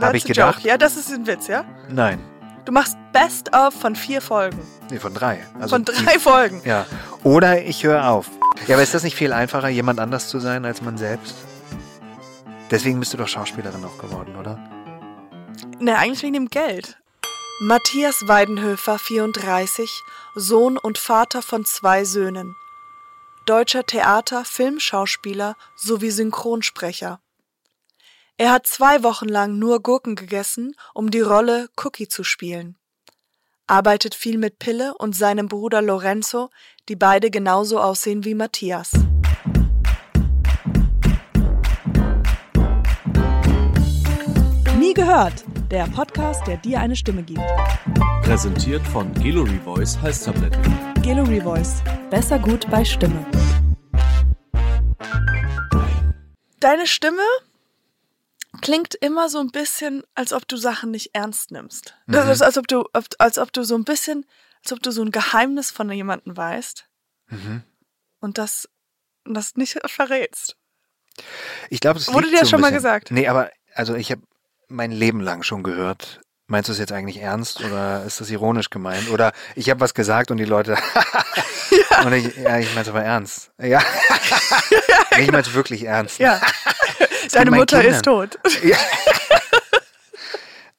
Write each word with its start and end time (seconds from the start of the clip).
Habe 0.00 0.16
ich 0.16 0.24
gedacht. 0.24 0.56
Joke. 0.58 0.68
Ja, 0.68 0.78
das 0.78 0.96
ist 0.96 1.10
ein 1.10 1.26
Witz, 1.26 1.48
ja? 1.48 1.64
Nein. 1.88 2.18
Du 2.64 2.72
machst 2.72 2.96
Best 3.12 3.54
of 3.54 3.74
von 3.74 3.94
vier 3.94 4.20
Folgen. 4.20 4.60
Nee, 4.90 4.98
von 4.98 5.14
drei. 5.14 5.44
Also 5.60 5.76
von 5.76 5.84
drei 5.84 6.18
Folgen. 6.18 6.60
Ja. 6.64 6.84
Oder 7.22 7.62
ich 7.62 7.84
höre 7.84 8.08
auf. 8.08 8.28
Ja, 8.66 8.74
aber 8.74 8.82
ist 8.82 8.94
das 8.94 9.02
nicht 9.04 9.16
viel 9.16 9.32
einfacher, 9.32 9.68
jemand 9.68 10.00
anders 10.00 10.28
zu 10.28 10.40
sein 10.40 10.64
als 10.64 10.82
man 10.82 10.98
selbst? 10.98 11.36
Deswegen 12.70 12.98
bist 12.98 13.12
du 13.12 13.16
doch 13.16 13.28
Schauspielerin 13.28 13.84
auch 13.84 13.98
geworden, 13.98 14.34
oder? 14.36 14.58
Ne, 15.78 15.96
eigentlich 15.96 16.22
wegen 16.22 16.34
dem 16.34 16.48
Geld. 16.48 16.98
Matthias 17.60 18.26
Weidenhöfer, 18.26 18.98
34, 18.98 20.02
Sohn 20.34 20.76
und 20.76 20.98
Vater 20.98 21.40
von 21.42 21.64
zwei 21.64 22.04
Söhnen. 22.04 22.54
Deutscher 23.46 23.84
Theater, 23.86 24.44
Filmschauspieler 24.44 25.56
sowie 25.76 26.10
Synchronsprecher. 26.10 27.20
Er 28.38 28.52
hat 28.52 28.66
zwei 28.66 29.02
Wochen 29.02 29.28
lang 29.28 29.58
nur 29.58 29.82
Gurken 29.82 30.14
gegessen, 30.14 30.76
um 30.92 31.10
die 31.10 31.22
Rolle 31.22 31.70
Cookie 31.82 32.06
zu 32.06 32.22
spielen. 32.22 32.76
Arbeitet 33.66 34.14
viel 34.14 34.36
mit 34.36 34.58
Pille 34.58 34.92
und 34.98 35.16
seinem 35.16 35.48
Bruder 35.48 35.80
Lorenzo, 35.80 36.50
die 36.90 36.96
beide 36.96 37.30
genauso 37.30 37.80
aussehen 37.80 38.26
wie 38.26 38.34
Matthias. 38.34 38.92
Nie 44.78 44.92
gehört, 44.92 45.42
der 45.70 45.86
Podcast, 45.86 46.46
der 46.46 46.58
dir 46.58 46.80
eine 46.80 46.94
Stimme 46.94 47.22
gibt. 47.22 47.40
Präsentiert 48.22 48.86
von 48.88 49.14
Gallery 49.14 49.58
Voice 49.64 49.98
Halstabletten. 50.02 50.62
Gallery 51.02 51.40
Voice. 51.40 51.82
Besser 52.10 52.38
gut 52.38 52.70
bei 52.70 52.84
Stimme. 52.84 53.24
Deine 56.60 56.86
Stimme 56.86 57.22
klingt 58.60 58.94
immer 58.94 59.28
so 59.28 59.38
ein 59.40 59.48
bisschen, 59.50 60.02
als 60.14 60.32
ob 60.32 60.46
du 60.48 60.56
Sachen 60.56 60.90
nicht 60.90 61.10
ernst 61.14 61.50
nimmst. 61.50 61.94
Mhm. 62.06 62.12
Das 62.12 62.28
ist, 62.28 62.42
als 62.42 62.58
ob 62.58 62.68
du, 62.68 62.84
als 63.18 63.38
ob 63.38 63.52
du 63.52 63.62
so 63.64 63.74
ein 63.76 63.84
bisschen, 63.84 64.26
als 64.62 64.72
ob 64.72 64.82
du 64.82 64.90
so 64.90 65.02
ein 65.02 65.10
Geheimnis 65.10 65.70
von 65.70 65.90
jemandem 65.90 66.36
weißt 66.36 66.86
Mhm. 67.28 67.62
und 68.20 68.38
das, 68.38 68.68
das 69.24 69.56
nicht 69.56 69.78
verrätst. 69.86 70.56
Ich 71.70 71.80
glaube, 71.80 71.98
es 71.98 72.12
Wurde 72.12 72.28
dir 72.28 72.38
das 72.40 72.48
so 72.48 72.50
schon 72.50 72.60
mal 72.60 72.70
gesagt? 72.72 73.10
Nee, 73.10 73.26
aber 73.26 73.50
also 73.74 73.94
ich 73.94 74.10
habe 74.12 74.22
mein 74.68 74.92
Leben 74.92 75.20
lang 75.20 75.42
schon 75.42 75.62
gehört. 75.62 76.20
Meinst 76.48 76.68
du 76.68 76.72
es 76.72 76.78
jetzt 76.78 76.92
eigentlich 76.92 77.16
ernst 77.20 77.60
oder 77.64 78.04
ist 78.04 78.20
das 78.20 78.30
ironisch 78.30 78.70
gemeint? 78.70 79.10
Oder 79.10 79.32
ich 79.56 79.68
habe 79.70 79.80
was 79.80 79.94
gesagt 79.94 80.30
und 80.30 80.36
die 80.36 80.44
Leute. 80.44 80.76
und 82.04 82.12
ich, 82.12 82.36
ja, 82.36 82.58
ich 82.58 82.68
meine 82.68 82.82
es 82.82 82.88
aber 82.88 83.02
ernst. 83.02 83.50
Ja. 83.60 83.82
Nee, 85.16 85.22
ich 85.22 85.30
meine 85.30 85.40
es 85.42 85.54
wirklich 85.54 85.84
ernst. 85.84 86.18
Ja. 86.18 86.38
Deine 87.32 87.50
Mutter 87.50 87.84
ist 87.84 88.02
Kindern. 88.04 88.30
tot. 88.30 88.38
Ja. 88.62 88.76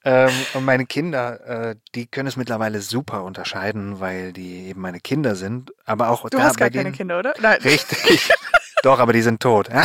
ähm, 0.27 0.31
und 0.53 0.65
meine 0.65 0.85
Kinder, 0.85 1.69
äh, 1.69 1.75
die 1.95 2.07
können 2.07 2.27
es 2.27 2.37
mittlerweile 2.37 2.81
super 2.81 3.23
unterscheiden, 3.23 3.99
weil 3.99 4.33
die 4.33 4.67
eben 4.67 4.81
meine 4.81 4.99
Kinder 4.99 5.35
sind. 5.35 5.71
Aber 5.85 6.09
auch 6.09 6.29
Du 6.29 6.41
hast 6.41 6.57
gar 6.57 6.69
keine 6.69 6.91
Kinder, 6.91 7.19
oder? 7.19 7.33
Nein. 7.39 7.59
Richtig. 7.61 8.29
Doch, 8.83 8.99
aber 8.99 9.13
die 9.13 9.21
sind 9.21 9.41
tot. 9.41 9.69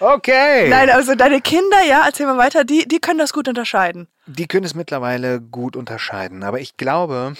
okay. 0.00 0.68
Nein, 0.68 0.90
also 0.90 1.14
deine 1.14 1.40
Kinder, 1.40 1.82
ja, 1.88 2.04
erzähl 2.04 2.26
mal 2.26 2.36
weiter, 2.36 2.64
die, 2.64 2.86
die 2.86 2.98
können 2.98 3.18
das 3.18 3.32
gut 3.32 3.48
unterscheiden. 3.48 4.08
Die 4.26 4.46
können 4.46 4.64
es 4.64 4.74
mittlerweile 4.74 5.40
gut 5.40 5.76
unterscheiden. 5.76 6.42
Aber 6.42 6.60
ich 6.60 6.76
glaube, 6.76 7.34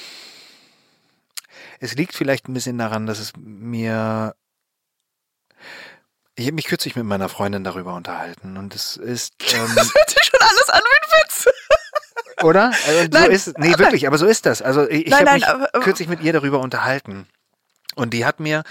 es 1.80 1.94
liegt 1.94 2.14
vielleicht 2.14 2.48
ein 2.48 2.54
bisschen 2.54 2.78
daran, 2.78 3.06
dass 3.06 3.18
es 3.18 3.32
mir. 3.36 4.34
Ich 6.38 6.46
habe 6.46 6.54
mich 6.54 6.66
kürzlich 6.66 6.94
mit 6.94 7.04
meiner 7.04 7.28
Freundin 7.28 7.64
darüber 7.64 7.94
unterhalten 7.94 8.56
und 8.56 8.74
es 8.74 8.96
ist. 8.96 9.34
Ähm, 9.54 9.72
Das 9.74 9.92
hört 9.92 10.08
sich 10.10 10.22
schon 10.22 10.40
alles 10.40 10.68
an 10.68 10.80
wie 10.84 11.16
ein 11.16 11.24
Witz. 11.24 11.48
Oder? 12.44 12.66
Also, 12.86 13.02
so 13.02 13.08
Nein, 13.10 13.30
ist, 13.32 13.58
nee, 13.58 13.76
wirklich, 13.78 14.06
aber 14.06 14.18
so 14.18 14.26
ist 14.26 14.46
das. 14.46 14.62
Also 14.62 14.88
ich, 14.88 15.06
ich 15.06 15.10
Nein, 15.10 15.20
habe 15.20 15.24
nein, 15.26 15.34
mich 15.40 15.48
aber- 15.48 15.80
kürzlich 15.80 16.06
mit 16.08 16.20
ihr 16.22 16.32
darüber 16.32 16.60
unterhalten. 16.60 17.26
Und 17.96 18.14
die 18.14 18.24
hat 18.24 18.38
mir, 18.38 18.62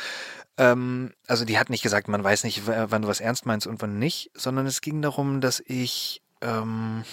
ähm, 0.58 1.12
also 1.28 1.44
die 1.44 1.60
hat 1.60 1.70
nicht 1.70 1.82
gesagt, 1.84 2.08
man 2.08 2.24
weiß 2.24 2.46
nicht, 2.46 2.62
wann 2.66 3.02
du 3.02 3.08
was 3.10 3.20
ernst 3.20 3.46
meinst 3.46 3.68
und 3.68 3.82
wann 3.82 4.00
nicht, 4.00 4.32
sondern 4.34 4.66
es 4.66 4.80
ging 4.80 5.02
darum, 5.02 5.42
dass 5.42 5.62
ich, 5.66 6.22
ähm, 6.42 7.04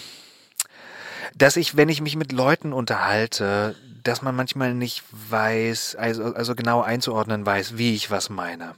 dass 1.34 1.56
ich, 1.56 1.76
wenn 1.76 1.88
ich 1.88 2.00
mich 2.00 2.14
mit 2.14 2.30
Leuten 2.30 2.72
unterhalte, 2.72 3.74
dass 4.04 4.22
man 4.22 4.36
manchmal 4.36 4.74
nicht 4.74 5.02
weiß, 5.10 5.96
also, 5.96 6.32
also 6.34 6.54
genau 6.54 6.80
einzuordnen 6.82 7.44
weiß, 7.44 7.76
wie 7.76 7.94
ich 7.96 8.12
was 8.12 8.28
meine. 8.30 8.76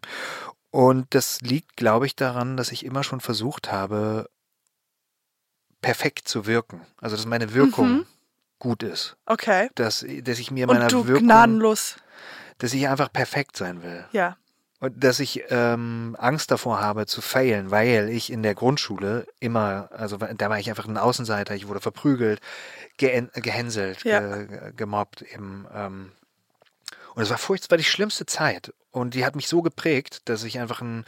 Und 0.71 1.15
das 1.15 1.41
liegt, 1.41 1.77
glaube 1.77 2.07
ich, 2.07 2.17
daran, 2.17 2.57
dass 2.57 2.73
ich 2.73 2.85
immer 2.85 3.03
schon 3.05 3.21
versucht 3.21 3.73
habe, 3.73 4.29
perfekt 5.81 6.29
zu 6.29 6.47
wirken. 6.47 6.81
Also, 7.01 7.17
dass 7.17 7.27
meine 7.27 7.55
Wirkung 7.55 7.91
Mhm. 7.99 8.07
gut 8.59 8.83
ist. 8.83 9.17
Okay. 9.27 9.71
Dass, 9.75 10.05
dass 10.23 10.39
ich 10.39 10.51
mir 10.51 10.67
meiner 10.67 10.85
Und 10.87 10.93
du 10.93 11.07
Wirkung, 11.07 11.27
gnadenlos, 11.29 11.97
dass 12.59 12.73
ich 12.75 12.89
einfach 12.89 13.13
perfekt 13.13 13.57
sein 13.57 13.83
will. 13.83 14.05
ja. 14.13 14.37
Und 14.79 15.03
dass 15.03 15.21
ich 15.21 15.43
ähm, 15.49 16.15
Angst 16.21 16.51
davor 16.51 16.83
habe 16.83 17.07
zu 17.07 17.23
failen, 17.23 17.71
weil 17.71 18.11
ich 18.11 18.31
in 18.31 18.43
der 18.43 18.55
Grundschule 18.55 19.27
immer, 19.41 19.89
also 19.91 20.19
da 20.19 20.51
war 20.51 20.59
ich 20.59 20.69
einfach 20.69 20.87
ein 20.87 20.99
Außenseiter, 20.99 21.55
ich 21.55 21.67
wurde 21.67 21.81
verprügelt, 21.81 22.43
gehänselt, 22.99 24.05
Ja. 24.05 24.21
ge, 24.21 24.73
gemobbt 24.77 25.23
eben. 25.23 25.67
Ähm, 25.73 26.13
und 27.15 27.23
es 27.23 27.31
war 27.31 27.39
furchtbar, 27.39 27.71
war 27.71 27.79
die 27.79 27.85
schlimmste 27.85 28.27
Zeit. 28.27 28.75
Und 28.97 29.13
die 29.13 29.27
hat 29.27 29.37
mich 29.37 29.47
so 29.47 29.61
geprägt, 29.61 30.23
dass 30.25 30.43
ich 30.43 30.59
einfach 30.59 30.81
ein 30.81 31.05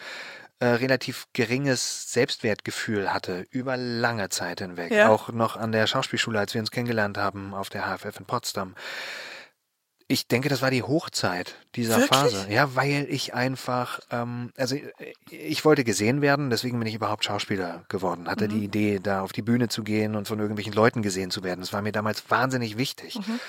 äh, 0.61 0.67
relativ 0.67 1.27
geringes 1.33 2.13
Selbstwertgefühl 2.13 3.15
hatte 3.15 3.47
über 3.51 3.79
lange 3.79 4.29
Zeit 4.29 4.61
hinweg. 4.61 4.91
Ja. 4.93 5.09
Auch 5.09 5.31
noch 5.31 5.57
an 5.57 5.73
der 5.73 5.87
Schauspielschule, 5.87 6.39
als 6.39 6.53
wir 6.53 6.61
uns 6.61 6.71
kennengelernt 6.71 7.17
haben 7.17 7.55
auf 7.55 7.71
der 7.71 7.85
HFF 7.87 8.21
in 8.21 8.27
Potsdam. 8.27 8.75
Ich 10.07 10.27
denke, 10.27 10.51
das 10.51 10.61
war 10.61 10.71
die 10.71 10.83
Hochzeit 10.83 11.55
dieser 11.77 11.97
Wirklich? 11.99 12.19
Phase. 12.19 12.47
Ja, 12.51 12.75
weil 12.75 13.07
ich 13.09 13.33
einfach, 13.33 14.01
ähm, 14.11 14.53
also 14.59 14.75
äh, 14.77 14.93
ich 15.31 15.65
wollte 15.65 15.83
gesehen 15.85 16.21
werden, 16.21 16.51
deswegen 16.51 16.79
bin 16.79 16.89
ich 16.89 16.95
überhaupt 16.95 17.25
Schauspieler 17.25 17.85
geworden. 17.89 18.29
Hatte 18.29 18.49
Mhm. 18.49 18.51
die 18.51 18.65
Idee, 18.65 19.01
da 19.03 19.23
auf 19.23 19.33
die 19.33 19.43
Bühne 19.43 19.69
zu 19.69 19.83
gehen 19.83 20.15
und 20.15 20.29
von 20.29 20.39
irgendwelchen 20.41 20.75
Leuten 20.75 21.01
gesehen 21.01 21.31
zu 21.31 21.43
werden. 21.43 21.61
Das 21.61 21.73
war 21.73 21.81
mir 21.81 21.93
damals 21.93 22.31
wahnsinnig 22.31 22.77
wichtig. 22.77 23.15
Mhm. 23.17 23.41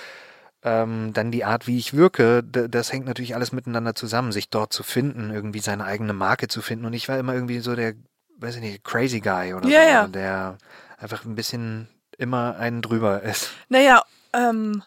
Ähm, 0.62 1.14
dann 1.14 1.32
die 1.32 1.46
Art, 1.46 1.68
wie 1.68 1.78
ich 1.78 1.94
wirke, 1.94 2.44
das 2.44 2.92
hängt 2.92 3.06
natürlich 3.06 3.34
alles 3.36 3.52
miteinander 3.54 3.96
zusammen, 3.96 4.32
sich 4.34 4.50
dort 4.50 4.74
zu 4.74 4.84
finden, 4.84 5.32
irgendwie 5.32 5.60
seine 5.60 5.86
eigene 5.86 6.14
Marke 6.14 6.48
zu 6.50 6.62
finden. 6.62 6.86
Und 6.86 6.94
ich 6.94 7.08
war 7.08 7.18
immer 7.18 7.34
irgendwie 7.34 7.60
so 7.60 7.76
der, 7.76 7.94
weiß 8.38 8.56
ich 8.56 8.62
nicht, 8.62 8.84
crazy 8.84 9.22
guy 9.22 9.54
oder 9.54 9.70
Ja, 9.70 9.84
so, 9.84 9.88
ja. 9.88 10.08
der 10.08 10.58
einfach 10.98 11.24
ein 11.24 11.36
bisschen 11.36 11.88
immer 12.18 12.58
einen 12.58 12.82
drüber 12.82 13.22
ist. 13.24 13.52
Naja, 13.70 14.04
ähm, 14.34 14.84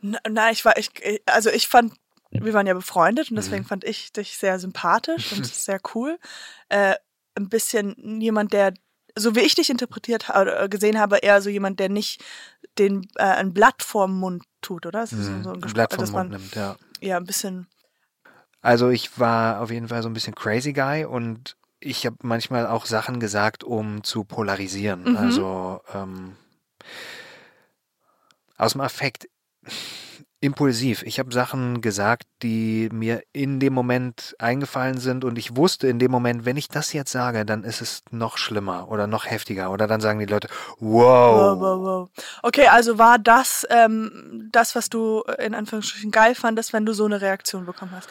na, 0.00 0.18
na, 0.28 0.50
ich 0.52 0.64
war, 0.64 0.78
ich, 0.78 0.90
also 1.26 1.50
ich 1.50 1.66
fand, 1.66 1.92
wir 2.30 2.54
waren 2.54 2.68
ja 2.68 2.74
befreundet 2.74 3.30
und 3.30 3.36
deswegen 3.36 3.64
Mhm. 3.64 3.68
fand 3.68 3.84
ich 3.84 4.12
dich 4.12 4.38
sehr 4.38 4.60
sympathisch 4.60 5.32
und 5.32 5.44
sehr 5.52 5.80
cool. 5.94 6.18
Äh, 6.68 6.94
ein 7.34 7.48
bisschen 7.48 8.20
jemand, 8.20 8.52
der, 8.52 8.74
so 9.16 9.34
wie 9.34 9.40
ich 9.40 9.54
dich 9.54 9.70
interpretiert 9.70 10.30
oder 10.30 10.68
gesehen 10.68 10.98
habe, 10.98 11.18
eher 11.18 11.40
so 11.42 11.50
jemand, 11.50 11.80
der 11.80 11.88
nicht 11.88 12.22
den 12.78 13.06
äh, 13.16 13.22
ein 13.24 13.52
Blatt 13.52 13.82
vorm 13.82 14.18
Mund 14.18 14.44
tut, 14.62 14.86
oder? 14.86 15.00
Das 15.00 15.12
ist 15.12 15.28
Mhm. 15.28 15.42
so 15.44 15.50
ein 15.52 15.62
ein 15.64 15.72
Blatt 15.72 16.00
dass 16.00 16.12
Mund 16.12 16.30
nimmt, 16.30 16.54
ja. 16.54 16.76
ja 17.00 17.16
ein 17.16 17.24
bisschen 17.24 17.66
Also 18.60 18.90
ich 18.90 19.18
war 19.18 19.60
auf 19.60 19.70
jeden 19.70 19.88
Fall 19.88 20.02
so 20.02 20.08
ein 20.08 20.12
bisschen 20.14 20.34
crazy 20.34 20.72
guy 20.72 21.04
und 21.04 21.56
ich 21.80 22.04
habe 22.04 22.16
manchmal 22.22 22.66
auch 22.66 22.84
Sachen 22.86 23.20
gesagt, 23.20 23.64
um 23.64 24.04
zu 24.04 24.24
polarisieren. 24.24 25.10
Mhm. 25.10 25.16
Also 25.16 25.80
ähm, 25.94 26.36
aus 28.56 28.72
dem 28.72 28.82
Affekt 28.82 29.28
impulsiv. 30.40 31.02
Ich 31.02 31.18
habe 31.18 31.32
Sachen 31.32 31.82
gesagt, 31.82 32.24
die 32.42 32.88
mir 32.92 33.22
in 33.32 33.60
dem 33.60 33.74
Moment 33.74 34.34
eingefallen 34.38 34.98
sind 34.98 35.24
und 35.24 35.36
ich 35.36 35.56
wusste 35.56 35.86
in 35.86 35.98
dem 35.98 36.10
Moment, 36.10 36.46
wenn 36.46 36.56
ich 36.56 36.68
das 36.68 36.92
jetzt 36.94 37.12
sage, 37.12 37.44
dann 37.44 37.62
ist 37.62 37.82
es 37.82 38.02
noch 38.10 38.38
schlimmer 38.38 38.88
oder 38.88 39.06
noch 39.06 39.26
heftiger 39.26 39.70
oder 39.70 39.86
dann 39.86 40.00
sagen 40.00 40.18
die 40.18 40.26
Leute, 40.26 40.48
wow. 40.78 41.58
Wow, 41.58 41.60
wow, 41.60 41.80
wow. 41.80 42.10
Okay, 42.42 42.68
also 42.68 42.98
war 42.98 43.18
das 43.18 43.66
ähm, 43.68 44.48
das, 44.50 44.74
was 44.74 44.88
du 44.88 45.22
äh, 45.26 45.44
in 45.44 45.54
Anführungsstrichen 45.54 46.10
geil 46.10 46.34
fandest, 46.34 46.72
wenn 46.72 46.86
du 46.86 46.94
so 46.94 47.04
eine 47.04 47.20
Reaktion 47.20 47.66
bekommen 47.66 47.92
hast? 47.92 48.08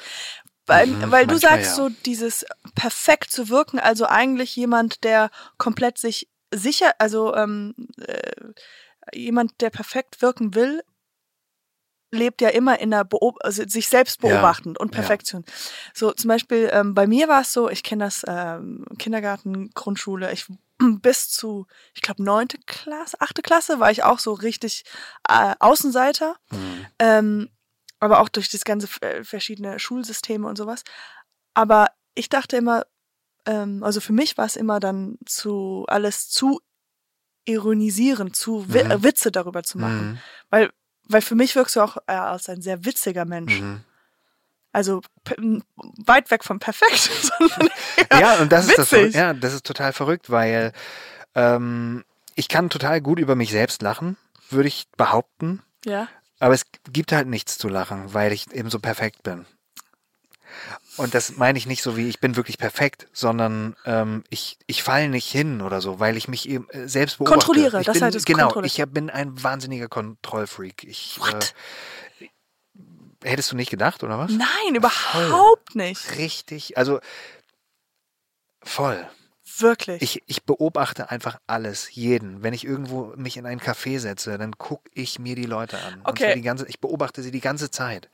Weil, 0.68 0.86
Mhm, 0.86 1.12
weil 1.12 1.26
du 1.26 1.38
sagst 1.38 1.72
ja. 1.72 1.76
so, 1.76 1.90
dieses 2.06 2.46
perfekt 2.76 3.32
zu 3.32 3.50
wirken, 3.50 3.80
also 3.80 4.06
eigentlich 4.06 4.56
jemand, 4.56 5.04
der 5.04 5.32
komplett 5.58 5.98
sich 5.98 6.30
sicher, 6.54 6.92
also 7.00 7.34
ähm, 7.36 7.74
äh, 8.06 9.18
jemand, 9.18 9.62
der 9.62 9.72
perfekt 9.72 10.22
wirken 10.22 10.54
will, 10.54 10.84
lebt 12.12 12.42
ja 12.42 12.50
immer 12.50 12.80
in 12.80 12.92
der 12.92 13.04
Beob 13.06 13.38
also 13.42 13.64
sich 13.68 13.88
selbst 13.88 14.22
Ja, 14.24 14.30
beobachtend 14.30 14.80
und 14.80 14.94
ja. 14.94 15.00
Perfektion. 15.02 15.46
So 15.94 16.12
zum 16.12 16.28
Beispiel 16.28 16.70
ähm, 16.74 16.94
bei 16.94 17.08
mir 17.08 17.28
war 17.28 17.42
es 17.42 17.54
so, 17.54 17.70
ich 17.70 17.84
kenne 17.84 18.06
das 18.06 18.24
ähm, 18.28 18.86
Kindergarten, 18.98 19.70
Grundschule, 19.76 20.32
ich 20.32 20.46
bis 21.02 21.30
zu, 21.30 21.68
ich 21.94 22.02
glaube 22.02 22.24
neunte 22.24 22.58
Klasse, 22.66 23.18
achte 23.20 23.42
Klasse 23.42 23.80
war 23.80 23.92
ich 23.92 24.04
auch 24.04 24.20
so 24.20 24.34
richtig 24.34 24.84
äh, 25.28 25.54
Außenseiter, 25.60 26.36
Mhm. 26.52 26.86
ähm, 27.00 27.50
aber 28.00 28.22
auch 28.22 28.30
durch 28.30 28.50
das 28.50 28.64
ganze 28.64 28.88
äh, 29.02 29.24
verschiedene 29.24 29.78
Schulsysteme 29.78 30.48
und 30.48 30.58
sowas. 30.58 30.84
Aber 31.54 31.88
ich 32.16 32.30
dachte 32.30 32.56
immer, 32.58 32.86
ähm, 33.46 33.84
also 33.84 34.00
für 34.00 34.14
mich 34.14 34.38
war 34.38 34.46
es 34.46 34.56
immer 34.56 34.80
dann 34.80 35.18
zu 35.26 35.86
alles 35.90 36.30
zu 36.30 36.62
ironisieren, 37.46 38.34
zu 38.34 38.66
Mhm. 38.68 39.04
Witze 39.04 39.32
darüber 39.32 39.64
zu 39.64 39.78
machen. 39.80 40.12
Mhm. 40.12 40.18
Weil, 40.50 40.70
weil 41.10 41.22
für 41.22 41.36
mich 41.36 41.56
wirkst 41.56 41.76
du 41.76 41.82
auch 41.82 41.98
äh, 42.08 42.14
als 42.14 42.48
ein 42.50 42.62
sehr 42.62 42.86
witziger 42.86 43.26
Mensch. 43.26 43.60
Mhm. 43.60 43.82
Also 44.72 45.02
weit 46.06 46.30
weg 46.32 46.44
vom 46.44 46.60
Perfekt, 46.60 46.98
sondern 47.40 47.70
Ja, 48.12 48.36
und 48.36 48.52
das 48.52 48.68
ist 48.68 48.78
das, 48.78 48.92
witzig. 48.92 49.16
ja, 49.16 49.34
das 49.34 49.54
ist 49.54 49.66
total 49.66 49.94
verrückt, 49.94 50.30
weil 50.30 50.72
ähm, 51.36 52.06
ich 52.36 52.48
kann 52.48 52.70
total 52.70 53.02
gut 53.02 53.20
über 53.20 53.36
mich 53.36 53.52
selbst 53.52 53.82
lachen, 53.82 54.16
würde 54.50 54.68
ich 54.70 54.88
behaupten. 54.96 55.62
ja. 55.86 56.08
Aber 56.42 56.54
es 56.54 56.64
gibt 56.90 57.12
halt 57.12 57.28
nichts 57.28 57.58
zu 57.58 57.68
lachen, 57.68 58.14
weil 58.14 58.32
ich 58.32 58.50
eben 58.54 58.70
so 58.70 58.80
perfekt 58.80 59.24
bin. 59.24 59.46
Und 60.98 61.14
das 61.14 61.38
meine 61.38 61.58
ich 61.58 61.66
nicht 61.66 61.82
so 61.82 61.96
wie 61.96 62.10
ich 62.10 62.20
bin 62.20 62.36
wirklich 62.36 62.58
perfekt, 62.58 63.08
sondern 63.14 63.76
ähm, 63.86 64.24
ich, 64.30 64.58
ich 64.68 64.84
falle 64.84 65.08
nicht 65.10 65.32
hin 65.32 65.62
oder 65.62 65.82
so, 65.82 66.00
weil 66.00 66.18
ich 66.18 66.28
mich 66.28 66.48
eben 66.50 66.70
äh, 66.70 66.88
selbst 66.88 67.18
beobachte. 67.18 67.38
Kontrolliere, 67.46 67.80
ich 67.80 67.86
das 67.86 67.94
bin, 67.94 68.04
heißt, 68.04 68.16
es 68.16 68.26
Genau, 68.26 68.46
kontrolliere. 68.46 68.68
ich 68.88 68.94
bin 68.94 69.10
ein 69.10 69.42
wahnsinniger 69.42 69.88
Kontrollfreak. 69.88 70.84
Ich, 70.84 71.18
What? 71.20 71.54
Äh, 72.20 72.28
hättest 73.24 73.52
du 73.52 73.56
nicht 73.56 73.70
gedacht, 73.72 74.04
oder 74.04 74.18
was? 74.20 74.32
Nein, 74.32 74.76
überhaupt 74.76 75.76
nicht. 75.76 76.18
Richtig, 76.18 76.78
also 76.78 77.00
voll. 78.64 79.08
Wirklich. 79.62 80.02
Ich, 80.02 80.24
ich 80.28 80.44
beobachte 80.44 81.10
einfach 81.10 81.40
alles, 81.48 81.94
jeden. 81.96 82.44
Wenn 82.44 82.54
ich 82.54 82.66
irgendwo 82.66 83.14
mich 83.16 83.38
in 83.38 83.46
ein 83.46 83.60
Café 83.60 84.00
setze, 84.00 84.38
dann 84.38 84.58
gucke 84.58 84.90
ich 84.94 85.20
mir 85.20 85.36
die 85.36 85.46
Leute 85.46 85.78
an. 85.78 86.02
Okay. 86.04 86.34
die 86.36 86.42
ganze, 86.42 86.68
ich 86.68 86.80
beobachte 86.80 87.22
sie 87.24 87.32
die 87.32 87.40
ganze 87.42 87.70
Zeit. 87.72 88.10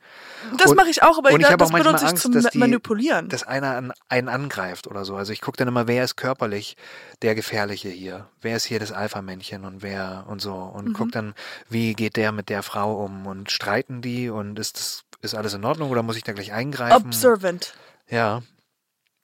das 0.58 0.74
mache 0.74 0.88
ich 0.90 1.02
auch, 1.02 1.18
aber 1.18 1.30
und 1.30 1.40
ich 1.40 1.46
da- 1.46 1.52
habe 1.52 1.58
das 1.58 1.68
auch 1.68 1.72
manchmal 1.72 1.92
benutze 1.94 2.04
ich 2.06 2.10
Angst, 2.10 2.22
zum 2.22 2.32
dass 2.32 2.46
die- 2.50 2.58
Manipulieren. 2.58 3.28
dass 3.28 3.42
einer 3.42 3.76
an, 3.76 3.92
einen 4.08 4.28
angreift 4.28 4.86
oder 4.86 5.04
so. 5.04 5.16
Also 5.16 5.32
ich 5.32 5.40
gucke 5.40 5.56
dann 5.56 5.68
immer, 5.68 5.86
wer 5.86 6.04
ist 6.04 6.16
körperlich 6.16 6.76
der 7.22 7.34
Gefährliche 7.34 7.88
hier? 7.88 8.26
Wer 8.40 8.56
ist 8.56 8.64
hier 8.64 8.78
das 8.80 8.92
Alpha-Männchen 8.92 9.64
und 9.64 9.82
wer 9.82 10.24
und 10.28 10.40
so. 10.40 10.54
Und 10.54 10.88
Mhm. 10.88 10.92
guck 10.94 11.12
dann, 11.12 11.34
wie 11.68 11.94
geht 11.94 12.16
der 12.16 12.32
mit 12.32 12.48
der 12.48 12.62
Frau 12.62 13.04
um 13.04 13.26
und 13.26 13.50
streiten 13.50 14.02
die 14.02 14.30
und 14.30 14.58
ist 14.58 14.76
das, 14.78 15.02
ist 15.22 15.34
alles 15.34 15.54
in 15.54 15.64
Ordnung 15.64 15.90
oder 15.90 16.02
muss 16.02 16.16
ich 16.16 16.22
da 16.24 16.32
gleich 16.32 16.52
eingreifen? 16.52 17.06
Observant. 17.06 17.74
Ja. 18.08 18.42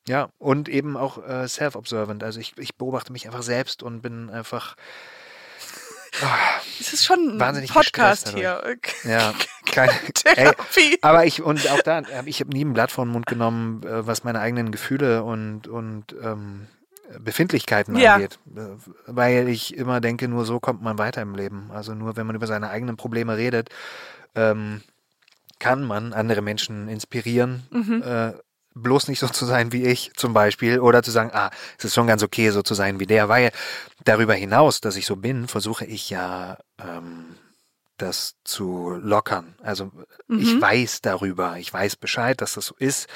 Ja, 0.08 0.30
und 0.38 0.68
eben 0.68 0.96
auch 0.96 1.24
äh, 1.26 1.46
self-observant. 1.48 2.24
Also 2.24 2.40
ich, 2.40 2.54
ich 2.58 2.74
beobachte 2.76 3.12
mich 3.12 3.26
einfach 3.26 3.42
selbst 3.42 3.82
und 3.82 4.02
bin 4.02 4.30
einfach, 4.30 4.76
Es 6.80 6.92
ist 6.92 7.04
schon 7.04 7.36
ein 7.36 7.40
Wahnsinnig 7.40 7.72
Podcast 7.72 8.30
hier. 8.30 8.76
ja, 9.04 9.32
keine, 9.72 9.92
ey, 10.02 10.12
Therapie. 10.12 10.98
aber 11.02 11.24
ich, 11.24 11.42
und 11.42 11.68
auch 11.70 11.80
da, 11.82 12.00
äh, 12.00 12.22
ich 12.26 12.40
habe 12.40 12.50
nie 12.50 12.64
ein 12.64 12.72
Blatt 12.74 12.90
vor 12.92 13.04
den 13.04 13.12
Mund 13.12 13.26
genommen, 13.26 13.82
äh, 13.84 14.06
was 14.06 14.24
meine 14.24 14.40
eigenen 14.40 14.72
Gefühle 14.72 15.22
und, 15.24 15.68
und 15.68 16.14
ähm, 16.22 16.66
Befindlichkeiten 17.20 17.96
Ja. 17.96 18.14
angeht. 18.14 18.38
Äh, 18.56 18.60
Weil 19.06 19.48
ich 19.48 19.76
immer 19.76 20.00
denke, 20.00 20.28
nur 20.28 20.44
so 20.44 20.60
kommt 20.60 20.82
man 20.82 20.98
weiter 20.98 21.22
im 21.22 21.34
Leben. 21.34 21.70
Also 21.72 21.94
nur 21.94 22.16
wenn 22.16 22.26
man 22.26 22.36
über 22.36 22.46
seine 22.46 22.70
eigenen 22.70 22.96
Probleme 22.96 23.36
redet, 23.36 23.70
ähm, 24.34 24.82
kann 25.58 25.82
man 25.84 26.12
andere 26.12 26.42
Menschen 26.42 26.88
inspirieren, 26.88 27.62
Mhm. 27.70 28.02
äh, 28.02 28.32
bloß 28.74 29.08
nicht 29.08 29.20
so 29.20 29.28
zu 29.28 29.44
sein 29.46 29.72
wie 29.72 29.84
ich 29.84 30.12
zum 30.16 30.32
Beispiel 30.32 30.80
oder 30.80 31.02
zu 31.02 31.10
sagen, 31.10 31.30
ah, 31.32 31.50
es 31.78 31.84
ist 31.84 31.94
schon 31.94 32.06
ganz 32.06 32.22
okay, 32.22 32.50
so 32.50 32.62
zu 32.62 32.74
sein 32.74 33.00
wie 33.00 33.06
der, 33.06 33.28
weil 33.28 33.52
darüber 34.04 34.34
hinaus, 34.34 34.80
dass 34.80 34.96
ich 34.96 35.06
so 35.06 35.16
bin, 35.16 35.48
versuche 35.48 35.84
ich 35.84 36.10
ja 36.10 36.58
ähm, 36.78 37.36
das 37.98 38.34
zu 38.44 38.90
lockern. 39.00 39.54
Also 39.62 39.92
ich 40.34 40.54
Mhm. 40.54 40.60
weiß 40.60 41.02
darüber, 41.02 41.58
ich 41.58 41.72
weiß 41.72 41.96
Bescheid, 41.96 42.40
dass 42.40 42.54
das 42.54 42.66
so 42.66 42.74
ist. 42.78 43.08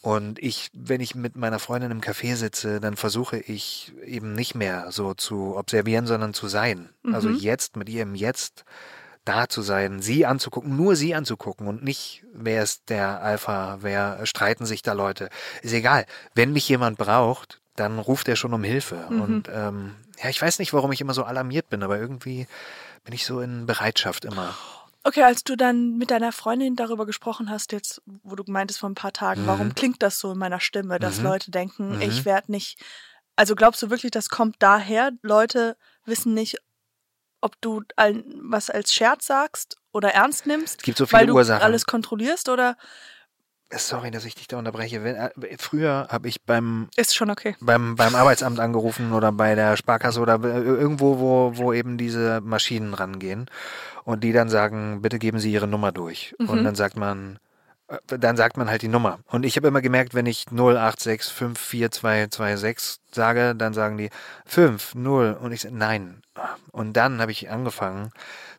Und 0.00 0.38
ich, 0.38 0.70
wenn 0.74 1.00
ich 1.00 1.14
mit 1.14 1.36
meiner 1.36 1.58
Freundin 1.58 1.90
im 1.90 2.00
Café 2.00 2.36
sitze, 2.36 2.80
dann 2.80 2.96
versuche 2.96 3.38
ich 3.38 3.92
eben 4.04 4.32
nicht 4.32 4.54
mehr 4.54 4.92
so 4.92 5.14
zu 5.14 5.56
observieren, 5.56 6.06
sondern 6.06 6.34
zu 6.34 6.46
sein. 6.48 6.90
Also 7.10 7.28
Mhm. 7.28 7.34
jetzt 7.36 7.76
mit 7.76 7.88
ihr 7.88 8.02
im 8.02 8.14
Jetzt 8.14 8.64
da 9.28 9.48
zu 9.48 9.62
sein, 9.62 10.00
sie 10.00 10.26
anzugucken, 10.26 10.76
nur 10.76 10.96
sie 10.96 11.14
anzugucken 11.14 11.66
und 11.68 11.82
nicht, 11.84 12.24
wer 12.32 12.62
ist 12.62 12.88
der 12.88 13.20
Alpha, 13.22 13.78
wer 13.80 14.24
streiten 14.26 14.64
sich 14.66 14.82
da 14.82 14.92
Leute. 14.94 15.28
Ist 15.62 15.72
egal. 15.74 16.06
Wenn 16.34 16.52
mich 16.52 16.68
jemand 16.68 16.98
braucht, 16.98 17.60
dann 17.76 17.98
ruft 17.98 18.28
er 18.28 18.36
schon 18.36 18.54
um 18.54 18.64
Hilfe. 18.64 19.06
Mhm. 19.10 19.20
Und 19.20 19.48
ähm, 19.52 19.94
ja, 20.22 20.30
ich 20.30 20.40
weiß 20.40 20.58
nicht, 20.58 20.72
warum 20.72 20.90
ich 20.92 21.00
immer 21.00 21.14
so 21.14 21.24
alarmiert 21.24 21.68
bin, 21.68 21.82
aber 21.82 21.98
irgendwie 21.98 22.46
bin 23.04 23.14
ich 23.14 23.24
so 23.26 23.40
in 23.40 23.66
Bereitschaft 23.66 24.24
immer. 24.24 24.54
Okay, 25.04 25.22
als 25.22 25.44
du 25.44 25.56
dann 25.56 25.96
mit 25.96 26.10
deiner 26.10 26.32
Freundin 26.32 26.74
darüber 26.74 27.06
gesprochen 27.06 27.50
hast, 27.50 27.70
jetzt, 27.72 28.02
wo 28.24 28.34
du 28.34 28.42
meintest 28.46 28.80
vor 28.80 28.90
ein 28.90 28.94
paar 28.96 29.12
Tagen, 29.12 29.42
Mhm. 29.42 29.46
warum 29.46 29.74
klingt 29.74 30.02
das 30.02 30.18
so 30.18 30.32
in 30.32 30.38
meiner 30.38 30.60
Stimme, 30.60 30.98
dass 30.98 31.18
Mhm. 31.18 31.24
Leute 31.24 31.50
denken, 31.50 31.96
Mhm. 31.96 32.02
ich 32.02 32.24
werde 32.24 32.50
nicht. 32.50 32.78
Also 33.36 33.54
glaubst 33.54 33.80
du 33.82 33.90
wirklich, 33.90 34.10
das 34.10 34.28
kommt 34.28 34.56
daher? 34.58 35.12
Leute 35.22 35.76
wissen 36.04 36.34
nicht, 36.34 36.56
ob 37.40 37.60
du 37.60 37.82
ein, 37.96 38.24
was 38.42 38.70
als 38.70 38.92
Scherz 38.92 39.26
sagst 39.26 39.76
oder 39.92 40.10
ernst 40.14 40.46
nimmst, 40.46 40.80
Es 40.80 40.82
gibt 40.84 40.98
so 40.98 41.06
viele 41.06 41.20
weil 41.20 41.26
du 41.26 41.34
Ursachen. 41.34 41.62
alles 41.62 41.86
kontrollierst 41.86 42.48
oder 42.48 42.76
Sorry, 43.70 44.10
dass 44.10 44.24
ich 44.24 44.34
dich 44.34 44.48
da 44.48 44.56
unterbreche. 44.56 45.04
Wenn, 45.04 45.14
äh, 45.16 45.30
früher 45.58 46.08
habe 46.10 46.26
ich 46.28 46.42
beim 46.42 46.88
ist 46.96 47.14
schon 47.14 47.28
okay? 47.30 47.54
beim, 47.60 47.96
beim 47.96 48.14
Arbeitsamt 48.14 48.60
angerufen 48.60 49.12
oder 49.12 49.30
bei 49.30 49.54
der 49.54 49.76
Sparkasse 49.76 50.20
oder 50.20 50.42
äh, 50.42 50.62
irgendwo, 50.62 51.18
wo, 51.18 51.52
wo 51.58 51.74
eben 51.74 51.98
diese 51.98 52.40
Maschinen 52.40 52.94
rangehen 52.94 53.50
und 54.04 54.24
die 54.24 54.32
dann 54.32 54.48
sagen, 54.48 55.02
bitte 55.02 55.18
geben 55.18 55.38
Sie 55.38 55.52
Ihre 55.52 55.66
Nummer 55.66 55.92
durch. 55.92 56.34
Und 56.38 56.60
Mhm. 56.60 56.64
dann 56.64 56.74
sagt 56.76 56.96
man, 56.96 57.36
äh, 57.36 57.38
dann 58.06 58.36
sagt 58.36 58.56
man 58.58 58.68
halt 58.68 58.82
die 58.82 58.88
Nummer. 58.88 59.20
Und 59.26 59.44
ich 59.46 59.56
habe 59.56 59.68
immer 59.68 59.80
gemerkt, 59.80 60.12
wenn 60.14 60.26
ich 60.26 60.44
086542226 60.52 62.98
sage, 63.12 63.54
dann 63.54 63.74
sagen 63.74 63.96
die 63.96 64.10
5, 64.46 64.94
0 64.94 65.38
und 65.40 65.52
ich 65.52 65.60
sage 65.62 65.76
nein. 65.76 66.22
Und 66.72 66.94
dann 66.94 67.20
habe 67.20 67.32
ich 67.32 67.50
angefangen 67.50 68.10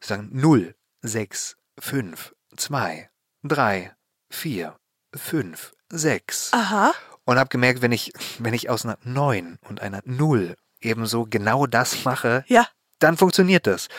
zu 0.01 0.09
sagen 0.09 0.29
0, 0.31 0.75
6, 1.01 1.55
5, 1.79 2.33
2, 2.57 3.09
3, 3.43 3.93
4, 4.29 4.75
5, 5.15 5.73
6. 5.89 6.53
Aha. 6.53 6.93
Und 7.25 7.37
habe 7.37 7.49
gemerkt, 7.49 7.81
wenn 7.81 7.91
ich, 7.91 8.11
wenn 8.39 8.53
ich 8.53 8.69
aus 8.69 8.85
einer 8.85 8.97
9 9.03 9.57
und 9.67 9.81
einer 9.81 10.01
0 10.05 10.55
ebenso 10.81 11.25
genau 11.29 11.67
das 11.67 12.05
mache, 12.05 12.45
Ja. 12.47 12.65
dann 12.99 13.17
funktioniert 13.17 13.67
das. 13.67 13.89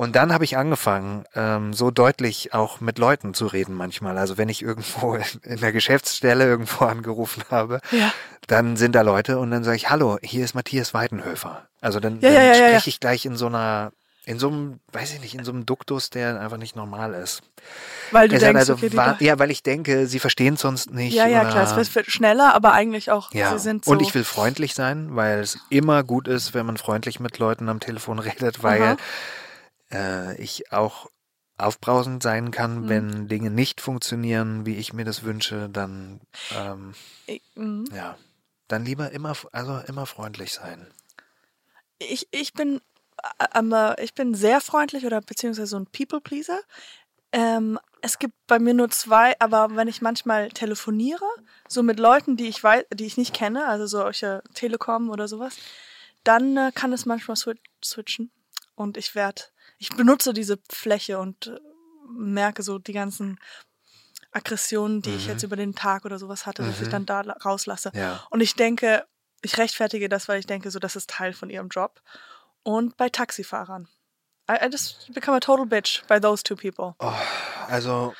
Und 0.00 0.14
dann 0.14 0.32
habe 0.32 0.44
ich 0.44 0.56
angefangen, 0.56 1.24
ähm, 1.34 1.72
so 1.74 1.90
deutlich 1.90 2.54
auch 2.54 2.80
mit 2.80 2.98
Leuten 2.98 3.34
zu 3.34 3.48
reden 3.48 3.74
manchmal. 3.74 4.16
Also 4.16 4.38
wenn 4.38 4.48
ich 4.48 4.62
irgendwo 4.62 5.16
in 5.42 5.60
der 5.60 5.72
Geschäftsstelle 5.72 6.44
irgendwo 6.44 6.84
angerufen 6.84 7.42
habe, 7.50 7.80
Ja. 7.90 8.12
dann 8.46 8.76
sind 8.76 8.94
da 8.94 9.00
Leute 9.02 9.38
und 9.40 9.50
dann 9.50 9.64
sage 9.64 9.76
ich, 9.76 9.90
hallo, 9.90 10.16
hier 10.22 10.44
ist 10.44 10.54
Matthias 10.54 10.94
Weidenhöfer. 10.94 11.66
Also 11.80 11.98
dann, 11.98 12.20
Ja, 12.20 12.30
dann 12.30 12.46
ja, 12.46 12.54
spreche 12.54 12.90
ich 12.90 13.00
gleich 13.00 13.26
in 13.26 13.34
so 13.36 13.46
einer, 13.48 13.90
in 14.24 14.38
so 14.38 14.46
einem, 14.46 14.78
weiß 14.92 15.14
ich 15.14 15.20
nicht, 15.20 15.34
in 15.34 15.42
so 15.44 15.50
einem 15.50 15.66
Duktus, 15.66 16.10
der 16.10 16.40
einfach 16.40 16.58
nicht 16.58 16.76
normal 16.76 17.14
ist. 17.14 17.42
Weil 18.12 18.28
du 18.28 18.36
Es 18.36 18.42
denkst, 18.42 18.56
also 18.60 18.74
okay, 18.74 18.90
die 18.90 18.96
wa- 18.96 19.16
da- 19.18 19.24
ja, 19.24 19.36
weil 19.40 19.50
ich 19.50 19.64
denke, 19.64 20.06
sie 20.06 20.20
verstehen 20.20 20.54
es 20.54 20.60
sonst 20.60 20.92
nicht. 20.92 21.14
ja, 21.14 21.26
ja, 21.26 21.44
klar, 21.44 21.64
es 21.64 21.74
wird- 21.74 21.92
wird 21.96 22.06
schneller, 22.06 22.54
aber 22.54 22.72
eigentlich 22.72 23.10
auch, 23.10 23.32
ja, 23.34 23.50
sie 23.50 23.58
sind 23.58 23.84
so. 23.84 23.90
und 23.90 24.00
ich 24.00 24.14
will 24.14 24.22
freundlich 24.22 24.74
sein, 24.76 25.16
weil 25.16 25.40
es 25.40 25.58
immer 25.70 26.04
gut 26.04 26.28
ist, 26.28 26.54
wenn 26.54 26.66
man 26.66 26.76
freundlich 26.76 27.18
mit 27.18 27.38
Leuten 27.40 27.68
am 27.68 27.80
Telefon 27.80 28.18
redet, 28.20 28.62
weil 28.62 28.82
Aha. 28.82 28.96
Äh, 29.92 30.40
ich 30.40 30.72
auch 30.72 31.08
aufbrausend 31.56 32.22
sein 32.22 32.50
kann, 32.50 32.82
Mhm. 32.82 32.88
wenn 32.88 33.28
Dinge 33.28 33.50
nicht 33.50 33.80
funktionieren, 33.80 34.64
wie 34.64 34.76
ich 34.76 34.92
mir 34.92 35.04
das 35.04 35.24
wünsche, 35.24 35.68
dann 35.68 36.20
ähm, 36.54 36.94
mhm. 37.56 37.84
ja, 37.92 38.16
dann 38.68 38.84
lieber 38.84 39.10
immer, 39.10 39.34
also 39.52 39.78
immer 39.88 40.06
freundlich 40.06 40.52
sein. 40.52 40.86
ich, 41.98 42.28
ich 42.30 42.52
bin 42.52 42.80
äh, 43.38 43.58
ähm, 43.58 43.74
ich 43.98 44.14
bin 44.14 44.34
sehr 44.34 44.60
freundlich 44.60 45.04
oder 45.04 45.20
beziehungsweise 45.20 45.66
so 45.66 45.78
ein 45.78 45.86
People 45.86 46.20
Pleaser. 46.20 46.60
Ähm, 47.32 47.78
es 48.00 48.18
gibt 48.18 48.34
bei 48.46 48.58
mir 48.58 48.72
nur 48.74 48.88
zwei, 48.90 49.34
aber 49.40 49.74
wenn 49.76 49.88
ich 49.88 50.00
manchmal 50.00 50.48
telefoniere, 50.50 51.24
so 51.68 51.82
mit 51.82 51.98
Leuten, 51.98 52.36
die 52.36 52.46
ich 52.46 52.62
weiß, 52.62 52.84
die 52.94 53.04
ich 53.06 53.16
nicht 53.16 53.34
kenne, 53.34 53.66
also 53.66 53.86
solche 53.86 54.42
Telekom 54.54 55.10
oder 55.10 55.26
sowas, 55.28 55.56
dann 56.24 56.56
äh, 56.56 56.72
kann 56.74 56.92
es 56.92 57.04
manchmal 57.06 57.36
swi 57.36 57.54
switchen 57.84 58.30
und 58.76 58.96
ich 58.96 59.14
werde, 59.14 59.42
ich 59.78 59.90
benutze 59.96 60.32
diese 60.32 60.58
Fläche 60.70 61.18
und 61.18 61.46
äh, 61.48 61.58
merke 62.10 62.62
so 62.62 62.78
die 62.78 62.92
ganzen 62.92 63.38
Aggressionen, 64.32 65.00
die 65.02 65.14
ich 65.14 65.24
Mhm. 65.24 65.30
jetzt 65.32 65.42
über 65.42 65.56
den 65.56 65.74
Tag 65.74 66.04
oder 66.04 66.18
sowas 66.18 66.46
hatte, 66.46 66.62
dass 66.62 66.80
ich 66.80 66.88
Mhm. 66.88 66.92
dann 66.92 67.06
da 67.06 67.20
la- 67.22 67.36
rauslasse. 67.44 67.90
Ja. 67.94 68.26
Und 68.30 68.40
ich 68.40 68.54
denke, 68.54 69.06
ich 69.42 69.56
rechtfertige 69.56 70.08
das, 70.08 70.28
weil 70.28 70.38
ich 70.40 70.46
denke, 70.46 70.70
so 70.70 70.78
das 70.78 70.96
ist 70.96 71.08
Teil 71.10 71.32
von 71.32 71.48
ihrem 71.50 71.68
Job. 71.68 72.02
Und 72.62 72.96
bei 72.96 73.08
Taxifahrern. 73.08 73.88
I, 74.50 74.54
I 74.64 74.68
just 74.70 75.12
become 75.14 75.36
a 75.36 75.40
total 75.40 75.66
bitch 75.66 76.02
by 76.08 76.20
those 76.20 76.42
two 76.42 76.56
people. 76.56 76.94
Oh, 76.98 77.12
also 77.68 78.14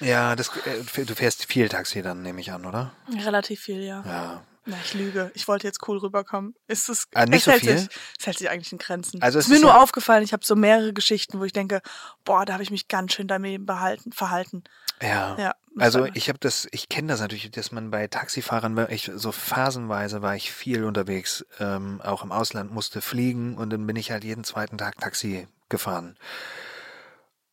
ja, 0.00 0.34
das, 0.36 0.50
äh, 0.66 1.04
du 1.04 1.14
fährst 1.14 1.46
viel 1.46 1.68
Taxi 1.68 2.02
dann, 2.02 2.22
nehme 2.22 2.40
ich 2.40 2.50
an, 2.52 2.66
oder? 2.66 2.92
Relativ 3.24 3.60
viel, 3.60 3.82
ja. 3.82 4.02
Ja. 4.06 4.46
Na, 4.66 4.76
ich 4.82 4.94
lüge. 4.94 5.30
Ich 5.34 5.46
wollte 5.46 5.66
jetzt 5.66 5.86
cool 5.88 5.98
rüberkommen. 5.98 6.54
Ist 6.68 6.88
es, 6.88 7.06
Ah, 7.14 7.26
nicht 7.26 7.38
es 7.40 7.44
so 7.44 7.50
hält 7.52 7.60
viel? 7.60 7.76
Sich, 7.78 7.88
es 8.18 8.26
hält 8.26 8.38
sich 8.38 8.48
eigentlich 8.50 8.72
in 8.72 8.78
Grenzen. 8.78 9.20
Also 9.22 9.38
es 9.38 9.44
es 9.44 9.46
ist 9.46 9.50
mir 9.50 9.56
ist 9.56 9.62
nur 9.62 9.72
ja- 9.72 9.82
aufgefallen, 9.82 10.22
ich 10.24 10.32
habe 10.32 10.44
so 10.44 10.56
mehrere 10.56 10.92
Geschichten, 10.94 11.38
wo 11.38 11.44
ich 11.44 11.52
denke, 11.52 11.82
boah, 12.24 12.44
da 12.46 12.54
habe 12.54 12.62
ich 12.62 12.70
mich 12.70 12.88
ganz 12.88 13.12
schön 13.12 13.28
damit 13.28 13.66
behalten, 13.66 14.12
verhalten. 14.12 14.64
Ja. 15.02 15.36
Ja, 15.38 15.54
Also 15.78 16.06
ich 16.14 16.28
habe 16.28 16.38
das, 16.38 16.66
ich 16.70 16.88
kenne 16.88 17.08
das 17.08 17.20
natürlich, 17.20 17.50
dass 17.50 17.72
man 17.72 17.90
bei 17.90 18.06
Taxifahrern, 18.06 18.86
ich 18.90 19.10
so 19.14 19.32
phasenweise 19.32 20.22
war 20.22 20.34
ich 20.36 20.50
viel 20.52 20.84
unterwegs, 20.84 21.44
ähm, 21.58 22.00
auch 22.00 22.22
im 22.24 22.32
Ausland 22.32 22.72
musste 22.72 23.02
fliegen 23.02 23.58
und 23.58 23.70
dann 23.70 23.86
bin 23.86 23.96
ich 23.96 24.12
halt 24.12 24.24
jeden 24.24 24.44
zweiten 24.44 24.78
Tag 24.78 24.98
Taxi 24.98 25.46
gefahren. 25.68 26.16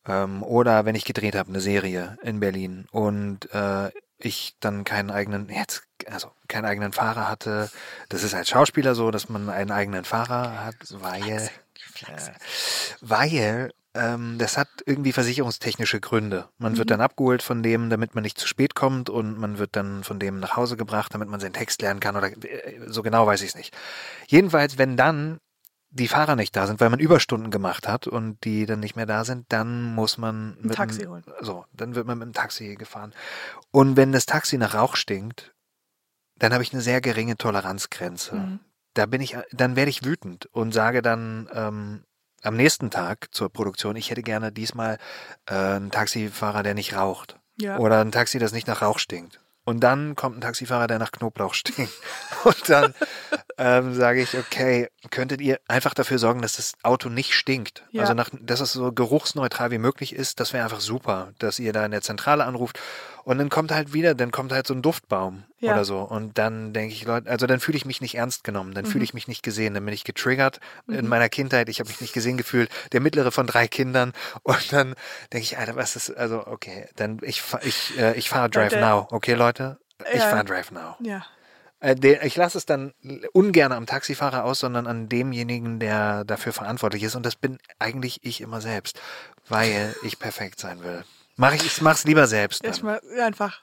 Ähm, 0.06 0.42
oder 0.42 0.84
wenn 0.84 0.94
ich 0.94 1.04
gedreht 1.04 1.34
habe, 1.36 1.48
eine 1.50 1.60
Serie 1.60 2.16
in 2.22 2.40
Berlin 2.40 2.86
und 2.90 3.52
äh, 3.52 3.90
ich 4.28 4.56
dann 4.60 4.84
keinen 4.84 5.10
eigenen, 5.10 5.48
jetzt, 5.48 5.82
also 6.06 6.30
keinen 6.48 6.64
eigenen 6.64 6.92
Fahrer 6.92 7.28
hatte. 7.28 7.70
Das 8.08 8.22
ist 8.22 8.34
als 8.34 8.48
Schauspieler 8.48 8.94
so, 8.94 9.10
dass 9.10 9.28
man 9.28 9.48
einen 9.48 9.70
eigenen 9.70 10.04
Fahrer 10.04 10.64
hat, 10.64 10.76
weil, 10.90 11.28
äh, 11.28 11.48
weil 13.00 13.72
ähm, 13.94 14.36
das 14.38 14.56
hat 14.56 14.68
irgendwie 14.86 15.12
versicherungstechnische 15.12 16.00
Gründe. 16.00 16.48
Man 16.58 16.78
wird 16.78 16.90
dann 16.90 17.02
abgeholt 17.02 17.42
von 17.42 17.62
dem, 17.62 17.90
damit 17.90 18.14
man 18.14 18.22
nicht 18.22 18.38
zu 18.38 18.46
spät 18.46 18.74
kommt 18.74 19.10
und 19.10 19.38
man 19.38 19.58
wird 19.58 19.76
dann 19.76 20.02
von 20.02 20.18
dem 20.18 20.40
nach 20.40 20.56
Hause 20.56 20.76
gebracht, 20.76 21.12
damit 21.14 21.28
man 21.28 21.40
seinen 21.40 21.52
Text 21.52 21.82
lernen 21.82 22.00
kann 22.00 22.16
oder 22.16 22.28
äh, 22.28 22.80
so 22.86 23.02
genau 23.02 23.26
weiß 23.26 23.42
ich 23.42 23.50
es 23.50 23.54
nicht. 23.54 23.76
Jedenfalls, 24.28 24.78
wenn 24.78 24.96
dann 24.96 25.38
die 25.94 26.08
Fahrer 26.08 26.36
nicht 26.36 26.56
da 26.56 26.66
sind, 26.66 26.80
weil 26.80 26.88
man 26.90 27.00
Überstunden 27.00 27.50
gemacht 27.50 27.86
hat 27.86 28.06
und 28.06 28.42
die 28.44 28.64
dann 28.66 28.80
nicht 28.80 28.96
mehr 28.96 29.06
da 29.06 29.24
sind, 29.24 29.44
dann 29.52 29.94
muss 29.94 30.16
man 30.16 30.56
Ein 30.56 30.66
mit 30.68 30.74
Taxi 30.76 31.00
dem- 31.00 31.10
holen. 31.10 31.24
So, 31.40 31.66
dann 31.72 31.94
wird 31.94 32.06
man 32.06 32.18
mit 32.18 32.26
dem 32.26 32.32
Taxi 32.32 32.74
gefahren. 32.76 33.12
Und 33.70 33.96
wenn 33.96 34.10
das 34.12 34.24
Taxi 34.26 34.56
nach 34.56 34.74
Rauch 34.74 34.96
stinkt, 34.96 35.54
dann 36.38 36.52
habe 36.54 36.62
ich 36.62 36.72
eine 36.72 36.80
sehr 36.82 37.00
geringe 37.02 37.36
Toleranzgrenze. 37.36 38.34
Mhm. 38.34 38.60
Da 38.94 39.06
bin 39.06 39.20
ich, 39.20 39.36
dann 39.52 39.76
werde 39.76 39.90
ich 39.90 40.04
wütend 40.04 40.46
und 40.46 40.72
sage 40.72 41.02
dann 41.02 41.48
ähm, 41.52 42.04
am 42.42 42.56
nächsten 42.56 42.90
Tag 42.90 43.28
zur 43.32 43.50
Produktion, 43.52 43.94
ich 43.94 44.10
hätte 44.10 44.22
gerne 44.22 44.50
diesmal 44.50 44.98
äh, 45.46 45.54
einen 45.54 45.90
Taxifahrer, 45.90 46.62
der 46.62 46.74
nicht 46.74 46.96
raucht. 46.96 47.38
Ja. 47.60 47.78
Oder 47.78 48.00
ein 48.00 48.12
Taxi, 48.12 48.38
das 48.38 48.52
nicht 48.52 48.66
nach 48.66 48.80
Rauch 48.82 48.98
stinkt. 48.98 49.40
Und 49.64 49.80
dann 49.80 50.16
kommt 50.16 50.36
ein 50.36 50.40
Taxifahrer, 50.40 50.88
der 50.88 50.98
nach 50.98 51.12
Knoblauch 51.12 51.54
stinkt. 51.54 51.92
Und 52.44 52.68
dann 52.68 52.94
ähm, 53.58 53.94
sage 53.94 54.22
ich, 54.22 54.36
okay, 54.36 54.88
könntet 55.10 55.40
ihr 55.40 55.60
einfach 55.68 55.94
dafür 55.94 56.18
sorgen, 56.18 56.42
dass 56.42 56.56
das 56.56 56.74
Auto 56.82 57.08
nicht 57.08 57.34
stinkt? 57.34 57.84
Ja. 57.92 58.02
Also 58.02 58.14
nach, 58.14 58.30
dass 58.40 58.60
es 58.60 58.72
so 58.72 58.92
geruchsneutral 58.92 59.70
wie 59.70 59.78
möglich 59.78 60.14
ist, 60.14 60.40
das 60.40 60.52
wäre 60.52 60.64
einfach 60.64 60.80
super, 60.80 61.32
dass 61.38 61.60
ihr 61.60 61.72
da 61.72 61.84
in 61.84 61.92
der 61.92 62.02
Zentrale 62.02 62.44
anruft. 62.44 62.80
Und 63.24 63.38
dann 63.38 63.48
kommt 63.48 63.70
halt 63.70 63.92
wieder, 63.92 64.14
dann 64.14 64.30
kommt 64.30 64.52
halt 64.52 64.66
so 64.66 64.74
ein 64.74 64.82
Duftbaum 64.82 65.44
Ja. 65.60 65.72
oder 65.72 65.84
so. 65.84 66.00
Und 66.00 66.38
dann 66.38 66.72
denke 66.72 66.94
ich, 66.94 67.04
Leute, 67.04 67.30
also 67.30 67.46
dann 67.46 67.60
fühle 67.60 67.76
ich 67.76 67.84
mich 67.84 68.00
nicht 68.00 68.16
ernst 68.16 68.44
genommen, 68.44 68.74
dann 68.74 68.84
fühle 68.84 69.04
ich 69.04 69.14
mich 69.14 69.28
nicht 69.28 69.42
gesehen, 69.42 69.74
dann 69.74 69.84
bin 69.84 69.94
ich 69.94 70.04
getriggert 70.04 70.58
in 70.88 71.06
meiner 71.06 71.28
Kindheit, 71.28 71.68
ich 71.68 71.78
habe 71.80 71.88
mich 71.88 72.00
nicht 72.00 72.12
gesehen 72.12 72.36
gefühlt, 72.36 72.70
der 72.92 73.00
mittlere 73.00 73.30
von 73.30 73.46
drei 73.46 73.68
Kindern. 73.68 74.12
Und 74.42 74.72
dann 74.72 74.94
denke 75.32 75.44
ich, 75.44 75.58
Alter, 75.58 75.76
was 75.76 75.96
ist, 75.96 76.10
also 76.16 76.46
okay, 76.46 76.88
dann 76.96 77.18
ich, 77.22 77.42
ich, 77.62 77.96
äh, 77.98 78.14
ich 78.16 78.28
fahre 78.28 78.50
Drive 78.50 78.74
Now, 78.74 79.06
okay 79.10 79.34
Leute? 79.34 79.78
Ich 80.12 80.20
Ja. 80.20 80.28
fahre 80.30 80.44
Drive 80.44 80.70
Now. 80.70 80.96
ja. 81.00 81.24
Äh, 81.80 81.96
ich 82.24 82.36
lasse 82.36 82.58
es 82.58 82.64
dann 82.66 82.94
ungern 83.32 83.72
am 83.72 83.86
Taxifahrer 83.86 84.44
aus, 84.44 84.60
sondern 84.60 84.86
an 84.86 85.08
demjenigen, 85.08 85.80
der 85.80 86.24
dafür 86.24 86.52
verantwortlich 86.52 87.02
ist. 87.02 87.16
Und 87.16 87.26
das 87.26 87.34
bin 87.36 87.58
eigentlich 87.78 88.20
ich 88.22 88.40
immer 88.40 88.60
selbst, 88.60 89.00
weil 89.48 89.94
ich 90.04 90.18
perfekt 90.18 90.60
sein 90.60 90.82
will. 90.84 91.04
Mach 91.36 91.52
ich, 91.54 91.64
ich 91.64 91.80
mach's 91.80 92.04
lieber 92.04 92.26
selbst. 92.26 92.64
Ich 92.64 92.80
Dann. 92.80 92.86
mal, 92.86 93.20
einfach. 93.20 93.62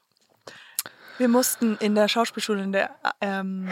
Wir 1.19 1.27
mussten 1.27 1.75
in 1.77 1.95
der 1.95 2.07
Schauspielschule 2.07 2.63
in 2.63 2.71
der, 2.71 2.95
ähm, 3.19 3.69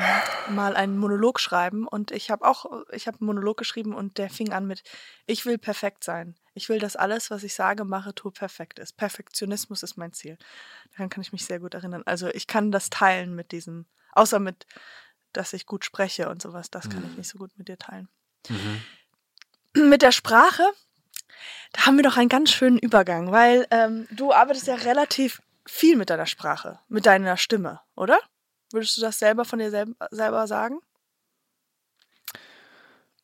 mal 0.50 0.75
einen 0.75 0.98
Monolog 0.98 1.39
schreiben 1.39 1.88
und 1.88 2.12
ich 2.12 2.30
habe 2.30 2.46
auch, 2.46 2.66
ich 2.92 3.08
habe 3.08 3.20
einen 3.20 3.27
Monolog 3.27 3.56
geschrieben 3.56 3.96
und 3.96 4.18
der 4.18 4.30
fing 4.30 4.51
an 4.51 4.68
mit, 4.68 4.84
ich 5.27 5.46
will 5.46 5.58
perfekt 5.58 6.04
sein. 6.04 6.36
Ich 6.54 6.68
will, 6.68 6.80
dass 6.80 6.98
alles, 6.98 7.32
was 7.32 7.44
ich 7.44 7.54
sage, 7.54 7.86
mache, 7.86 8.13
tue, 8.13 8.32
perfekt 8.32 8.80
ist. 8.80 8.98
Perfektionismus 8.98 9.82
ist 9.82 9.96
mein 9.96 10.12
Ziel. 10.12 10.38
Daran 10.92 11.08
kann 11.08 11.22
ich 11.22 11.32
mich 11.32 11.46
sehr 11.46 11.62
gut 11.62 11.74
erinnern. 11.74 12.04
Also 12.06 12.27
ich 12.27 12.48
kann 12.48 12.70
das 12.72 12.89
teilen 12.89 13.34
mit 13.34 13.54
diesem, 13.54 13.86
außer 14.12 14.39
mit, 14.39 14.66
dass 15.32 15.54
ich 15.54 15.66
gut 15.66 15.86
spreche 15.86 16.27
und 16.27 16.42
sowas, 16.42 16.70
das 16.70 16.89
kann 16.89 17.06
ich 17.10 17.16
nicht 17.16 17.30
so 17.30 17.38
gut 17.38 17.51
mit 17.58 17.70
dir 17.70 17.77
teilen. 17.77 18.10
Mhm. 18.50 19.89
Mit 19.89 20.01
der 20.01 20.12
Sprache, 20.12 20.63
da 21.74 21.86
haben 21.86 21.98
wir 21.98 22.03
doch 22.03 22.17
einen 22.17 22.29
ganz 22.29 22.51
schönen 22.51 22.77
Übergang, 22.79 23.32
weil 23.32 23.67
ähm, 23.72 24.08
du 24.12 24.34
arbeitest 24.34 24.67
ja 24.67 24.75
relativ 24.75 25.41
viel 25.65 25.96
mit 25.98 26.10
deiner 26.10 26.25
Sprache, 26.25 26.79
mit 26.88 27.06
deiner 27.06 27.38
Stimme, 27.38 27.82
oder? 27.96 28.17
Würdest 28.72 28.98
du 28.98 29.01
das 29.01 29.20
selber 29.20 29.46
von 29.46 29.60
dir 29.60 29.70
selb 29.72 29.89
selber 30.12 30.48
sagen? 30.48 30.79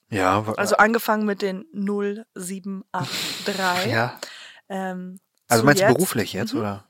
Ja, 0.09 0.43
Also 0.57 0.75
angefangen 0.77 1.25
mit 1.25 1.41
den 1.41 1.65
0783. 1.73 3.85
ja. 3.91 4.19
Ähm, 4.69 5.19
Also 5.49 5.63
meinst 5.63 5.81
du 5.81 5.85
jetzt. 5.87 5.95
beruflich 5.95 6.33
jetzt, 6.33 6.53
Mhm. 6.53 6.59
oder? 6.59 6.87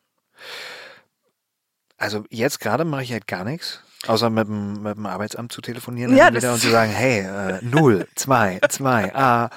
Also 1.97 2.25
jetzt 2.29 2.59
gerade 2.59 2.83
mache 2.85 3.03
ich 3.03 3.11
halt 3.13 3.27
gar 3.27 3.43
nichts, 3.45 3.79
außer 4.07 4.29
mit 4.29 4.47
dem, 4.47 4.83
mit 4.83 4.97
dem 4.97 5.05
Arbeitsamt 5.05 5.51
zu 5.51 5.61
telefonieren 5.61 6.15
Ja, 6.15 6.29
das 6.31 6.43
wieder 6.43 6.53
und 6.53 6.59
zu 6.59 6.69
sagen, 6.69 6.91
hey, 6.95 7.19
äh, 7.21 7.59
null, 7.61 8.07
zwei, 8.15 8.59
zwei, 8.69 9.13
ah. 9.15 9.49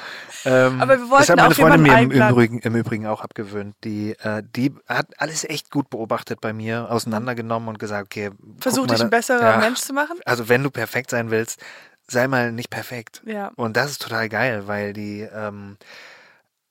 Ähm, 0.44 0.80
Aber 0.80 0.92
wir 0.98 0.98
das 0.98 1.10
wollten 1.10 1.30
hat 1.32 1.36
meine 1.36 1.48
auch 1.48 1.56
Freundin 1.56 1.82
mir 1.82 2.00
im, 2.00 2.10
im. 2.12 2.28
Übrigen, 2.28 2.58
im 2.60 2.76
Übrigen 2.76 3.06
auch 3.06 3.20
abgewöhnt. 3.20 3.74
Die, 3.84 4.12
äh, 4.20 4.42
die 4.54 4.72
hat 4.88 5.08
alles 5.20 5.44
echt 5.44 5.70
gut 5.70 5.90
beobachtet 5.90 6.40
bei 6.40 6.52
mir, 6.52 6.90
auseinandergenommen 6.90 7.68
und 7.68 7.78
gesagt, 7.78 8.06
okay, 8.06 8.30
Versuch 8.60 8.82
mal 8.82 8.86
dich 8.88 8.98
da- 8.98 9.04
ein 9.04 9.10
besserer 9.10 9.50
ja, 9.52 9.58
Mensch 9.58 9.80
zu 9.80 9.92
machen. 9.92 10.18
Also 10.24 10.48
wenn 10.48 10.62
du 10.62 10.70
perfekt 10.70 11.10
sein 11.10 11.30
willst, 11.30 11.60
sei 12.08 12.28
mal 12.28 12.52
nicht 12.52 12.70
perfekt. 12.70 13.22
Ja. 13.26 13.48
Und 13.56 13.76
das 13.76 13.90
ist 13.90 14.02
total 14.02 14.28
geil, 14.28 14.68
weil 14.68 14.92
die, 14.92 15.22
ähm, 15.22 15.76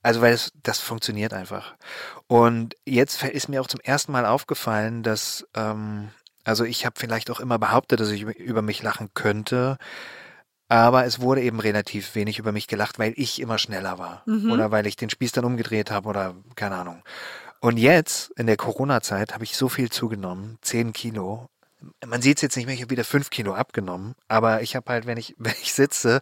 also 0.02 0.22
weil 0.22 0.34
es, 0.34 0.52
das 0.64 0.80
funktioniert 0.80 1.34
einfach. 1.34 1.74
Und 2.28 2.76
jetzt 2.86 3.22
ist 3.24 3.50
mir 3.50 3.60
auch 3.60 3.68
zum 3.68 3.82
ersten 3.82 4.12
Mal 4.14 4.26
aufgefallen, 4.26 5.04
dass, 5.04 5.46
ähm, 5.56 6.10
also 6.46 6.64
ich 6.64 6.86
habe 6.86 6.98
vielleicht 6.98 7.30
auch 7.30 7.40
immer 7.42 7.60
behauptet, 7.60 8.00
dass 8.00 8.10
ich 8.12 8.22
über- 8.22 8.62
mich 8.62 8.82
lachen 8.82 9.10
könnte, 9.14 9.78
aber 10.70 11.06
es 11.06 11.20
wurde 11.20 11.42
eben 11.42 11.60
relativ 11.60 12.16
wenig 12.16 12.40
über 12.40 12.52
mich 12.52 12.68
gelacht, 12.68 12.98
weil 12.98 13.14
ich 13.18 13.42
immer 13.42 13.58
schneller 13.58 14.00
war 14.00 14.24
Mhm. 14.26 14.52
oder 14.52 14.72
weil 14.72 14.88
ich 14.88 14.96
den 14.96 15.10
Spieß 15.10 15.32
dann 15.34 15.46
umgedreht 15.46 15.92
habe 15.92 16.08
oder 16.08 16.36
keine 16.56 16.76
Ahnung. 16.78 17.04
Und 17.60 17.78
jetzt, 17.78 18.32
in 18.38 18.48
der 18.48 18.58
Corona-Zeit, 18.58 19.34
habe 19.34 19.44
ich 19.44 19.58
so 19.58 19.70
viel 19.70 19.90
zugenommen, 19.90 20.58
10 20.62 20.94
Kilo. 20.94 21.48
Man 22.06 22.22
sieht 22.22 22.38
es 22.38 22.42
jetzt 22.42 22.56
nicht 22.56 22.66
mehr, 22.66 22.74
ich 22.76 22.82
habe 22.82 22.90
wieder 22.90 23.04
5 23.04 23.30
Kilo 23.30 23.54
abgenommen, 23.54 24.16
aber 24.28 24.62
ich 24.62 24.76
habe 24.76 24.92
halt, 24.92 25.06
wenn 25.06 25.18
ich, 25.18 25.36
wenn 25.40 25.54
ich 25.62 25.74
sitze, 25.74 26.22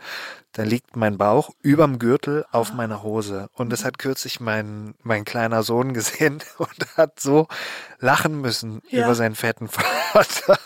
dann 0.52 0.66
liegt 0.68 0.96
mein 0.96 1.18
Bauch 1.18 1.52
überm 1.62 2.00
Gürtel 2.00 2.46
auf 2.52 2.72
Ah. 2.72 2.76
meiner 2.76 3.04
Hose. 3.04 3.48
Und 3.54 3.68
Mhm. 3.68 3.72
das 3.72 3.86
hat 3.86 3.98
kürzlich 3.98 4.40
mein, 4.40 4.96
mein 5.04 5.26
kleiner 5.26 5.64
Sohn 5.64 5.94
gesehen 5.94 6.44
und 6.58 6.98
hat 6.98 7.20
so 7.20 7.48
lachen 8.00 8.42
müssen 8.42 8.82
Ja. 8.90 9.04
über 9.04 9.16
seinen 9.16 9.36
fetten 9.36 9.68
Vater, 9.70 10.58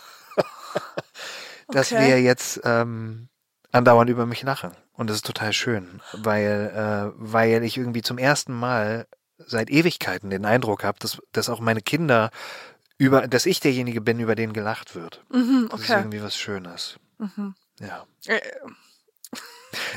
dass 1.69 1.91
Okay. 1.91 2.07
wir 2.07 2.21
jetzt 2.21 2.61
ähm, 2.63 3.29
andauernd 3.71 4.09
über 4.09 4.25
mich 4.25 4.41
lachen. 4.43 4.71
Und 4.93 5.09
das 5.09 5.17
ist 5.17 5.25
total 5.25 5.53
schön, 5.53 6.01
weil, 6.13 6.71
äh, 6.73 7.11
weil 7.17 7.63
ich 7.63 7.77
irgendwie 7.77 8.01
zum 8.01 8.17
ersten 8.17 8.53
Mal 8.53 9.05
seit 9.37 9.69
Ewigkeiten 9.69 10.29
den 10.31 10.45
Eindruck 10.45 10.83
habe, 10.83 10.97
dass, 10.99 11.19
dass 11.31 11.49
auch 11.49 11.59
meine 11.59 11.81
Kinder 11.81 12.31
über, 12.97 13.27
dass 13.27 13.45
ich 13.45 13.59
derjenige 13.59 14.01
bin, 14.01 14.19
über 14.19 14.35
den 14.35 14.53
gelacht 14.53 14.95
wird. 14.95 15.23
Mhm, 15.29 15.67
Das 15.71 15.79
ist 15.81 15.89
okay. 15.89 15.99
irgendwie 15.99 16.21
was 16.23 16.35
Schönes. 16.37 16.97
Mhm. 17.17 17.55
Ja. 17.79 18.05
Äh, 18.25 18.39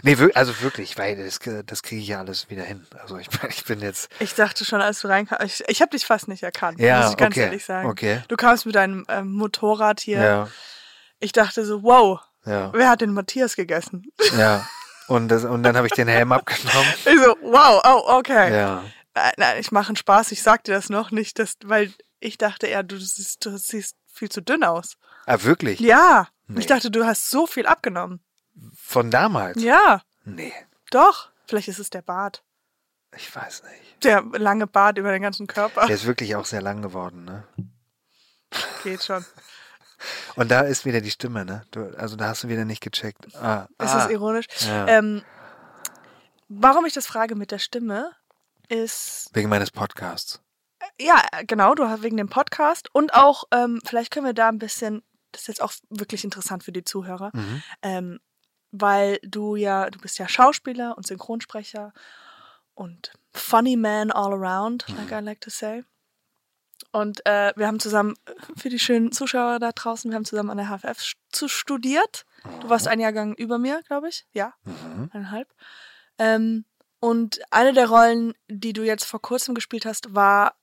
Nee, 0.02 0.18
wir- 0.18 0.30
also 0.36 0.60
wirklich, 0.62 0.98
weil 0.98 1.16
das, 1.16 1.38
das 1.64 1.82
kriege 1.82 2.00
ich 2.02 2.08
ja 2.08 2.18
alles 2.18 2.50
wieder 2.50 2.64
hin. 2.64 2.86
Also 3.00 3.16
ich, 3.18 3.28
ich 3.48 3.64
bin 3.64 3.80
jetzt. 3.80 4.10
Ich 4.18 4.34
dachte 4.34 4.64
schon, 4.64 4.80
als 4.80 5.00
du 5.00 5.08
reinkamst, 5.08 5.44
ich, 5.60 5.68
ich 5.68 5.80
habe 5.80 5.90
dich 5.92 6.04
fast 6.04 6.26
nicht 6.28 6.42
erkannt, 6.42 6.80
Ja, 6.80 7.02
muss 7.02 7.10
ich 7.12 7.16
ganz 7.16 7.34
okay, 7.36 7.44
ehrlich 7.44 7.64
sagen. 7.64 7.88
okay. 7.88 8.22
Du 8.28 8.36
kamst 8.36 8.66
mit 8.66 8.74
deinem 8.74 9.04
ähm, 9.08 9.32
Motorrad 9.32 10.00
hier. 10.00 10.20
Ja, 10.22 10.48
Ich 11.20 11.32
dachte 11.32 11.64
so, 11.64 11.82
wow, 11.82 12.20
ja, 12.44 12.72
wer 12.72 12.88
hat 12.90 13.00
den 13.00 13.12
Matthias 13.12 13.54
gegessen? 13.56 14.10
ja. 14.36 14.66
Und, 15.06 15.28
das, 15.28 15.44
und 15.44 15.62
dann 15.64 15.76
habe 15.76 15.86
ich 15.88 15.92
den 15.92 16.08
Helm 16.08 16.32
abgenommen. 16.32 16.92
Ich 17.04 17.18
so, 17.18 17.36
wow, 17.42 17.80
oh, 17.84 18.18
okay. 18.18 18.52
Ja. 18.56 18.84
Nein, 19.14 19.32
nein, 19.38 19.56
ich 19.60 19.72
mache 19.72 19.88
einen 19.88 19.96
Spaß, 19.96 20.30
ich 20.32 20.42
sag 20.42 20.64
dir 20.64 20.72
das 20.74 20.88
noch 20.88 21.10
nicht, 21.10 21.38
dass, 21.38 21.54
weil 21.64 21.92
ich 22.20 22.38
dachte 22.38 22.66
eher, 22.66 22.82
du 22.82 22.98
siehst, 22.98 23.44
du 23.44 23.56
siehst 23.58 23.96
viel 24.06 24.28
zu 24.28 24.40
dünn 24.42 24.62
aus. 24.64 24.96
Ah, 25.26 25.38
wirklich? 25.42 25.80
Ja, 25.80 26.28
Nee. 26.46 26.60
ich 26.60 26.66
dachte, 26.66 26.90
du 26.90 27.04
hast 27.06 27.30
so 27.30 27.46
viel 27.46 27.66
abgenommen. 27.66 28.20
Von 28.74 29.10
damals? 29.10 29.62
Ja, 29.62 30.02
Nee, 30.24 30.52
doch. 30.90 31.30
Vielleicht 31.46 31.68
ist 31.68 31.78
es 31.78 31.90
der 31.90 32.02
Bart. 32.02 32.44
ich 33.16 33.34
weiß 33.34 33.62
nicht. 33.64 34.04
Der 34.04 34.22
lange 34.22 34.66
Bart 34.66 34.98
über 34.98 35.10
den 35.12 35.22
ganzen 35.22 35.46
Körper. 35.46 35.86
Der 35.86 35.94
ist 35.96 36.06
wirklich 36.06 36.36
auch 36.36 36.44
sehr 36.44 36.62
lang 36.62 36.82
geworden, 36.82 37.24
ne? 37.24 37.44
Geht 38.84 39.02
schon. 39.02 39.24
Und 40.36 40.50
da 40.50 40.60
ist 40.60 40.84
wieder 40.84 41.00
die 41.00 41.10
Stimme, 41.10 41.44
ne? 41.44 41.62
Du, 41.72 41.94
also 41.96 42.16
da 42.16 42.28
hast 42.28 42.44
du 42.44 42.48
wieder 42.48 42.64
nicht 42.64 42.82
gecheckt. 42.82 43.34
Ah, 43.36 43.66
Ist 43.78 43.90
ah. 43.90 43.98
das 43.98 44.10
ironisch? 44.10 44.46
Ja. 44.60 44.86
Ähm, 44.88 45.22
warum 46.48 46.86
ich 46.86 46.92
das 46.94 47.06
frage 47.06 47.34
mit 47.34 47.50
der 47.50 47.58
Stimme, 47.58 48.12
ist 48.68 49.28
Wegen 49.32 49.48
meines 49.48 49.70
Podcasts. 49.70 50.40
Ja, 51.00 51.22
genau, 51.46 51.74
du 51.74 51.88
hast 51.88 52.02
wegen 52.02 52.16
dem 52.16 52.28
Podcast 52.28 52.88
und 52.94 53.14
auch, 53.14 53.44
ähm, 53.52 53.80
vielleicht 53.84 54.10
können 54.12 54.26
wir 54.26 54.34
da 54.34 54.48
ein 54.48 54.58
bisschen, 54.58 55.02
das 55.32 55.42
ist 55.42 55.48
jetzt 55.48 55.62
auch 55.62 55.72
wirklich 55.90 56.24
interessant 56.24 56.64
für 56.64 56.72
die 56.72 56.84
Zuhörer, 56.84 57.30
Mhm. 57.34 57.62
ähm, 57.82 58.20
weil 58.70 59.18
du 59.22 59.56
ja, 59.56 59.90
du 59.90 59.98
bist 59.98 60.18
ja 60.18 60.28
Schauspieler 60.28 60.96
und 60.96 61.06
Synchronsprecher 61.06 61.92
und 62.74 63.12
funny 63.32 63.76
man 63.76 64.10
all 64.10 64.32
around, 64.32 64.86
like 64.96 65.10
I 65.12 65.24
like 65.24 65.40
to 65.40 65.50
say. 65.50 65.84
Und 66.92 67.24
äh, 67.26 67.52
wir 67.56 67.66
haben 67.66 67.78
zusammen, 67.78 68.14
äh, 68.26 68.32
für 68.56 68.68
die 68.68 68.78
schönen 68.78 69.12
Zuschauer 69.12 69.58
da 69.58 69.70
draußen, 69.72 70.10
wir 70.10 70.16
haben 70.16 70.24
zusammen 70.24 70.50
an 70.50 70.56
der 70.56 70.68
HFF 70.70 71.14
zu 71.30 71.46
studiert. 71.46 72.24
Du 72.60 72.68
warst 72.70 72.88
ein 72.88 73.00
Jahrgang 73.00 73.34
über 73.34 73.58
mir, 73.58 73.82
glaube 73.86 74.08
ich. 74.08 74.26
Ja, 74.32 74.54
Mhm. 74.64 75.10
eineinhalb. 75.12 75.48
Ähm, 76.18 76.64
und 77.00 77.40
eine 77.50 77.72
der 77.74 77.88
Rollen, 77.88 78.34
die 78.48 78.72
du 78.72 78.82
jetzt 78.82 79.04
vor 79.04 79.20
kurzem 79.22 79.54
gespielt 79.54 79.84
hast, 79.86 80.14
war 80.14 80.54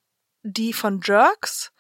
die 0.44 0.74
von 0.74 1.01
Jerks, 1.03 1.72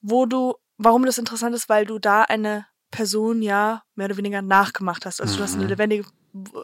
wo 0.00 0.26
du, 0.26 0.54
warum 0.78 1.04
das 1.04 1.18
interessant 1.18 1.54
ist, 1.54 1.68
weil 1.68 1.86
du 1.86 1.98
da 1.98 2.22
eine 2.22 2.66
Person 2.90 3.40
ja 3.42 3.82
mehr 3.94 4.06
oder 4.06 4.16
weniger 4.16 4.42
nachgemacht 4.42 5.06
hast. 5.06 5.20
Also 5.20 5.36
du 5.36 5.42
hast 5.44 5.54
eine 5.54 5.64
Mhm. 5.64 5.70
lebendige, 5.70 6.04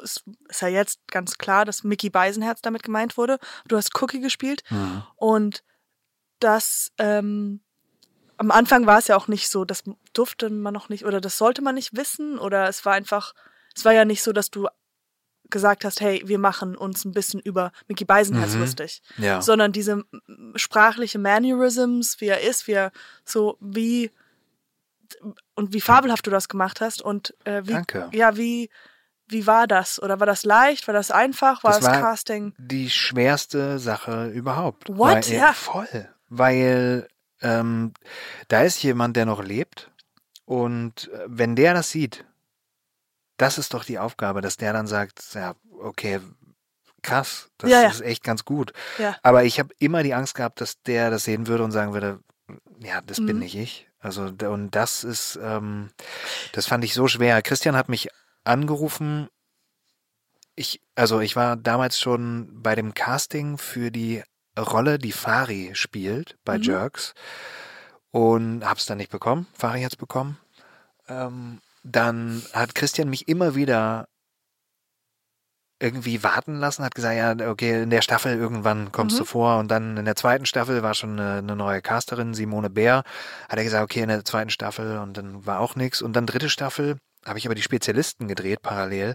es 0.03 0.25
ist 0.49 0.61
ja 0.63 0.69
jetzt 0.69 1.01
ganz 1.09 1.39
klar, 1.39 1.65
dass 1.65 1.85
Mickey 1.85 2.11
Beisenherz 2.11 2.63
damit 2.63 2.83
gemeint 2.83 3.17
wurde. 3.17 3.39
Du 3.69 3.77
hast 3.77 4.01
Cookie 4.01 4.21
gespielt 4.21 4.63
Mhm. 4.71 5.03
und 5.17 5.65
das, 6.41 6.93
ähm, 6.99 7.61
am 8.39 8.51
Anfang 8.51 8.87
war 8.87 8.99
es 8.99 9.07
ja 9.09 9.17
auch 9.17 9.29
nicht 9.29 9.49
so, 9.49 9.65
das 9.65 9.85
durfte 10.13 10.51
man 10.51 10.75
noch 10.75 10.89
nicht 10.89 11.05
oder 11.07 11.21
das 11.21 11.39
sollte 11.39 11.63
man 11.63 11.75
nicht 11.75 11.97
wissen 11.97 12.39
oder 12.39 12.69
es 12.69 12.85
war 12.85 12.93
einfach, 12.93 13.33
es 13.75 13.85
war 13.85 13.93
ja 13.93 14.05
nicht 14.05 14.23
so, 14.23 14.33
dass 14.33 14.51
du 14.51 14.69
gesagt 15.51 15.85
hast, 15.85 16.01
hey, 16.01 16.23
wir 16.27 16.39
machen 16.39 16.77
uns 16.77 17.05
ein 17.05 17.13
bisschen 17.13 17.41
über 17.41 17.73
Mickey 17.89 18.05
Beisenherz 18.05 18.55
Mhm. 18.55 18.61
lustig, 18.61 19.03
Ja. 19.19 19.41
sondern 19.41 19.73
diese 19.73 20.05
sprachliche 20.57 21.19
Mannerisms, 21.19 22.21
wie 22.21 22.27
er 22.29 22.41
ist, 22.43 22.67
wie 22.67 22.73
er 22.73 22.93
so 23.25 23.57
wie 23.61 24.11
und 25.55 25.73
wie 25.73 25.81
fabelhaft 25.81 26.27
du 26.27 26.31
das 26.31 26.49
gemacht 26.49 26.81
hast 26.81 27.01
und 27.01 27.35
äh, 27.45 27.63
wie 27.65 27.73
Danke. 27.73 28.09
ja 28.13 28.37
wie 28.37 28.69
wie 29.29 29.47
war 29.47 29.67
das 29.67 30.01
oder 30.03 30.21
war 30.21 30.27
das 30.27 30.45
leicht, 30.45 30.87
war 30.87 30.95
das 30.95 31.11
einfach, 31.11 31.65
war 31.65 31.73
Das 31.73 31.81
das, 31.81 31.89
war- 31.95 32.01
Casting 32.01 32.53
Die 32.59 32.91
schwerste 32.91 33.79
Sache 33.81 34.29
überhaupt. 34.29 34.89
What? 34.89 35.29
Weil, 35.29 35.37
Ja. 35.37 35.53
Voll. 35.53 36.09
Weil 36.29 37.09
ähm, 37.41 37.93
da 38.49 38.63
ist 38.63 38.83
jemand, 38.83 39.17
der 39.17 39.27
noch 39.27 39.43
lebt 39.43 39.91
und 40.45 41.09
äh, 41.13 41.25
wenn 41.29 41.55
der 41.57 41.75
das 41.75 41.91
sieht, 41.91 42.25
das 43.37 43.59
ist 43.59 43.75
doch 43.75 43.85
die 43.85 43.99
Aufgabe, 43.99 44.41
dass 44.41 44.57
der 44.57 44.73
dann 44.73 44.87
sagt, 44.87 45.23
ja, 45.35 45.55
okay, 45.81 46.21
krass, 47.03 47.51
das 47.59 47.71
Ja, 47.71 47.83
ja. 47.83 47.89
ist 47.89 48.01
echt 48.01 48.25
ganz 48.25 48.45
gut. 48.45 48.73
Ja. 48.99 49.17
Aber 49.23 49.45
ich 49.45 49.59
habe 49.59 49.75
immer 49.79 50.03
die 50.03 50.15
Angst 50.15 50.35
gehabt, 50.35 50.61
dass 50.61 50.83
der 50.83 51.11
das 51.11 51.25
sehen 51.25 51.47
würde 51.47 51.65
und 51.65 51.73
sagen 51.73 51.93
würde, 51.93 52.21
ja, 52.81 53.01
das 53.03 53.19
bin 53.19 53.37
Mhm. 53.37 53.39
nicht 53.41 53.55
ich. 53.57 53.89
Also 53.99 54.25
und 54.25 54.71
das 54.75 55.05
ist, 55.05 55.39
ähm, 55.43 55.91
das 56.53 56.67
fand 56.67 56.85
ich 56.85 56.95
so 56.95 57.09
schwer. 57.09 57.43
Christian 57.43 57.77
hat 57.77 57.89
mich 57.89 58.09
angerufen. 58.45 59.29
Ich, 60.55 60.81
also 60.95 61.21
ich 61.21 61.37
war 61.37 61.57
damals 61.57 62.01
schon 62.01 62.63
bei 62.63 62.75
dem 62.75 62.95
Casting 62.95 63.59
für 63.59 63.91
die 63.91 64.23
Rolle, 64.59 64.99
die 64.99 65.13
Fari 65.13 65.71
spielt 65.75 66.39
bei 66.45 66.57
Mhm. 66.57 66.63
Jerks 66.63 67.15
und 68.11 68.65
hab's 68.65 68.87
dann 68.87 68.99
nicht 68.99 69.11
bekommen. 69.11 69.47
Fari 69.53 69.83
hat's 69.83 69.97
bekommen. 69.97 70.39
Ähm, 71.09 71.61
dann 71.87 72.43
hat 72.53 72.75
Christian 72.75 73.09
mich 73.11 73.29
immer 73.29 73.55
wieder 73.55 74.07
irgendwie 75.79 76.23
warten 76.23 76.59
lassen, 76.59 76.85
hat 76.85 76.95
gesagt, 76.95 77.17
ja, 77.17 77.51
okay, 77.51 77.83
in 77.83 77.91
der 77.91 78.01
Staffel 78.01 78.37
irgendwann 78.37 78.93
kommst 78.93 79.17
Mhm. 79.17 79.19
du 79.21 79.25
vor 79.27 79.59
und 79.59 79.71
dann 79.71 79.99
in 79.99 80.07
der 80.07 80.17
zweiten 80.17 80.47
Staffel 80.47 80.83
war 80.83 80.95
schon 80.95 81.21
eine, 81.21 81.39
eine 81.39 81.55
neue 81.55 81.83
Casterin, 81.83 82.33
Simone 82.33 82.71
Bär, 82.71 83.03
hat 83.49 83.59
er 83.59 83.65
gesagt, 83.65 83.85
okay, 83.85 84.01
in 84.01 84.09
der 84.09 84.25
zweiten 84.25 84.49
Staffel 84.51 84.99
und 84.99 85.19
dann 85.19 85.45
war 85.45 85.61
auch 85.61 85.77
nichts 85.77 86.01
und 86.01 86.15
dann 86.15 86.25
dritte 86.27 86.49
Staffel 86.49 86.97
habe 87.27 87.39
ich 87.39 87.47
aber 87.47 87.55
die 87.55 87.63
Spezialisten 87.63 88.27
gedreht 88.27 88.63
parallel 88.63 89.15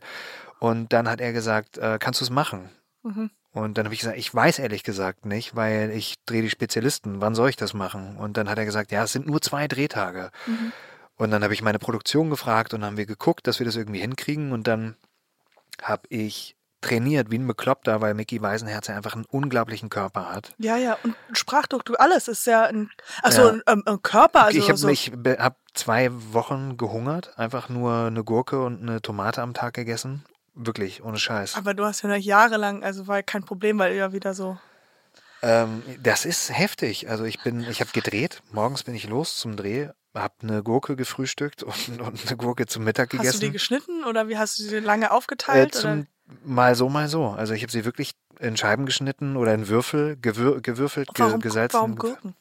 und 0.59 0.93
dann 0.93 1.09
hat 1.09 1.19
er 1.19 1.33
gesagt, 1.33 1.79
äh, 1.79 1.97
kannst 1.99 2.21
du 2.21 2.25
es 2.25 2.29
machen? 2.29 2.69
Mhm. 3.01 3.31
Und 3.53 3.77
dann 3.77 3.85
habe 3.85 3.93
ich 3.95 4.01
gesagt, 4.01 4.17
ich 4.17 4.33
weiß 4.33 4.59
ehrlich 4.59 4.83
gesagt 4.83 5.25
nicht, 5.25 5.55
weil 5.55 5.89
ich 5.91 6.15
drehe 6.25 6.41
die 6.41 6.49
Spezialisten. 6.49 7.19
Wann 7.19 7.35
soll 7.35 7.49
ich 7.49 7.57
das 7.57 7.73
machen? 7.73 8.15
Und 8.17 8.37
dann 8.37 8.47
hat 8.49 8.57
er 8.57 8.63
gesagt, 8.63 8.91
ja, 8.93 9.03
es 9.03 9.11
sind 9.11 9.27
nur 9.27 9.41
zwei 9.41 9.67
Drehtage. 9.67 10.29
Mhm. 10.45 10.71
Und 11.21 11.29
dann 11.29 11.43
habe 11.43 11.53
ich 11.53 11.61
meine 11.61 11.77
Produktion 11.77 12.31
gefragt 12.31 12.73
und 12.73 12.83
haben 12.83 12.97
wir 12.97 13.05
geguckt, 13.05 13.45
dass 13.45 13.59
wir 13.59 13.65
das 13.67 13.75
irgendwie 13.75 13.99
hinkriegen. 13.99 14.51
Und 14.51 14.65
dann 14.65 14.95
habe 15.79 16.01
ich 16.09 16.55
trainiert 16.81 17.29
wie 17.29 17.37
ein 17.37 17.45
Bekloppter, 17.45 18.01
weil 18.01 18.15
Mickey 18.15 18.41
Weisenherz 18.41 18.87
ja 18.87 18.95
einfach 18.95 19.13
einen 19.13 19.25
unglaublichen 19.25 19.89
Körper 19.89 20.33
hat. 20.33 20.55
Ja, 20.57 20.77
ja, 20.77 20.97
und 21.03 21.15
Sprachdruck, 21.33 21.83
alles 21.99 22.27
ist 22.27 22.47
ja 22.47 22.63
ein, 22.63 22.89
also 23.21 23.43
Ja. 23.43 23.49
ein, 23.51 23.61
ähm, 23.67 23.83
ein 23.85 24.01
Körper, 24.01 24.45
also 24.45 24.57
ich 24.57 24.67
habe 24.67 24.77
so, 24.79 24.87
mich 24.87 25.11
zwei 25.75 26.09
Wochen 26.11 26.77
gehungert, 26.77 27.37
einfach 27.37 27.69
nur 27.69 28.07
eine 28.07 28.23
Gurke 28.23 28.63
und 28.63 28.81
eine 28.81 28.99
Tomate 28.99 29.43
am 29.43 29.53
Tag 29.53 29.75
gegessen. 29.75 30.25
Wirklich, 30.55 31.03
ohne 31.03 31.19
Scheiß. 31.19 31.53
aber 31.53 31.75
du 31.75 31.85
hast 31.85 32.01
ja 32.01 32.09
noch 32.09 32.15
jahrelang, 32.15 32.83
also 32.83 33.05
war 33.05 33.17
ja 33.17 33.21
kein 33.21 33.43
Problem, 33.43 33.77
weil 33.77 33.91
du 33.91 33.99
ja 33.99 34.11
wieder 34.11 34.33
so, 34.33 34.57
Ähm, 35.43 35.83
das 36.01 36.25
ist 36.25 36.49
heftig. 36.49 37.09
Also 37.11 37.25
ich 37.25 37.41
bin, 37.43 37.61
ich 37.69 37.79
habe 37.79 37.91
gedreht. 37.91 38.41
Morgens 38.51 38.81
bin 38.83 38.95
ich 38.95 39.07
los 39.07 39.37
zum 39.37 39.55
Dreh, 39.55 39.89
habe 40.15 40.33
eine 40.41 40.63
Gurke 40.63 40.95
gefrühstückt 40.95 41.63
und, 41.63 41.73
und 42.01 42.27
eine 42.27 42.37
Gurke 42.37 42.65
zum 42.67 42.83
Mittag 42.83 43.13
hast 43.13 43.19
du 43.19 43.23
die 43.23 43.25
gegessen. 43.47 43.51
geschnitten 43.53 44.03
oder 44.05 44.27
wie 44.29 44.37
hast 44.37 44.59
du 44.59 44.63
sie 44.63 44.79
lange 44.79 45.05
Äh, 45.05 45.09
aufgeteilt? 45.09 45.75
oder? 45.75 45.81
zum, 45.81 46.07
mal 46.43 46.75
so, 46.75 46.89
mal 46.89 47.07
so. 47.07 47.27
Also 47.27 47.53
ich 47.53 47.61
habe 47.63 47.71
sie 47.71 47.85
wirklich 47.85 48.11
in 48.39 48.57
Scheiben 48.57 48.85
geschnitten 48.85 49.35
oder 49.37 49.53
in 49.53 49.67
Würfel, 49.67 50.17
gewür, 50.17 50.61
gewürfelt, 50.61 51.13
ge, 51.13 51.25
Warum, 51.25 51.39
gesalzen. 51.41 51.77
warum 51.77 51.95
Gurken? 51.95 52.35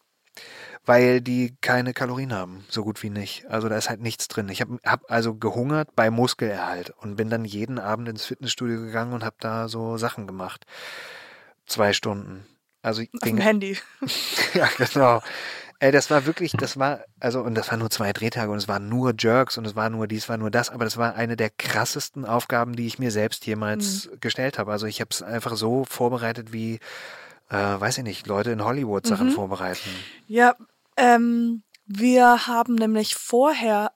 Weil 0.87 1.21
die 1.21 1.57
keine 1.61 1.93
Kalorien 1.93 2.33
haben, 2.33 2.65
so 2.71 2.83
gut 2.85 3.03
wie 3.03 3.11
nicht. 3.11 3.45
Also 3.51 3.69
da 3.69 3.77
ist 3.77 3.91
halt 3.91 4.01
nichts 4.01 4.29
drin. 4.29 4.49
Ich 4.49 4.63
habe 4.63 4.79
hab 4.85 5.11
also 5.11 5.35
gehungert 5.35 5.95
bei 5.95 6.11
Muskelerhalt 6.11 6.91
und 6.99 7.17
bin 7.17 7.29
dann 7.29 7.45
jeden 7.45 7.79
Abend 7.79 8.09
ins 8.09 8.25
Fitnessstudio 8.25 8.81
gegangen 8.81 9.13
und 9.13 9.23
habe 9.23 9.37
da 9.41 9.69
so 9.69 9.99
Sachen 9.99 10.27
gemacht. 10.27 10.65
Zwei 11.67 11.93
Stunden. 11.93 12.47
Also 12.83 13.03
Auf 13.03 13.21
dem 13.25 13.37
Handy. 13.39 13.77
Ja, 14.55 14.69
genau. 14.79 15.21
Ey, 15.83 15.93
das 15.93 16.11
war 16.11 16.27
wirklich, 16.27 16.53
das 16.53 16.79
war, 16.79 17.01
also, 17.21 17.41
und 17.41 17.55
das 17.55 17.71
waren 17.71 17.79
nur 17.79 17.89
zwei 17.89 18.13
Drehtage 18.13 18.51
und 18.53 18.59
es 18.59 18.69
waren 18.69 18.91
nur 18.91 19.15
Jerks 19.19 19.57
und 19.57 19.67
es 19.67 19.75
war 19.75 19.89
nur 19.89 20.07
dies, 20.07 20.29
war 20.29 20.37
nur 20.37 20.51
das, 20.51 20.69
aber 20.69 20.85
das 20.85 20.99
war 20.99 21.15
eine 21.15 21.37
der 21.37 21.49
krassesten 21.49 22.27
Aufgaben, 22.27 22.77
die 22.77 22.87
ich 22.87 22.99
mir 22.99 23.11
selbst 23.11 23.47
jemals 23.47 24.11
Mhm. 24.13 24.21
gestellt 24.21 24.59
habe. 24.59 24.73
Also 24.73 24.87
ich 24.87 25.01
habe 25.01 25.09
es 25.11 25.23
einfach 25.23 25.57
so 25.57 25.87
vorbereitet, 25.87 26.53
wie, 26.53 26.81
äh, 27.49 27.57
weiß 27.57 27.97
ich 27.97 28.05
nicht, 28.05 28.27
Leute 28.27 28.51
in 28.51 28.63
Hollywood 28.63 29.07
Sachen 29.07 29.29
Mhm. 29.29 29.31
vorbereiten. 29.31 29.89
Ja, 30.27 30.55
ähm, 30.99 31.63
wir 31.87 32.47
haben 32.47 32.75
nämlich 32.75 33.15
vorher 33.15 33.93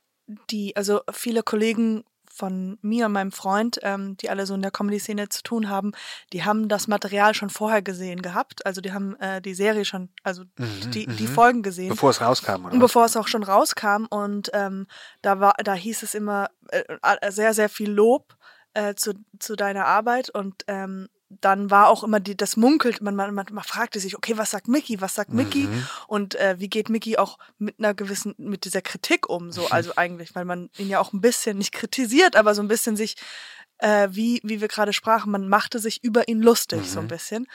die, 0.50 0.74
also 0.76 1.02
viele 1.12 1.42
Kollegen 1.42 2.02
von 2.34 2.78
mir 2.82 3.06
und 3.06 3.12
meinem 3.12 3.32
Freund, 3.32 3.78
ähm, 3.82 4.16
die 4.16 4.30
alle 4.30 4.46
so 4.46 4.54
in 4.54 4.62
der 4.62 4.70
Comedy-Szene 4.70 5.28
zu 5.28 5.42
tun 5.42 5.68
haben, 5.68 5.92
die 6.32 6.44
haben 6.44 6.68
das 6.68 6.88
Material 6.88 7.34
schon 7.34 7.50
vorher 7.50 7.82
gesehen 7.82 8.22
gehabt. 8.22 8.66
Also 8.66 8.80
die 8.80 8.92
haben 8.92 9.14
äh, 9.20 9.40
die 9.40 9.54
Serie 9.54 9.84
schon, 9.84 10.08
also 10.22 10.44
Mhm, 10.58 10.90
die, 10.90 11.06
die 11.06 11.24
mhm. 11.24 11.28
Folgen 11.28 11.62
gesehen. 11.62 11.88
Bevor 11.88 12.10
es 12.10 12.20
rauskam, 12.20 12.66
oder? 12.66 12.78
Bevor 12.78 13.04
es 13.04 13.16
auch 13.16 13.28
schon 13.28 13.42
rauskam 13.42 14.06
und 14.08 14.50
ähm, 14.52 14.86
da 15.22 15.40
war, 15.40 15.54
da 15.62 15.74
hieß 15.74 16.02
es 16.02 16.14
immer 16.14 16.50
äh, 16.68 17.30
sehr, 17.30 17.54
sehr 17.54 17.68
viel 17.68 17.90
Lob 17.90 18.36
äh, 18.74 18.94
zu, 18.94 19.14
zu 19.38 19.56
deiner 19.56 19.86
Arbeit 19.86 20.30
und 20.30 20.64
ähm, 20.66 21.08
dann 21.40 21.70
war 21.70 21.88
auch 21.88 22.04
immer 22.04 22.20
die, 22.20 22.36
das 22.36 22.56
munkelt, 22.56 23.00
man, 23.02 23.14
man, 23.16 23.34
man, 23.34 23.46
man 23.50 23.64
fragte 23.64 24.00
sich, 24.00 24.16
okay, 24.16 24.36
was 24.36 24.50
sagt 24.50 24.68
Mickey, 24.68 25.00
was 25.00 25.14
sagt 25.14 25.32
Mickey 25.32 25.66
Mhm. 25.68 25.88
und 26.06 26.34
äh, 26.36 26.56
wie 26.58 26.68
geht 26.68 26.88
Mickey 26.88 27.16
auch 27.18 27.38
mit 27.58 27.78
einer 27.78 27.94
gewissen, 27.94 28.34
mit 28.38 28.64
dieser 28.64 28.82
Kritik 28.82 29.28
um, 29.28 29.50
so, 29.52 29.68
also 29.68 29.92
eigentlich, 29.96 30.34
weil 30.34 30.44
man 30.44 30.70
ihn 30.76 30.88
ja 30.88 31.00
auch 31.00 31.12
ein 31.12 31.20
bisschen, 31.20 31.58
nicht 31.58 31.72
kritisiert, 31.72 32.36
aber 32.36 32.54
so 32.54 32.62
ein 32.62 32.68
bisschen 32.68 32.96
sich, 32.96 33.16
äh, 33.78 34.08
wie, 34.10 34.40
wie 34.44 34.60
wir 34.60 34.68
gerade 34.68 34.92
sprachen, 34.92 35.32
man 35.32 35.48
machte 35.48 35.78
sich 35.78 36.02
über 36.04 36.28
ihn 36.28 36.40
lustig, 36.40 36.90
so 36.90 37.00
ein 37.00 37.04
Mhm. 37.04 37.08
bisschen 37.08 37.46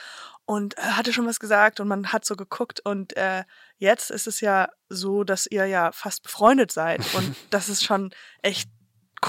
und 0.45 0.77
äh, 0.77 0.81
hatte 0.81 1.13
schon 1.13 1.25
was 1.27 1.39
gesagt 1.39 1.79
und 1.79 1.87
man 1.87 2.11
hat 2.11 2.25
so 2.25 2.35
geguckt 2.35 2.79
und 2.83 3.15
äh, 3.15 3.43
jetzt 3.77 4.09
ist 4.11 4.27
es 4.27 4.41
ja 4.41 4.67
so, 4.89 5.23
dass 5.23 5.45
ihr 5.45 5.65
ja 5.67 5.91
fast 5.91 6.23
befreundet 6.23 6.71
seid 6.71 7.07
und 7.07 7.35
das 7.49 7.69
ist 7.69 7.83
schon 7.83 8.11
echt 8.41 8.69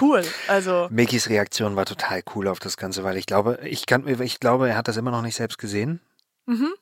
cool. 0.01 0.25
Also 0.49 0.89
Mickys 0.91 1.29
Reaktion 1.29 1.77
war 1.77 1.85
total 1.87 2.23
cool 2.35 2.49
auf 2.49 2.59
das 2.59 2.77
Ganze, 2.77 3.05
weil 3.05 3.17
ich 3.17 3.27
glaube, 3.27 3.59
ich 3.65 3.87
kann, 3.87 4.07
ich 4.21 4.41
glaube, 4.41 4.69
er 4.69 4.77
hat 4.77 4.89
das 4.89 4.97
immer 4.97 5.11
noch 5.11 5.23
nicht 5.23 5.37
selbst 5.37 5.59
gesehen. 5.59 6.01
mhm. 6.47 6.73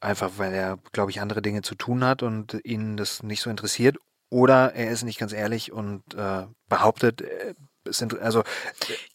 Einfach 0.00 0.30
weil 0.38 0.54
er, 0.54 0.78
glaube 0.92 1.10
ich, 1.10 1.20
andere 1.20 1.42
Dinge 1.42 1.60
zu 1.60 1.74
tun 1.74 2.04
hat 2.04 2.22
und 2.22 2.58
ihn 2.64 2.96
das 2.96 3.22
nicht 3.22 3.42
so 3.42 3.50
interessiert. 3.50 3.98
Oder 4.30 4.74
er 4.74 4.90
ist 4.90 5.02
nicht 5.02 5.18
ganz 5.18 5.32
ehrlich 5.34 5.72
und 5.72 6.02
äh, 6.14 6.46
behauptet, 6.68 7.20
äh, 7.20 7.54
es 7.84 7.98
sind, 7.98 8.18
also 8.18 8.42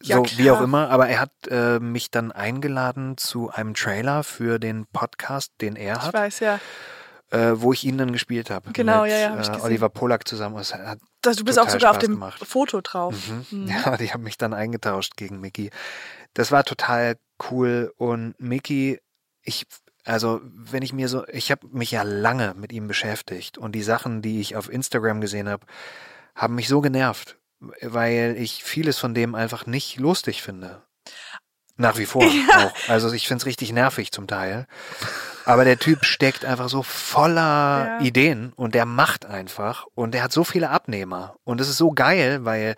Ja, 0.03 0.17
so 0.17 0.25
wie 0.37 0.43
klar. 0.43 0.57
auch 0.57 0.61
immer, 0.61 0.89
aber 0.89 1.07
er 1.07 1.21
hat 1.21 1.31
äh, 1.49 1.79
mich 1.79 2.11
dann 2.11 2.31
eingeladen 2.31 3.17
zu 3.17 3.49
einem 3.49 3.73
Trailer 3.73 4.23
für 4.23 4.59
den 4.59 4.85
Podcast, 4.87 5.53
den 5.61 5.75
er 5.75 5.95
ich 5.95 6.01
hat, 6.01 6.13
weiß 6.13 6.39
ja, 6.41 6.59
äh, 7.35 7.61
wo 7.61 7.73
ich 7.73 7.83
ihn 7.83 7.97
dann 7.97 8.11
gespielt 8.13 8.49
habe. 8.49 8.71
Genau, 8.71 9.01
mit, 9.03 9.11
ja, 9.11 9.17
ja, 9.17 9.29
hab 9.31 9.41
ich 9.41 9.49
äh. 9.49 9.61
Oliver 9.61 9.89
Polak 9.89 10.27
zusammen. 10.27 10.57
Es 10.57 10.73
hat 10.73 10.99
dass 11.21 11.37
du 11.37 11.43
bist 11.43 11.59
auch 11.59 11.69
sogar 11.69 11.91
auf 11.91 11.95
Spaß 11.97 12.05
dem 12.05 12.11
gemacht. 12.13 12.45
Foto 12.45 12.81
drauf. 12.81 13.15
Mhm. 13.51 13.63
Mhm. 13.63 13.67
Ja, 13.85 13.97
die 13.97 14.11
haben 14.13 14.23
mich 14.23 14.37
dann 14.37 14.53
eingetauscht 14.53 15.17
gegen 15.17 15.39
Mickey. 15.41 15.69
Das 16.33 16.51
war 16.51 16.63
total 16.63 17.17
cool 17.49 17.93
und 17.97 18.35
Mickey, 18.39 18.99
ich, 19.41 19.65
also 20.05 20.39
wenn 20.43 20.83
ich 20.83 20.93
mir 20.93 21.09
so, 21.09 21.27
ich 21.27 21.51
habe 21.51 21.67
mich 21.67 21.91
ja 21.91 22.03
lange 22.03 22.53
mit 22.55 22.71
ihm 22.71 22.87
beschäftigt 22.87 23.57
und 23.57 23.73
die 23.73 23.83
Sachen, 23.83 24.21
die 24.21 24.39
ich 24.39 24.55
auf 24.55 24.71
Instagram 24.71 25.19
gesehen 25.21 25.49
habe, 25.49 25.65
haben 26.35 26.55
mich 26.55 26.67
so 26.67 26.81
genervt, 26.81 27.37
weil 27.81 28.35
ich 28.37 28.63
vieles 28.63 28.97
von 28.97 29.13
dem 29.13 29.35
einfach 29.35 29.65
nicht 29.65 29.97
lustig 29.97 30.41
finde. 30.41 30.83
Nach 31.77 31.97
wie 31.97 32.05
vor 32.05 32.23
Ja. 32.49 32.67
auch. 32.67 32.89
Also 32.89 33.11
ich 33.11 33.27
finde 33.27 33.41
es 33.41 33.45
richtig 33.45 33.71
nervig 33.73 34.11
zum 34.11 34.27
Teil. 34.27 34.67
Aber 35.45 35.63
der 35.65 35.77
Typ 35.77 36.05
steckt 36.05 36.43
einfach 36.45 36.69
so 36.69 36.83
voller 36.83 37.87
Ja. 37.87 37.99
Ideen 37.99 38.51
und 38.55 38.75
der 38.75 38.85
macht 38.85 39.25
einfach 39.25 39.85
und 39.95 40.13
der 40.13 40.23
hat 40.23 40.31
so 40.31 40.43
viele 40.43 40.69
Abnehmer 40.69 41.35
und 41.43 41.61
es 41.61 41.69
ist 41.69 41.77
so 41.77 41.91
geil, 41.91 42.43
weil 42.45 42.75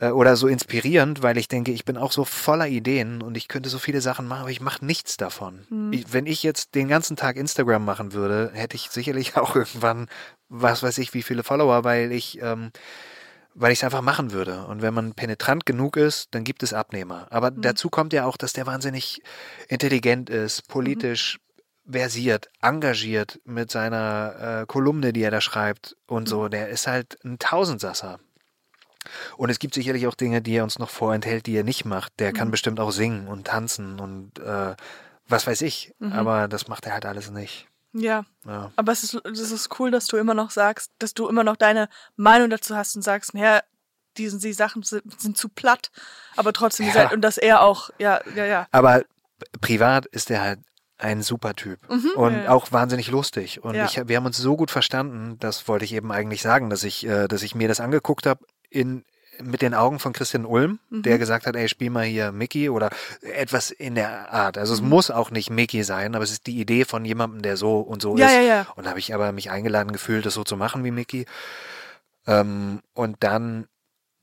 äh, 0.00 0.10
oder 0.10 0.36
so 0.36 0.46
inspirierend, 0.48 1.22
weil 1.22 1.36
ich 1.38 1.48
denke, 1.48 1.72
ich 1.72 1.84
bin 1.84 1.96
auch 1.96 2.12
so 2.12 2.24
voller 2.24 2.68
Ideen 2.68 3.20
und 3.22 3.36
ich 3.36 3.48
könnte 3.48 3.68
so 3.68 3.78
viele 3.78 4.00
Sachen 4.00 4.26
machen, 4.28 4.42
aber 4.42 4.50
ich 4.50 4.60
mache 4.60 4.84
nichts 4.84 5.16
davon. 5.16 5.66
Hm. 5.68 5.92
Ich, 5.92 6.12
wenn 6.12 6.26
ich 6.26 6.42
jetzt 6.42 6.74
den 6.74 6.88
ganzen 6.88 7.16
Tag 7.16 7.36
Instagram 7.36 7.84
machen 7.84 8.12
würde, 8.12 8.50
hätte 8.54 8.76
ich 8.76 8.90
sicherlich 8.90 9.36
auch 9.36 9.54
irgendwann, 9.56 10.08
was 10.48 10.82
weiß 10.82 10.98
ich, 10.98 11.14
wie 11.14 11.22
viele 11.22 11.42
Follower, 11.44 11.84
weil 11.84 12.12
ich 12.12 12.40
ähm, 12.42 12.70
weil 13.60 13.72
ich 13.72 13.80
es 13.80 13.84
einfach 13.84 14.02
machen 14.02 14.30
würde. 14.30 14.66
Und 14.66 14.82
wenn 14.82 14.94
man 14.94 15.14
penetrant 15.14 15.66
genug 15.66 15.96
ist, 15.96 16.28
dann 16.32 16.44
gibt 16.44 16.62
es 16.62 16.72
Abnehmer. 16.72 17.26
Aber 17.30 17.50
Mhm. 17.50 17.62
dazu 17.62 17.90
kommt 17.90 18.12
ja 18.12 18.24
auch, 18.24 18.36
dass 18.36 18.52
der 18.52 18.66
wahnsinnig 18.66 19.20
intelligent 19.68 20.30
ist, 20.30 20.68
politisch 20.68 21.38
versiert, 21.90 22.50
engagiert 22.60 23.40
mit 23.44 23.70
seiner 23.70 24.60
äh, 24.62 24.66
Kolumne, 24.66 25.12
die 25.12 25.22
er 25.22 25.30
da 25.30 25.40
schreibt 25.40 25.96
und 26.06 26.28
so. 26.28 26.48
Der 26.48 26.68
ist 26.68 26.86
halt 26.86 27.18
ein 27.24 27.38
Tausendsasser. 27.38 28.18
Und 29.36 29.48
es 29.48 29.58
gibt 29.58 29.74
sicherlich 29.74 30.06
auch 30.06 30.14
Dinge, 30.14 30.42
die 30.42 30.56
er 30.56 30.64
uns 30.64 30.78
noch 30.78 30.90
vorenthält, 30.90 31.46
die 31.46 31.56
er 31.56 31.64
nicht 31.64 31.84
macht. 31.84 32.12
Der 32.18 32.32
kann 32.32 32.50
bestimmt 32.50 32.78
auch 32.78 32.90
singen 32.90 33.26
und 33.26 33.46
tanzen 33.46 34.00
und 34.00 34.38
äh, 34.38 34.74
was 35.26 35.46
weiß 35.46 35.62
ich. 35.62 35.94
Aber 36.00 36.48
das 36.48 36.68
macht 36.68 36.84
er 36.86 36.92
halt 36.92 37.06
alles 37.06 37.30
nicht. 37.30 37.68
Ja. 37.92 38.26
Ja. 38.44 38.70
Aber 38.76 38.92
es 38.92 39.02
ist, 39.02 39.14
es 39.24 39.50
ist 39.50 39.80
cool, 39.80 39.90
dass 39.90 40.06
du 40.08 40.18
immer 40.18 40.34
noch 40.34 40.50
sagst, 40.50 40.90
dass 40.98 41.14
du 41.14 41.26
immer 41.28 41.42
noch 41.44 41.56
deine 41.56 41.88
Meinung 42.16 42.50
dazu 42.50 42.76
hast 42.76 42.96
und 42.96 43.02
sagst, 43.02 43.32
naja, 43.34 43.62
die, 44.18 44.28
die 44.28 44.52
Sachen 44.52 44.82
sind, 44.82 45.18
sind 45.20 45.38
zu 45.38 45.48
platt, 45.48 45.90
aber 46.36 46.52
trotzdem 46.52 46.86
Ja. 46.86 46.92
seid, 46.92 47.12
und 47.12 47.22
dass 47.22 47.38
er 47.38 47.62
auch, 47.62 47.90
ja, 47.98 48.20
ja, 48.34 48.44
ja. 48.44 48.66
Aber 48.72 49.04
privat 49.60 50.06
ist 50.06 50.30
er 50.30 50.40
halt 50.42 50.60
ein 50.98 51.22
super 51.22 51.54
Typ 51.54 51.78
und 51.88 52.32
Mhm. 52.34 52.42
ja. 52.42 52.50
auch 52.50 52.72
wahnsinnig 52.72 53.08
lustig. 53.10 53.62
Und 53.62 53.74
Ja. 53.76 53.84
ich, 53.86 54.08
wir 54.08 54.16
haben 54.16 54.26
uns 54.26 54.36
so 54.38 54.56
gut 54.56 54.70
verstanden, 54.70 55.36
das 55.38 55.68
wollte 55.68 55.84
ich 55.84 55.94
eben 55.94 56.10
eigentlich 56.12 56.42
sagen, 56.42 56.70
dass 56.70 56.82
ich, 56.84 57.06
äh, 57.06 57.28
dass 57.28 57.42
ich 57.42 57.54
mir 57.54 57.68
das 57.68 57.80
angeguckt 57.80 58.26
habe 58.26 58.44
in 58.68 59.04
mit 59.40 59.62
den 59.62 59.72
Augen 59.72 60.00
von 60.00 60.12
Christian 60.12 60.44
Ulm, 60.44 60.80
Mhm. 60.90 61.02
der 61.04 61.16
gesagt 61.16 61.46
hat, 61.46 61.54
ey, 61.54 61.68
spiel 61.68 61.90
mal 61.90 62.02
hier 62.04 62.32
Mickey 62.32 62.68
oder 62.70 62.90
etwas 63.22 63.70
in 63.70 63.94
der 63.94 64.32
Art. 64.32 64.58
Also 64.58 64.74
es 64.74 64.80
Mhm. 64.82 64.88
muss 64.88 65.12
auch 65.12 65.30
nicht 65.30 65.48
Mickey 65.48 65.84
sein, 65.84 66.16
aber 66.16 66.24
es 66.24 66.32
ist 66.32 66.48
die 66.48 66.58
Idee 66.58 66.84
von 66.84 67.04
jemandem, 67.04 67.42
der 67.42 67.56
so 67.56 67.78
und 67.78 68.02
so 68.02 68.16
Ja, 68.16 68.26
ist. 68.26 68.32
ja, 68.34 68.40
ja. 68.40 68.66
Und 68.74 68.82
da 68.84 68.90
habe 68.90 68.98
ich 68.98 69.14
aber 69.14 69.30
mich 69.30 69.52
eingeladen 69.52 69.92
gefühlt, 69.92 70.26
das 70.26 70.34
so 70.34 70.42
zu 70.42 70.56
machen 70.56 70.82
wie 70.82 70.90
Mickey. 70.90 71.24
Ähm, 72.26 72.80
und 72.94 73.16
dann 73.20 73.68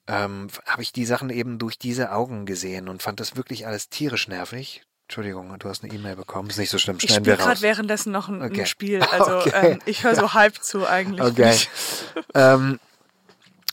ähm, 0.07 0.49
habe 0.67 0.81
ich 0.83 0.91
die 0.91 1.05
Sachen 1.05 1.29
eben 1.29 1.57
durch 1.59 1.79
diese 1.79 2.11
Augen 2.11 2.45
gesehen 2.45 2.89
und 2.89 3.01
fand 3.01 3.19
das 3.19 3.35
wirklich 3.37 3.65
alles 3.65 3.89
tierisch 3.89 4.27
nervig. 4.27 4.83
Entschuldigung, 5.07 5.55
du 5.59 5.69
hast 5.69 5.83
eine 5.83 5.93
E-Mail 5.93 6.15
bekommen. 6.15 6.49
Ist 6.49 6.57
nicht 6.57 6.71
so 6.71 6.79
schlimm, 6.79 6.97
Ich 6.97 7.03
schneiden 7.03 7.25
spiele 7.25 7.37
wir 7.37 7.43
gerade 7.43 7.61
währenddessen 7.61 8.11
noch 8.11 8.27
ein, 8.27 8.41
Okay. 8.41 8.61
ein 8.61 8.65
Spiel. 8.65 9.01
Also 9.11 9.37
Okay. 9.37 9.73
ähm, 9.73 9.79
ich 9.85 10.03
höre 10.03 10.15
so 10.15 10.33
halb 10.33 10.63
zu 10.63 10.87
eigentlich. 10.87 11.21
Okay. 11.25 11.57
ähm, 12.33 12.79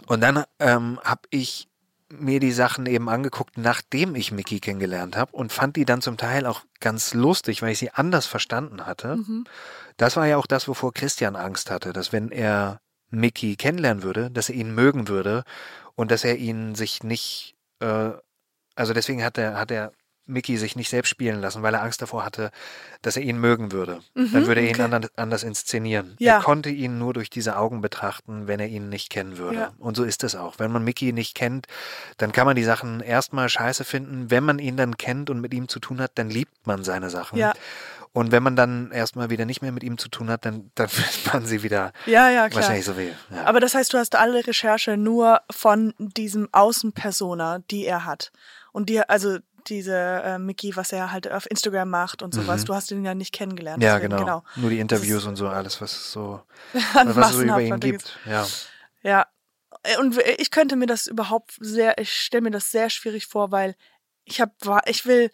und 0.07 0.21
dann 0.21 0.45
ähm, 0.59 1.01
habe 1.05 1.23
ich 1.31 1.68
mir 2.11 2.40
die 2.40 2.53
Sachen 2.53 2.85
eben 2.85 3.09
angeguckt, 3.09 3.57
nachdem 3.57 4.14
ich 4.14 4.33
Mickey 4.33 4.61
kennengelernt 4.61 5.16
habe 5.16 5.33
und 5.35 5.51
fand 5.53 5.77
die 5.77 5.87
dann 5.87 6.03
zum 6.03 6.18
Teil 6.18 6.45
auch 6.45 6.61
ganz 6.81 7.14
lustig, 7.14 7.62
weil 7.62 7.73
ich 7.73 7.79
sie 7.79 7.90
anders 7.90 8.27
verstanden 8.27 8.85
hatte. 8.85 9.16
Mhm. 9.16 9.45
Das 9.97 10.16
war 10.16 10.27
ja 10.27 10.37
auch 10.37 10.47
das, 10.47 10.68
wovor 10.68 10.92
Christian 10.92 11.37
Angst 11.37 11.71
hatte, 11.71 11.95
dass 11.95 12.12
wenn 12.12 12.31
er 12.31 12.81
Mickey 13.09 13.57
kennenlernen 13.57 14.03
würde, 14.03 14.31
dass 14.31 14.51
er 14.51 14.55
ihn 14.57 14.75
mögen 14.75 15.09
würde 15.09 15.45
und 15.95 16.11
dass 16.11 16.25
er 16.25 16.37
ihn 16.37 16.75
sich 16.75 17.03
nicht, 17.03 17.55
äh, 17.81 18.11
also 18.75 18.92
deswegen 18.92 19.25
hat 19.25 19.38
er, 19.38 19.57
hat 19.59 19.71
er 19.71 19.92
Mickey 20.26 20.56
sich 20.56 20.76
nicht 20.76 20.88
selbst 20.88 21.08
spielen 21.08 21.40
lassen, 21.40 21.62
weil 21.62 21.74
er 21.74 21.82
Angst 21.82 22.00
davor 22.02 22.24
hatte, 22.24 22.50
dass 23.02 23.16
er 23.16 23.22
ihn 23.22 23.38
mögen 23.38 23.72
würde. 23.72 24.00
Dann 24.14 24.46
würde 24.46 24.61
er 24.61 24.68
ihn 24.68 24.76
Mhm, 24.76 24.85
okay. 24.85 24.94
anders, 24.94 25.11
anders 25.16 25.42
inszenieren. 25.42 26.14
Ja. 26.18 26.37
Er 26.37 26.42
konnte 26.42 26.70
ihn 26.70 26.98
nur 26.98 27.12
durch 27.12 27.28
diese 27.30 27.56
Augen 27.56 27.80
betrachten, 27.80 28.46
wenn 28.46 28.61
er 28.61 28.68
ihn 28.68 28.88
nicht 28.88 29.11
kennen 29.11 29.37
würde. 29.38 29.56
Ja. 29.58 29.72
Und 29.78 29.96
so 29.96 30.04
ist 30.04 30.24
es 30.24 30.35
auch. 30.37 30.58
Wenn 30.58 30.70
man 30.72 30.85
Mickey 30.85 31.12
nicht 31.12 31.35
kennt, 31.35 31.66
dann 32.18 32.32
kann 32.32 32.46
man 32.46 32.56
die 32.56 32.64
Sachen 32.64 33.00
erstmal 33.00 33.48
scheiße 33.48 33.85
finden. 33.85 34.30
Wenn 34.30 34.44
man 34.44 34.58
ihn 34.58 34.76
dann 34.76 34.96
kennt 34.96 35.28
und 35.30 35.40
mit 35.40 35.52
ihm 35.52 35.68
zu 35.68 35.80
tun 35.80 36.00
hat, 36.00 36.12
dann 36.14 36.30
liebt 36.30 36.66
man 36.66 36.85
seine 36.85 37.11
Sachen. 37.11 37.38
Ja. 37.38 37.52
Und 38.14 38.30
wenn 38.30 38.42
man 38.42 38.56
dann 38.56 38.90
erstmal 38.90 39.30
wieder 39.30 39.46
nicht 39.46 39.62
mehr 39.62 39.72
mit 39.72 39.82
ihm 39.82 39.96
zu 39.96 40.11
tun 40.11 40.28
hat, 40.28 40.44
dann, 40.44 40.70
dann 40.74 40.88
findet 40.90 41.32
man 41.32 41.46
sie 41.46 41.62
wieder 41.62 41.92
Ja, 42.06 42.28
ja, 42.28 42.48
klar. 42.48 42.61
wahrscheinlich 42.61 42.85
so 42.85 42.96
wie. 42.98 43.11
Ja. 43.30 43.44
Aber 43.46 43.58
das 43.58 43.74
heißt, 43.74 43.92
du 43.92 43.98
hast 43.98 44.14
alle 44.16 44.46
Recherche 44.46 44.96
nur 44.98 45.40
von 45.50 45.94
diesem 45.98 46.46
Außenpersona, 46.52 47.61
die 47.70 47.87
er 47.87 48.04
hat. 48.04 48.30
Und 48.72 48.88
die, 48.88 49.00
also 49.00 49.38
diese 49.68 49.96
äh, 49.96 50.38
Mickey, 50.38 50.77
was 50.77 50.92
er 50.92 51.12
halt 51.12 51.31
auf 51.31 51.51
Instagram 51.51 51.90
macht 51.90 52.22
und 52.22 52.35
sowas, 52.35 52.64
du 52.64 52.75
hast 52.75 52.90
ihn 52.90 53.05
ja 53.05 53.14
nicht 53.14 53.33
kennengelernt. 53.33 53.79
Mhm. 53.79 53.85
ja, 53.85 53.98
deswegen, 53.98 54.16
genau. 54.16 54.44
Nur 54.57 54.70
die 54.70 54.79
Interviews 54.81 55.25
und 55.27 55.37
so, 55.37 55.48
alles, 55.48 55.81
was 55.81 55.92
es 55.92 56.12
so, 56.12 56.42
An 56.94 57.14
was 57.16 57.31
es 57.31 57.37
so 57.37 57.42
über 57.42 57.61
ihn 57.61 57.81
gibt. 57.81 58.18
Ja. 58.27 58.46
Ja. 59.03 59.27
Äh, 59.83 59.98
Und 59.98 60.18
ich 60.38 60.51
könnte 60.51 60.77
mir 60.77 60.87
das 60.87 61.07
überhaupt 61.07 61.57
sehr, 61.61 61.98
ich 61.98 62.12
stelle 62.12 62.42
mir 62.42 62.51
das 62.51 62.70
sehr 62.70 62.90
schwierig 62.90 63.27
vor, 63.27 63.51
weil 63.51 63.75
ich 64.25 64.40
habe, 64.40 64.53
ich 64.87 65.07
will, 65.07 65.31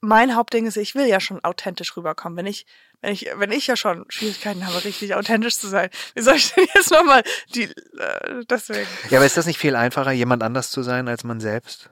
mein 0.00 0.36
Hauptding 0.36 0.66
ist, 0.66 0.76
ich 0.76 0.94
will 0.94 1.06
ja 1.06 1.18
schon 1.20 1.42
authentisch 1.44 1.96
rüberkommen. 1.96 2.36
Wenn 2.36 2.46
ich, 2.46 2.66
wenn 3.00 3.12
ich, 3.12 3.28
wenn 3.36 3.50
ich 3.50 3.66
ja 3.66 3.76
schon 3.76 4.04
Schwierigkeiten 4.08 4.66
habe, 4.66 4.84
richtig 4.84 5.14
authentisch 5.14 5.56
zu 5.56 5.68
sein, 5.68 5.90
wie 6.14 6.22
soll 6.22 6.36
ich 6.36 6.52
denn 6.52 6.66
jetzt 6.74 6.90
nochmal 6.90 7.22
die, 7.54 7.64
äh, 7.64 8.44
deswegen. 8.48 8.86
ja, 9.10 9.18
aber 9.18 9.26
ist 9.26 9.36
das 9.36 9.46
nicht 9.46 9.58
viel 9.58 9.74
einfacher, 9.76 10.12
jemand 10.12 10.42
anders 10.42 10.70
zu 10.70 10.82
sein 10.82 11.08
als 11.08 11.24
man 11.24 11.40
selbst? 11.40 11.90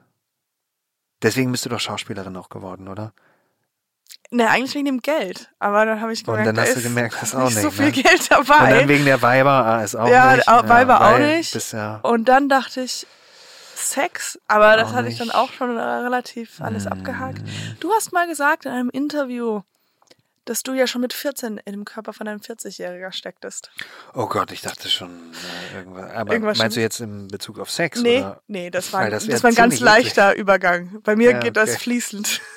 Deswegen 1.23 1.51
bist 1.51 1.65
du 1.65 1.69
doch 1.69 1.79
Schauspielerin 1.79 2.35
auch 2.37 2.49
geworden, 2.49 2.87
oder? 2.87 3.13
Ne, 4.29 4.49
eigentlich 4.49 4.75
wegen 4.75 4.85
dem 4.85 4.99
Geld. 5.01 5.49
Aber 5.59 5.85
dann 5.85 6.01
habe 6.01 6.11
ich 6.13 6.19
Und 6.19 6.25
gemerkt, 6.25 6.47
dann 6.47 6.55
da 6.55 6.61
hast 6.63 6.73
du 6.73 6.77
ist 6.79 6.83
gemerkt, 6.83 7.13
das 7.15 7.23
ist 7.29 7.35
auch 7.35 7.45
nicht 7.45 7.59
so 7.59 7.67
nicht, 7.67 7.75
viel 7.77 7.85
ne? 7.85 7.91
Geld 7.91 8.21
Und 8.21 8.31
dann 8.31 8.45
dabei. 8.47 8.87
wegen 8.87 9.05
der 9.05 9.21
Weiber 9.21 9.51
ah, 9.65 9.83
ist 9.83 9.95
auch 9.95 10.07
Ja, 10.07 10.35
nicht. 10.35 10.47
au- 10.47 10.67
Weiber 10.67 11.01
auch 11.01 11.17
nicht. 11.19 11.53
Bist 11.53 11.73
ja, 11.73 11.97
Und 12.03 12.25
dann 12.27 12.49
dachte 12.49 12.81
ich, 12.81 13.07
Sex, 13.75 14.39
aber 14.47 14.75
das 14.75 14.91
hatte 14.93 15.07
ich 15.07 15.17
dann 15.17 15.27
nicht. 15.27 15.35
Mm. 15.35 15.39
auch 15.39 15.51
schon 15.53 15.77
äh, 15.77 15.81
relativ 15.81 16.59
alles 16.61 16.87
abgehakt. 16.87 17.41
Du 17.79 17.91
hast 17.93 18.11
mal 18.11 18.27
gesagt 18.27 18.65
in 18.65 18.71
einem 18.71 18.89
Interview, 18.89 19.61
dass 20.49 20.63
du 20.63 20.73
ja 20.73 20.87
schon 20.87 21.01
mit 21.01 21.13
14 21.13 21.57
in 21.57 21.71
dem 21.73 21.85
Körper 21.85 22.13
von 22.13 22.27
einem 22.27 22.39
40-Jähriger 22.39 23.11
stecktest. 23.11 23.71
oh 24.13 24.27
Gott, 24.27 24.51
ich 24.51 24.61
dachte 24.61 24.89
schon 24.89 25.31
äh, 25.73 25.77
irgendwas. 25.77 26.11
Aber 26.11 26.33
Irgendwas 26.33 26.57
meinst 26.57 26.77
du 26.77 26.81
stimmt. 26.81 26.83
jetzt 26.83 26.99
in 27.01 27.27
Bezug 27.27 27.59
auf 27.59 27.69
Sex? 27.71 28.01
Nee, 28.01 28.19
Oder? 28.19 28.41
nee, 28.47 28.69
das 28.69 28.91
war, 28.93 29.09
das 29.09 29.27
das 29.27 29.43
war 29.43 29.49
ein 29.51 29.55
ganz 29.55 29.79
leichter 29.79 30.35
Übergang. 30.35 31.01
Bei 31.03 31.15
mir 31.15 31.31
Ja, 31.31 31.39
geht 31.39 31.57
das 31.57 31.71
okay. 31.71 31.79
fließend. 31.79 32.41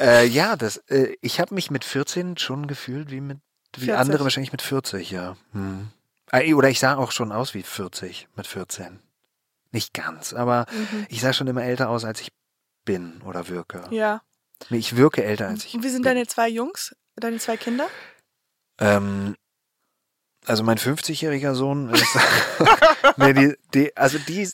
Äh, 0.00 0.26
ja, 0.26 0.56
das, 0.56 0.76
äh, 0.88 1.16
ich 1.22 1.40
habe 1.40 1.54
mich 1.54 1.70
mit 1.70 1.84
14 1.86 2.36
schon 2.36 2.66
gefühlt 2.66 3.10
wie 3.10 3.22
mit 3.22 3.38
wie 3.74 3.86
40. 3.86 3.98
andere 4.00 4.24
wahrscheinlich 4.24 4.52
mit 4.52 4.60
40, 4.60 5.10
ja. 5.10 5.36
Hm. 5.52 5.88
Äh, 6.30 6.52
Oder 6.52 6.68
ich 6.68 6.78
sah 6.78 6.96
auch 6.96 7.10
schon 7.10 7.32
aus 7.32 7.54
wie 7.54 7.62
40 7.62 8.28
mit 8.36 8.46
14. 8.46 9.00
Nicht 9.70 9.94
ganz, 9.94 10.34
aber 10.34 10.66
Mhm. 10.70 11.06
ich 11.08 11.22
sah 11.22 11.32
schon 11.32 11.46
immer 11.46 11.62
älter 11.64 11.88
aus, 11.88 12.04
als 12.04 12.20
ich 12.20 12.28
bin 12.84 13.22
oder 13.22 13.48
wirke. 13.48 13.82
Ja. 13.90 14.20
Ich 14.68 14.96
wirke 14.96 15.24
älter, 15.24 15.48
als 15.48 15.64
ich 15.64 15.74
Und 15.74 15.84
wie 15.84 15.88
sind 15.88 16.02
bin. 16.02 16.14
deine 16.14 16.26
zwei 16.26 16.48
Jungs, 16.50 16.94
deine 17.20 17.38
zwei 17.38 17.56
Kinder? 17.56 17.88
Ähm, 18.80 19.36
also 20.46 20.62
mein 20.64 20.78
50-jähriger 20.78 21.54
Sohn 21.54 21.90
ist. 21.90 22.18
nee, 23.16 23.32
die, 23.32 23.56
die, 23.74 23.96
also 23.96 24.18
die, 24.18 24.50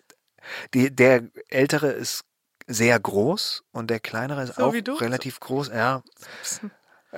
die, 0.75 0.95
der 0.95 1.23
ältere 1.49 1.89
ist 1.91 2.25
sehr 2.67 2.99
groß 3.01 3.63
und 3.73 3.89
der 3.89 4.01
kleinere 4.01 4.43
ist 4.43 4.57
So 4.57 4.65
auch 4.65 4.75
relativ 5.01 5.41
groß. 5.41 5.69
Ja, 5.69 6.03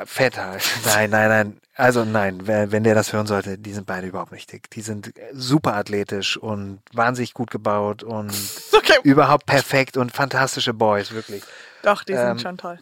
fett 0.05 0.39
halt. 0.39 0.63
Nein, 0.85 1.11
nein, 1.11 1.29
nein. 1.29 1.61
Also 1.75 2.05
nein, 2.05 2.47
wenn 2.47 2.85
der 2.85 2.95
das 2.95 3.13
hören 3.13 3.27
sollte, 3.27 3.59
die 3.59 3.73
sind 3.73 3.87
beide 3.87 4.07
überhaupt 4.07 4.33
nicht 4.33 4.53
dick. 4.53 4.71
Die 4.71 4.83
sind 4.83 5.13
super 5.33 5.75
athletisch 5.75 6.37
und 6.37 6.81
wahnsinnig 6.93 7.35
gut 7.35 7.51
gebaut 7.51 8.03
und 8.03 8.33
Okay. 8.73 8.99
überhaupt 9.03 9.47
perfekt 9.47 9.97
und 9.97 10.13
fantastische 10.13 10.75
Boys, 10.75 11.11
wirklich. 11.13 11.43
Doch, 11.83 12.05
die 12.05 12.13
Ähm, 12.13 12.39
sind 12.39 12.43
schon 12.43 12.59
toll. 12.59 12.79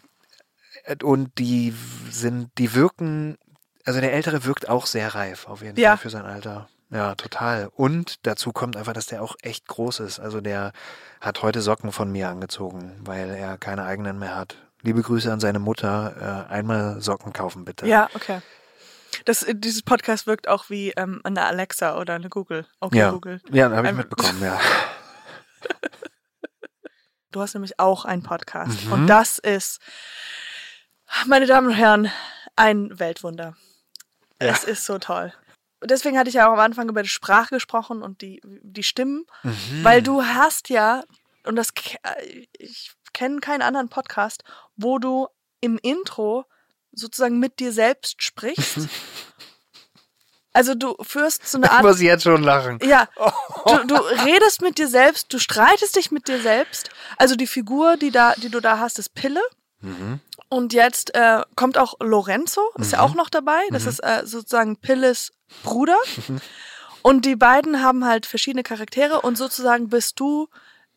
Und 1.03 1.37
die 1.37 1.73
sind, 2.09 2.49
die 2.57 2.73
wirken, 2.73 3.37
also 3.85 4.01
der 4.01 4.13
Ältere 4.13 4.45
wirkt 4.45 4.69
auch 4.69 4.85
sehr 4.85 5.13
reif, 5.15 5.47
auf 5.47 5.61
jeden 5.61 5.79
Ja. 5.79 5.91
Fall 5.91 5.97
für 5.97 6.09
sein 6.09 6.25
Alter. 6.25 6.67
Ja, 6.91 7.13
total. 7.15 7.69
Und 7.75 8.25
dazu 8.25 8.51
kommt 8.51 8.75
einfach, 8.75 8.93
dass 8.93 9.05
der 9.05 9.21
auch 9.21 9.35
echt 9.43 9.67
groß 9.67 9.99
ist. 9.99 10.19
Also 10.19 10.41
der 10.41 10.71
hat 11.21 11.43
heute 11.43 11.61
Socken 11.61 11.91
von 11.91 12.11
mir 12.11 12.29
angezogen, 12.29 12.99
weil 13.03 13.29
er 13.29 13.57
keine 13.59 13.83
eigenen 13.83 14.17
mehr 14.17 14.35
hat. 14.35 14.55
Liebe 14.81 15.01
Grüße 15.01 15.31
an 15.31 15.39
seine 15.39 15.59
Mutter. 15.59 16.47
Äh, 16.49 16.51
einmal 16.51 16.99
Socken 17.01 17.31
kaufen, 17.31 17.65
bitte. 17.65 17.85
Ja, 17.85 18.09
okay. 18.15 18.41
Das, 19.25 19.43
äh, 19.43 19.53
dieses 19.55 19.83
Podcast 19.83 20.25
wirkt 20.25 20.47
auch 20.47 20.69
wie 20.69 20.91
ähm, 20.91 21.21
eine 21.23 21.45
Alexa 21.45 21.99
oder 21.99 22.15
eine 22.15 22.29
Google. 22.29 22.65
Okay, 22.79 22.97
ja. 22.97 23.11
Google. 23.11 23.41
Ja, 23.51 23.69
habe 23.69 23.87
ich 23.87 23.93
mitbekommen, 23.93 24.41
ja. 24.41 24.59
Du 27.31 27.41
hast 27.41 27.53
nämlich 27.53 27.79
auch 27.79 28.05
einen 28.05 28.23
Podcast. 28.23 28.85
Mhm. 28.85 28.91
Und 28.91 29.07
das 29.07 29.37
ist, 29.37 29.79
meine 31.25 31.45
Damen 31.45 31.67
und 31.67 31.73
Herren, 31.73 32.11
ein 32.55 32.97
Weltwunder. 32.99 33.55
Ja. 34.41 34.47
Es 34.49 34.63
ist 34.63 34.85
so 34.85 34.97
toll. 34.99 35.33
Und 35.81 35.91
deswegen 35.91 36.17
hatte 36.17 36.29
ich 36.29 36.35
ja 36.35 36.47
auch 36.49 36.53
am 36.53 36.59
Anfang 36.59 36.89
über 36.89 37.03
die 37.03 37.09
Sprache 37.09 37.55
gesprochen 37.55 38.01
und 38.01 38.21
die, 38.21 38.41
die 38.43 38.83
Stimmen, 38.83 39.25
Mhm. 39.43 39.83
weil 39.83 40.01
du 40.01 40.23
hast 40.23 40.69
ja, 40.69 41.03
und 41.45 41.55
das 41.55 41.69
ich 42.57 42.91
kenne 43.13 43.39
keinen 43.39 43.61
anderen 43.61 43.89
Podcast, 43.89 44.43
wo 44.75 44.99
du 44.99 45.27
im 45.61 45.77
Intro 45.81 46.45
sozusagen 46.91 47.39
mit 47.39 47.59
dir 47.59 47.71
selbst 47.71 48.21
sprichst. 48.23 48.79
Also 50.51 50.73
du 50.73 50.95
führst 51.03 51.47
so 51.47 51.59
eine 51.59 51.67
Ich 51.67 51.71
Art. 51.71 51.83
muss 51.83 52.01
jetzt 52.01 52.23
schon 52.23 52.41
lachen. 52.41 52.79
Ja, 52.83 53.07
du, 53.67 53.85
du 53.85 53.95
redest 54.25 54.61
mit 54.63 54.79
dir 54.79 54.87
selbst, 54.87 55.31
du 55.31 55.37
streitest 55.37 55.95
dich 55.95 56.09
mit 56.09 56.27
dir 56.27 56.41
selbst. 56.41 56.89
Also 57.17 57.35
die 57.35 57.45
Figur, 57.45 57.97
die 57.97 58.09
da, 58.09 58.33
die 58.35 58.49
du 58.49 58.59
da 58.59 58.79
hast, 58.79 58.97
ist 58.97 59.13
Pille. 59.13 59.41
Mhm. 59.81 60.19
Und 60.49 60.73
jetzt 60.73 61.13
äh, 61.13 61.43
kommt 61.55 61.77
auch 61.77 61.95
Lorenzo, 61.99 62.61
ist 62.79 62.91
ja 62.91 63.01
auch 63.01 63.13
noch 63.13 63.29
dabei. 63.29 63.61
Das 63.71 63.85
ist 63.85 63.99
äh, 63.99 64.25
sozusagen 64.25 64.77
Pilles 64.77 65.31
Bruder. 65.63 65.97
Und 67.01 67.25
die 67.25 67.35
beiden 67.35 67.81
haben 67.81 68.03
halt 68.05 68.25
verschiedene 68.25 68.63
Charaktere 68.63 69.21
und 69.21 69.37
sozusagen 69.37 69.87
bist 69.87 70.19
du 70.19 70.49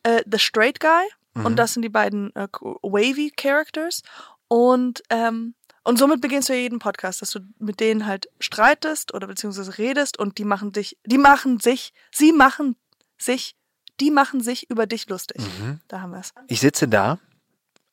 äh, 0.03 0.21
the 0.29 0.37
straight 0.37 0.81
guy 0.81 1.05
und 1.33 1.55
das 1.55 1.73
sind 1.73 1.81
die 1.81 1.89
beiden 1.89 2.35
äh, 2.35 2.47
wavy 2.81 3.31
Characters. 3.35 4.03
Und 4.47 5.01
ähm, 5.09 5.55
und 5.85 5.99
somit 5.99 6.21
beginnst 6.21 6.47
du 6.47 6.53
ja 6.53 6.59
jeden 6.59 6.79
Podcast, 6.79 7.21
dass 7.21 7.31
du 7.31 7.41
mit 7.59 7.81
denen 7.81 8.05
halt 8.05 8.29
streitest 8.39 9.13
oder 9.13 9.27
beziehungsweise 9.27 9.77
redest 9.77 10.17
und 10.17 10.37
die 10.37 10.45
machen 10.45 10.71
dich, 10.71 10.97
die 11.05 11.17
machen 11.17 11.59
sich, 11.59 11.93
sie 12.09 12.31
machen 12.31 12.77
sich, 13.17 13.57
die 13.99 14.09
machen 14.09 14.39
sich 14.41 14.69
über 14.69 14.87
dich 14.87 15.09
lustig. 15.09 15.41
Mhm. 15.41 15.81
Da 15.89 15.99
haben 15.99 16.11
wir 16.11 16.19
es. 16.19 16.33
Ich 16.47 16.61
sitze 16.61 16.87
da, 16.87 17.19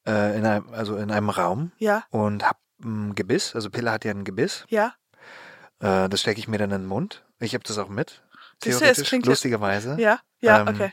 äh, 0.07 0.37
in 0.39 0.45
einem, 0.47 0.69
also 0.73 0.97
in 0.97 1.11
einem 1.11 1.31
Raum 1.31 1.73
Ja, 1.79 2.05
und 2.11 2.47
hab 2.47 2.59
ein 2.83 3.15
Gebiss. 3.15 3.55
Also 3.55 3.71
Pille 3.71 3.91
hat 3.91 4.05
ja 4.05 4.13
ein 4.13 4.25
Gebiss. 4.25 4.65
ja. 4.69 4.95
Äh, 5.81 6.09
das 6.09 6.21
stecke 6.21 6.39
ich 6.39 6.49
mir 6.49 6.59
dann 6.59 6.71
in 6.71 6.83
den 6.83 6.87
Mund. 6.87 7.25
Ich 7.39 7.55
habe 7.55 7.65
das 7.65 7.79
auch 7.79 7.89
mit. 7.89 8.23
Theoretisch, 8.61 9.11
lustigerweise. 9.13 9.97
Ja, 9.99 10.21
ja, 10.41 10.61
Ähm, 10.61 10.69
okay. 10.69 10.93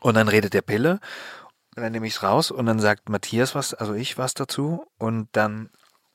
Und 0.00 0.14
dann 0.14 0.28
redet 0.28 0.54
der 0.54 0.62
Pille. 0.62 1.00
Und 1.74 1.82
dann 1.82 1.92
nehme 1.92 2.06
ich 2.06 2.14
es 2.14 2.22
raus 2.22 2.50
und 2.50 2.66
dann 2.66 2.78
sagt 2.78 3.08
Matthias 3.08 3.54
was, 3.54 3.74
also 3.74 3.94
ich 3.94 4.16
was 4.18 4.34
dazu. 4.34 4.86
Und 4.98 5.28
dann 5.32 5.70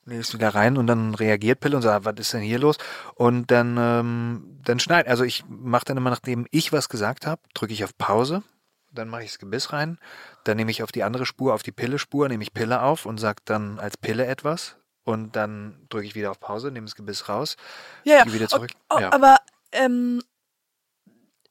nehme 0.06 0.22
ich 0.22 0.28
es 0.28 0.34
wieder 0.34 0.56
rein 0.56 0.78
und 0.78 0.88
dann 0.88 1.16
reagiert 1.16 1.60
Pille 1.60 1.76
und 1.76 1.82
sagt, 1.82 2.06
was 2.06 2.16
ist 2.18 2.34
denn 2.34 2.42
hier 2.42 2.60
los? 2.60 2.78
Und 3.16 3.52
dann, 3.52 3.78
ähm, 3.78 4.60
dann 4.64 4.80
schneid, 4.80 5.08
also 5.08 5.24
ich 5.24 5.44
mache 5.48 5.86
dann 5.86 5.98
immer, 5.98 6.10
nachdem 6.10 6.48
ich 6.52 6.72
was 6.72 6.90
gesagt 6.90 7.26
habe, 7.26 7.42
drücke 7.54 7.74
ich 7.74 7.84
auf 7.84 7.98
Pause. 7.98 8.44
Dann 8.92 9.10
mache 9.10 9.24
ich 9.24 9.32
das 9.32 9.40
Gebiss 9.40 9.74
rein. 9.74 9.98
Dann 10.46 10.58
nehme 10.58 10.72
ich 10.72 10.84
auf 10.84 10.92
die 10.92 11.04
andere 11.04 11.26
Spur, 11.26 11.54
auf 11.54 11.64
die 11.64 11.72
Pille-Spur, 11.72 12.28
nehme 12.28 12.44
ich 12.44 12.54
Pille 12.54 12.82
auf 12.82 13.06
und 13.06 13.18
sage 13.18 13.42
dann 13.46 13.80
als 13.80 13.98
Pille 13.98 14.26
etwas. 14.26 14.76
Und 15.06 15.36
dann 15.36 15.86
drücke 15.90 16.06
ich 16.06 16.16
wieder 16.16 16.32
auf 16.32 16.40
Pause, 16.40 16.72
nehme 16.72 16.86
das 16.86 16.96
Gebiss 16.96 17.28
raus. 17.30 17.56
Ja, 18.04 18.18
ja. 18.18 18.24
Geh 18.24 18.34
wieder 18.34 18.48
zurück. 18.48 18.72
O- 18.90 18.96
o- 18.96 19.00
Ja. 19.00 19.12
Aber 19.12 19.38
ähm, 19.72 20.22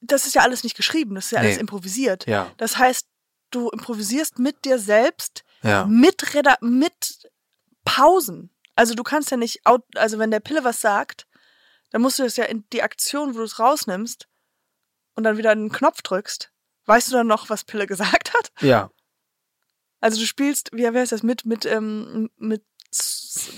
das 0.00 0.26
ist 0.26 0.34
ja 0.34 0.42
alles 0.42 0.64
nicht 0.64 0.76
geschrieben, 0.76 1.14
das 1.14 1.26
ist 1.26 1.30
ja 1.32 1.38
alles 1.40 1.56
Nee. 1.56 1.60
improvisiert. 1.60 2.26
Ja, 2.26 2.50
Das 2.56 2.76
heißt, 2.78 3.06
du 3.50 3.68
improvisierst 3.70 4.38
mit 4.38 4.64
dir 4.64 4.78
selbst, 4.78 5.44
ja. 5.62 5.84
mit, 5.86 6.34
Reda 6.34 6.56
mit 6.60 7.30
Pausen. 7.84 8.50
Also 8.74 8.94
du 8.94 9.02
kannst 9.02 9.30
ja 9.30 9.36
nicht, 9.36 9.60
also 9.96 10.18
wenn 10.18 10.30
der 10.30 10.40
Pille 10.40 10.64
was 10.64 10.80
sagt, 10.80 11.26
dann 11.90 12.00
musst 12.00 12.18
du 12.18 12.22
das 12.22 12.36
ja 12.36 12.44
in 12.44 12.64
die 12.72 12.82
Aktion, 12.82 13.34
wo 13.34 13.38
du 13.38 13.44
es 13.44 13.58
rausnimmst 13.58 14.28
und 15.14 15.24
dann 15.24 15.36
wieder 15.36 15.50
einen 15.50 15.70
Knopf 15.70 16.00
drückst. 16.02 16.50
Weißt 16.86 17.08
du 17.08 17.12
dann 17.16 17.26
noch, 17.26 17.50
was 17.50 17.64
Pille 17.64 17.86
gesagt 17.92 18.32
hat? 18.34 18.50
Ja, 18.60 18.90
Also 20.00 20.18
du 20.20 20.26
spielst, 20.26 20.70
wie, 20.72 20.82
wie 20.82 20.98
heißt 20.98 21.12
das, 21.12 21.22
mit, 21.22 21.44
mit, 21.46 21.64
ähm, 21.66 22.30
mit, 22.36 22.62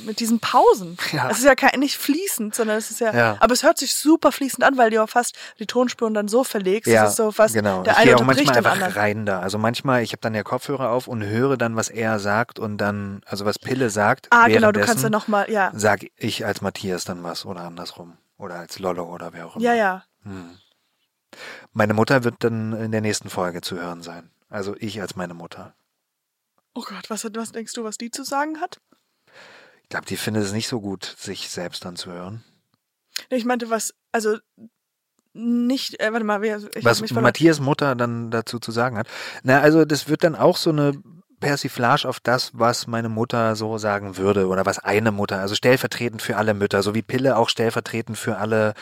mit 0.06 0.20
diesen 0.20 0.38
Pausen. 0.38 0.96
Ja. 1.10 1.28
Es 1.30 1.38
ist 1.38 1.44
ja 1.44 1.56
kein, 1.56 1.80
nicht 1.80 1.96
fließend, 1.96 2.54
sondern 2.54 2.76
es 2.78 2.92
ist 2.92 3.00
ja, 3.00 3.12
Ja. 3.12 3.36
aber 3.40 3.52
es 3.52 3.64
hört 3.64 3.78
sich 3.78 3.92
super 3.94 4.30
fließend 4.30 4.62
an, 4.62 4.76
weil 4.78 4.90
du 4.90 4.96
ja 4.96 5.06
fast 5.08 5.34
die 5.58 5.66
Tonspuren 5.66 6.14
dann 6.14 6.28
so 6.28 6.44
verlegst. 6.44 6.86
Ja, 6.86 7.04
es 7.04 7.10
ist 7.10 7.16
so 7.16 7.32
fast, 7.32 7.54
genau. 7.54 7.82
der 7.82 7.94
ich 7.94 7.98
eine 7.98 8.10
gehe 8.10 8.16
auch 8.16 8.24
manchmal 8.24 8.56
einfach 8.58 8.72
anderen. 8.72 8.92
rein 8.92 9.26
da. 9.26 9.40
Also 9.40 9.58
manchmal, 9.58 10.02
ich 10.04 10.12
habe 10.12 10.20
dann 10.20 10.34
ja 10.34 10.44
Kopfhörer 10.44 10.90
auf 10.90 11.08
und 11.08 11.24
höre 11.24 11.56
dann, 11.56 11.74
was 11.74 11.88
er 11.88 12.20
sagt 12.20 12.60
und 12.60 12.78
dann, 12.78 13.22
also 13.26 13.44
was 13.44 13.58
Pille 13.58 13.90
sagt. 13.90 14.28
Ah, 14.30 14.46
genau, 14.46 14.70
du 14.70 14.78
kannst 14.80 15.02
ja 15.02 15.10
währenddessen 15.10 15.10
nochmal, 15.10 15.50
ja. 15.50 15.72
Sag 15.74 16.02
ich 16.16 16.46
als 16.46 16.60
Matthias 16.60 17.04
dann 17.04 17.24
was 17.24 17.44
oder 17.44 17.62
andersrum. 17.62 18.16
Oder 18.38 18.56
als 18.56 18.78
Lollo 18.78 19.04
oder 19.12 19.32
wer 19.32 19.46
auch 19.46 19.56
immer. 19.56 19.64
Ja, 19.64 19.74
ja. 19.74 20.04
Hm. 20.22 20.58
Meine 21.72 21.94
Mutter 21.94 22.24
wird 22.24 22.36
dann 22.40 22.72
in 22.72 22.92
der 22.92 23.00
nächsten 23.00 23.30
Folge 23.30 23.60
zu 23.60 23.76
hören 23.76 24.02
sein. 24.02 24.30
Also 24.48 24.76
ich 24.78 25.00
als 25.00 25.16
meine 25.16 25.34
Mutter. 25.34 25.74
Oh 26.74 26.82
Gott, 26.82 27.08
was, 27.10 27.24
was 27.34 27.52
denkst 27.52 27.72
du, 27.74 27.84
was 27.84 27.98
die 27.98 28.10
zu 28.10 28.24
sagen 28.24 28.60
hat? 28.60 28.80
Ich 29.82 29.88
glaube, 29.88 30.06
die 30.06 30.16
findet 30.16 30.44
es 30.44 30.52
nicht 30.52 30.68
so 30.68 30.80
gut, 30.80 31.04
sich 31.18 31.48
selbst 31.50 31.84
dann 31.84 31.96
zu 31.96 32.10
hören. 32.10 32.42
Ich 33.30 33.44
meinte, 33.44 33.70
was, 33.70 33.94
also 34.12 34.38
nicht, 35.32 36.00
äh, 36.00 36.12
warte 36.12 36.24
mal, 36.24 36.42
wer- 36.42 36.58
ich 36.74 36.84
was. 36.84 37.00
Matthias 37.22 37.60
Mutter 37.60 37.94
dann 37.94 38.30
dazu 38.30 38.58
zu 38.58 38.70
sagen 38.72 38.96
hat. 38.96 39.08
Na, 39.42 39.60
also 39.60 39.84
das 39.84 40.08
wird 40.08 40.24
dann 40.24 40.36
auch 40.36 40.56
so 40.56 40.70
eine 40.70 40.92
Persiflage 41.44 42.08
auf 42.08 42.20
das, 42.20 42.50
was 42.54 42.86
meine 42.86 43.08
Mutter 43.08 43.54
so 43.54 43.78
sagen 43.78 44.16
würde 44.16 44.48
oder 44.48 44.64
was 44.66 44.78
eine 44.78 45.12
Mutter, 45.12 45.40
also 45.40 45.54
stellvertretend 45.54 46.22
für 46.22 46.36
alle 46.36 46.54
Mütter, 46.54 46.82
so 46.82 46.94
wie 46.94 47.02
Pille 47.02 47.36
auch 47.36 47.48
stellvertretend 47.48 48.18
für 48.18 48.38
alle. 48.38 48.74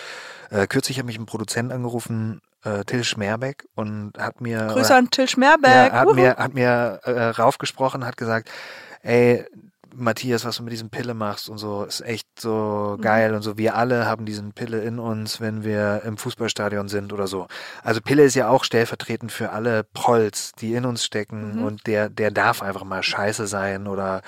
Äh, 0.51 0.67
kürzlich 0.67 0.99
hat 0.99 1.07
mich 1.07 1.19
ein 1.19 1.27
Produzent 1.27 1.73
angerufen, 1.73 2.41
äh, 2.65 2.85
Till 2.85 3.05
Schmerbeck, 3.05 3.67
und 3.75 4.13
hat 4.19 4.41
mir 4.41 4.69
Grüße 4.69 4.95
an 4.95 5.11
Till 5.11 5.29
Schmerberg. 5.29 5.93
ja, 5.93 6.01
hat 6.01 6.15
mir, 6.15 6.37
hat 6.37 6.55
mir 6.55 7.01
äh, 7.05 7.29
raufgesprochen, 7.31 8.07
hat 8.07 8.17
gesagt, 8.17 8.51
ey, 9.03 9.45
Matthias, 9.95 10.45
was 10.45 10.57
du 10.57 10.63
mit 10.63 10.73
diesem 10.73 10.91
Pille 10.91 11.15
machst 11.15 11.49
und 11.49 11.59
so, 11.59 11.85
ist 11.85 12.01
echt 12.01 12.27
so 12.41 12.97
Mhm. 12.99 13.03
geil 13.03 13.35
und 13.35 13.43
so. 13.43 13.59
Wir 13.59 13.75
alle 13.77 14.07
haben 14.07 14.25
diesen 14.27 14.53
Pille 14.53 14.81
in 14.83 14.99
uns, 14.99 15.41
wenn 15.41 15.65
wir 15.65 16.03
im 16.05 16.17
Fußballstadion 16.17 16.89
sind 16.89 17.13
oder 17.13 17.27
so. 17.27 17.47
Also 17.83 18.01
Pille 18.01 18.25
ist 18.25 18.35
ja 18.35 18.49
auch 18.49 18.65
stellvertretend 18.65 19.33
für 19.33 19.51
alle 19.51 19.85
Prolls, 19.85 20.53
die 20.53 20.75
in 20.75 20.85
uns 20.85 21.05
stecken 21.05 21.57
Mhm. 21.59 21.65
und 21.65 21.87
der, 21.87 22.09
der 22.09 22.31
darf 22.31 22.63
einfach 22.63 22.85
mal 22.85 23.03
scheiße 23.03 23.47
sein 23.47 23.87
oder 23.87 24.23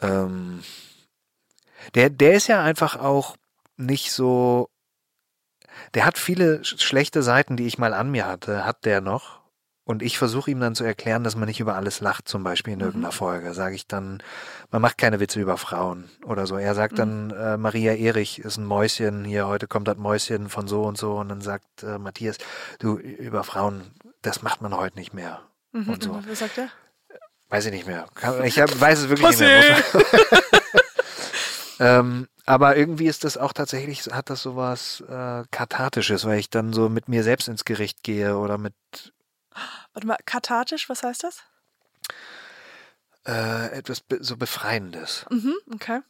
ähm, 0.00 0.62
der, 1.94 2.10
der 2.10 2.34
ist 2.34 2.46
ja 2.48 2.62
einfach 2.62 2.96
auch 2.96 3.36
nicht 3.76 4.12
so. 4.12 4.68
Der 5.94 6.04
hat 6.04 6.18
viele 6.18 6.58
sch- 6.62 6.80
schlechte 6.80 7.22
Seiten, 7.22 7.56
die 7.56 7.66
ich 7.66 7.78
mal 7.78 7.94
an 7.94 8.10
mir 8.10 8.26
hatte, 8.26 8.64
hat 8.64 8.84
der 8.84 9.00
noch. 9.00 9.40
Und 9.88 10.02
ich 10.02 10.18
versuche 10.18 10.50
ihm 10.50 10.60
dann 10.60 10.74
zu 10.74 10.84
erklären, 10.84 11.24
dass 11.24 11.34
man 11.34 11.48
nicht 11.48 11.60
über 11.60 11.74
alles 11.74 12.00
lacht, 12.00 12.28
zum 12.28 12.44
Beispiel 12.44 12.74
in 12.74 12.80
Mhm. 12.80 12.84
irgendeiner 12.84 13.12
Folge. 13.12 13.54
Sage 13.54 13.74
ich 13.74 13.86
dann, 13.86 14.22
man 14.70 14.82
macht 14.82 14.98
keine 14.98 15.18
Witze 15.18 15.40
über 15.40 15.56
Frauen 15.56 16.10
oder 16.26 16.46
so. 16.46 16.56
Er 16.58 16.74
sagt 16.74 16.98
dann, 16.98 17.30
äh, 17.30 17.56
Maria 17.56 17.94
Erich 17.94 18.38
ist 18.38 18.58
ein 18.58 18.66
Mäuschen, 18.66 19.24
hier 19.24 19.46
heute 19.46 19.66
kommt 19.66 19.88
das 19.88 19.96
Mäuschen 19.96 20.50
von 20.50 20.68
so 20.68 20.82
und 20.82 20.98
so. 20.98 21.14
Und 21.16 21.30
dann 21.30 21.40
sagt 21.40 21.82
äh, 21.82 21.98
Matthias, 21.98 22.36
du, 22.80 22.96
über 22.98 23.44
Frauen, 23.44 23.80
das 24.20 24.42
macht 24.42 24.60
man 24.60 24.76
heute 24.76 24.98
nicht 24.98 25.14
mehr. 25.14 25.40
Mhm, 25.72 25.88
und 25.88 26.02
so. 26.02 26.12
mhm, 26.12 26.24
Was 26.28 26.38
sagt 26.40 26.58
er? 26.58 26.68
Weiß 27.48 27.64
ich 27.64 27.72
nicht 27.72 27.86
mehr. 27.86 28.04
Ich 28.44 28.60
hab, 28.60 28.78
weiß 28.78 28.98
es 29.00 29.08
wirklich 29.08 29.26
nicht 29.30 29.40
mehr. 29.40 29.76
Ähm, 31.80 32.26
aber 32.44 32.76
irgendwie 32.76 33.06
ist 33.06 33.22
das 33.22 33.36
auch 33.36 33.52
tatsächlich, 33.52 34.02
hat 34.10 34.30
das 34.30 34.42
sowas 34.42 35.00
äh, 35.08 35.44
Kathartisches, 35.52 36.24
weil 36.24 36.40
ich 36.40 36.50
dann 36.50 36.72
so 36.72 36.88
mit 36.88 37.08
mir 37.08 37.22
selbst 37.22 37.46
ins 37.46 37.64
Gericht 37.64 38.02
gehe 38.02 38.36
oder 38.36 38.58
mit 38.58 38.74
Warte 39.98 40.06
mal, 40.06 40.18
kathartisch, 40.26 40.88
was 40.88 41.02
heißt 41.02 41.24
das? 41.24 41.42
äh, 43.26 43.72
etwas 43.76 44.00
be 44.00 44.18
so 44.22 44.36
Befreiendes. 44.36 45.26
Mhm, 45.28 45.56
okay. 45.74 46.02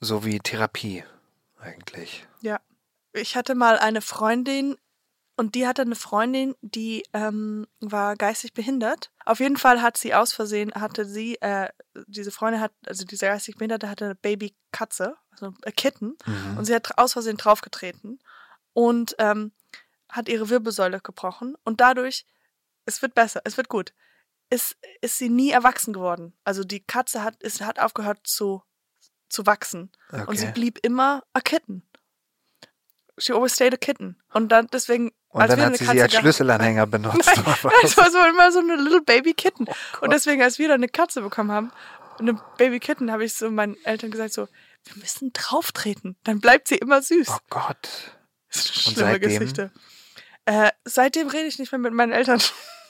So 0.00 0.22
wie 0.26 0.38
Therapie 0.38 1.02
eigentlich. 1.58 2.26
Ja. 2.42 2.60
Ich 3.14 3.34
hatte 3.34 3.54
mal 3.54 3.78
eine 3.78 4.02
Freundin 4.02 4.76
und 5.36 5.54
die 5.54 5.66
hatte 5.66 5.80
eine 5.80 5.96
Freundin, 5.96 6.54
die 6.60 7.04
ähm, 7.14 7.66
war 7.80 8.16
geistig 8.16 8.52
behindert. 8.52 9.10
Auf 9.24 9.40
jeden 9.40 9.56
Fall 9.56 9.80
hat 9.80 9.96
sie 9.96 10.12
aus 10.14 10.34
Versehen, 10.34 10.72
hatte 10.74 11.06
sie, 11.06 11.40
äh, 11.40 11.70
diese 12.06 12.32
Freundin 12.32 12.60
hat, 12.60 12.72
also 12.86 13.04
diese 13.06 13.24
geistig 13.26 13.56
Behinderte 13.56 13.88
hatte 13.88 14.04
eine 14.04 14.14
Babykatze, 14.16 15.16
also 15.30 15.46
ein 15.64 15.72
Kitten, 15.74 16.18
Mhm. 16.26 16.58
und 16.58 16.66
sie 16.66 16.74
hat 16.74 16.98
aus 16.98 17.14
Versehen 17.14 17.38
draufgetreten 17.38 18.18
und 18.74 19.14
ähm, 19.18 19.52
hat 20.10 20.28
ihre 20.28 20.50
Wirbelsäule 20.50 21.00
gebrochen 21.00 21.56
und 21.64 21.80
dadurch, 21.80 22.26
es 22.86 23.02
wird 23.02 23.14
besser, 23.14 23.40
es 23.44 23.56
wird 23.56 23.68
gut, 23.68 23.92
ist, 24.50 24.76
ist 25.00 25.18
sie 25.18 25.28
nie 25.28 25.50
erwachsen 25.50 25.92
geworden. 25.92 26.34
Also 26.44 26.64
die 26.64 26.80
Katze 26.80 27.22
hat, 27.22 27.42
ist, 27.42 27.60
hat 27.60 27.78
aufgehört 27.78 28.18
zu, 28.24 28.62
zu 29.28 29.46
wachsen. 29.46 29.90
Und 30.26 30.36
sie 30.38 30.44
Okay. 30.46 30.52
blieb 30.52 30.78
immer 30.82 31.22
a 31.32 31.40
kitten. 31.40 31.82
She 33.18 33.32
always 33.32 33.54
stayed 33.54 33.74
a 33.74 33.76
kitten. 33.76 34.16
Und 34.32 34.50
dann 34.50 34.66
deswegen. 34.72 35.12
Und 35.28 35.42
als 35.42 35.50
dann 35.50 35.58
wir 35.58 35.64
hat 35.64 35.70
eine 35.70 35.78
sie 35.78 35.84
Katze 35.84 35.96
sie 35.96 36.02
als 36.02 36.14
Schlüsselanhänger 36.14 36.86
benutzt. 36.96 37.26
Nein, 37.36 37.44
was? 37.62 37.96
war 37.96 38.10
so 38.10 38.18
immer 38.26 38.52
so 38.52 38.58
eine 38.58 38.76
little 38.76 39.02
baby 39.02 39.34
kitten. 39.34 39.66
Oh 39.68 40.04
und 40.04 40.12
deswegen, 40.12 40.42
als 40.42 40.58
wir 40.58 40.68
dann 40.68 40.80
eine 40.80 40.88
Katze 40.88 41.20
bekommen 41.22 41.52
haben, 41.52 41.72
eine 42.18 42.34
Baby 42.58 42.78
kitten, 42.80 43.10
habe 43.10 43.24
ich 43.24 43.34
so 43.34 43.50
meinen 43.50 43.76
Eltern 43.84 44.10
gesagt 44.10 44.32
so, 44.34 44.48
wir 44.84 44.96
müssen 44.96 45.32
drauftreten, 45.32 46.16
dann 46.24 46.40
bleibt 46.40 46.68
sie 46.68 46.76
immer 46.76 47.00
süß. 47.02 47.28
Oh 47.30 47.38
Gott. 47.50 48.16
Das 48.52 48.66
ist 48.66 48.86
eine 48.86 49.18
schlimme? 49.18 49.20
Geschichte. 49.20 49.72
Äh, 50.44 50.70
seitdem 50.84 51.28
rede 51.28 51.46
ich 51.46 51.58
nicht 51.58 51.72
mehr 51.72 51.78
mit 51.78 51.92
meinen 51.92 52.12
Eltern. 52.12 52.40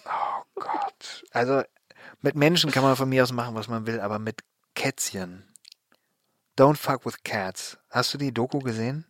Oh 0.06 0.42
Gott. 0.60 1.24
Also 1.32 1.62
mit 2.20 2.34
Menschen 2.34 2.70
kann 2.70 2.82
man 2.82 2.96
von 2.96 3.08
mir 3.08 3.22
aus 3.22 3.32
machen, 3.32 3.54
was 3.54 3.68
man 3.68 3.86
will, 3.86 4.00
aber 4.00 4.18
mit 4.18 4.42
Kätzchen. 4.74 5.48
Don't 6.58 6.76
fuck 6.76 7.04
with 7.06 7.22
cats. 7.24 7.78
Hast 7.90 8.12
du 8.14 8.18
die 8.18 8.32
Doku 8.32 8.58
gesehen? 8.60 9.06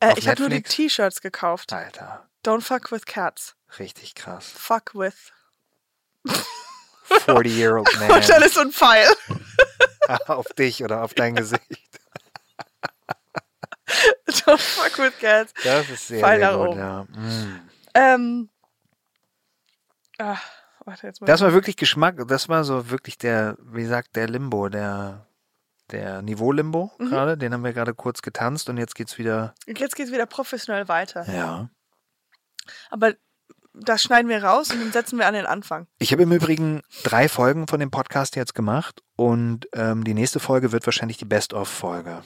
Äh, 0.00 0.14
ich 0.18 0.28
habe 0.28 0.40
nur 0.40 0.48
die? 0.50 0.62
T-Shirts 0.62 1.20
gekauft. 1.20 1.72
Alter, 1.72 2.28
Don't 2.44 2.62
fuck 2.62 2.90
with 2.90 3.04
cats. 3.06 3.54
richtig 3.78 4.14
krass. 4.14 4.50
Fuck 4.54 4.94
with. 4.94 5.32
40-year-old 7.10 7.88
man. 7.98 8.10
Und 8.12 8.28
dann 8.28 8.42
ist 8.42 8.54
so 8.54 8.60
ein 8.60 8.72
Pfeil. 8.72 9.08
auf 10.26 10.46
dich 10.56 10.82
oder 10.82 11.02
auf 11.02 11.14
dein 11.14 11.34
Gesicht. 11.34 12.00
Don't 14.28 14.58
fuck 14.58 14.98
with 14.98 15.18
cats. 15.20 15.52
Das 15.64 15.88
ist 15.90 16.06
sehr, 16.08 16.20
Fall 16.20 16.38
sehr 16.38 16.56
gut, 16.56 16.76
ja. 16.76 17.04
Mm. 17.04 17.60
Ähm. 17.94 18.48
Ah, 20.18 20.36
warte, 20.84 21.06
jetzt 21.06 21.20
muss 21.20 21.26
Das 21.26 21.40
war 21.40 21.52
wirklich 21.52 21.76
Geschmack, 21.76 22.16
das 22.28 22.48
war 22.48 22.64
so 22.64 22.90
wirklich 22.90 23.18
der, 23.18 23.56
wie 23.60 23.84
sagt 23.84 24.14
der 24.16 24.28
Limbo, 24.28 24.68
der, 24.68 25.26
der 25.90 26.22
Niveau-Limbo 26.22 26.92
Mhm. 26.98 27.08
gerade, 27.08 27.36
den 27.38 27.52
haben 27.52 27.64
wir 27.64 27.72
gerade 27.72 27.94
kurz 27.94 28.22
getanzt 28.22 28.68
und 28.68 28.76
jetzt 28.78 28.94
geht's 28.94 29.18
wieder, 29.18 29.54
Jetzt 29.66 29.96
geht's 29.96 30.12
wieder 30.12 30.26
professionell 30.26 30.88
weiter. 30.88 31.24
ja. 31.32 31.68
Aber 32.90 33.14
das 33.74 34.02
schneiden 34.02 34.28
wir 34.28 34.44
raus 34.44 34.70
und 34.70 34.80
dann 34.80 34.92
setzen 34.92 35.18
wir 35.18 35.26
an 35.26 35.34
den 35.34 35.46
Anfang. 35.46 35.86
Ich 35.98 36.12
habe 36.12 36.22
im 36.22 36.30
Übrigen 36.32 36.82
drei 37.02 37.28
Folgen 37.28 37.66
von 37.66 37.80
dem 37.80 37.90
Podcast 37.90 38.36
jetzt 38.36 38.54
gemacht 38.54 39.02
und 39.16 39.66
ähm, 39.72 40.04
die 40.04 40.14
nächste 40.14 40.38
Folge 40.40 40.70
wird 40.72 40.86
wahrscheinlich 40.86 41.16
die 41.16 41.24
Best-of-Folge. 41.24 42.22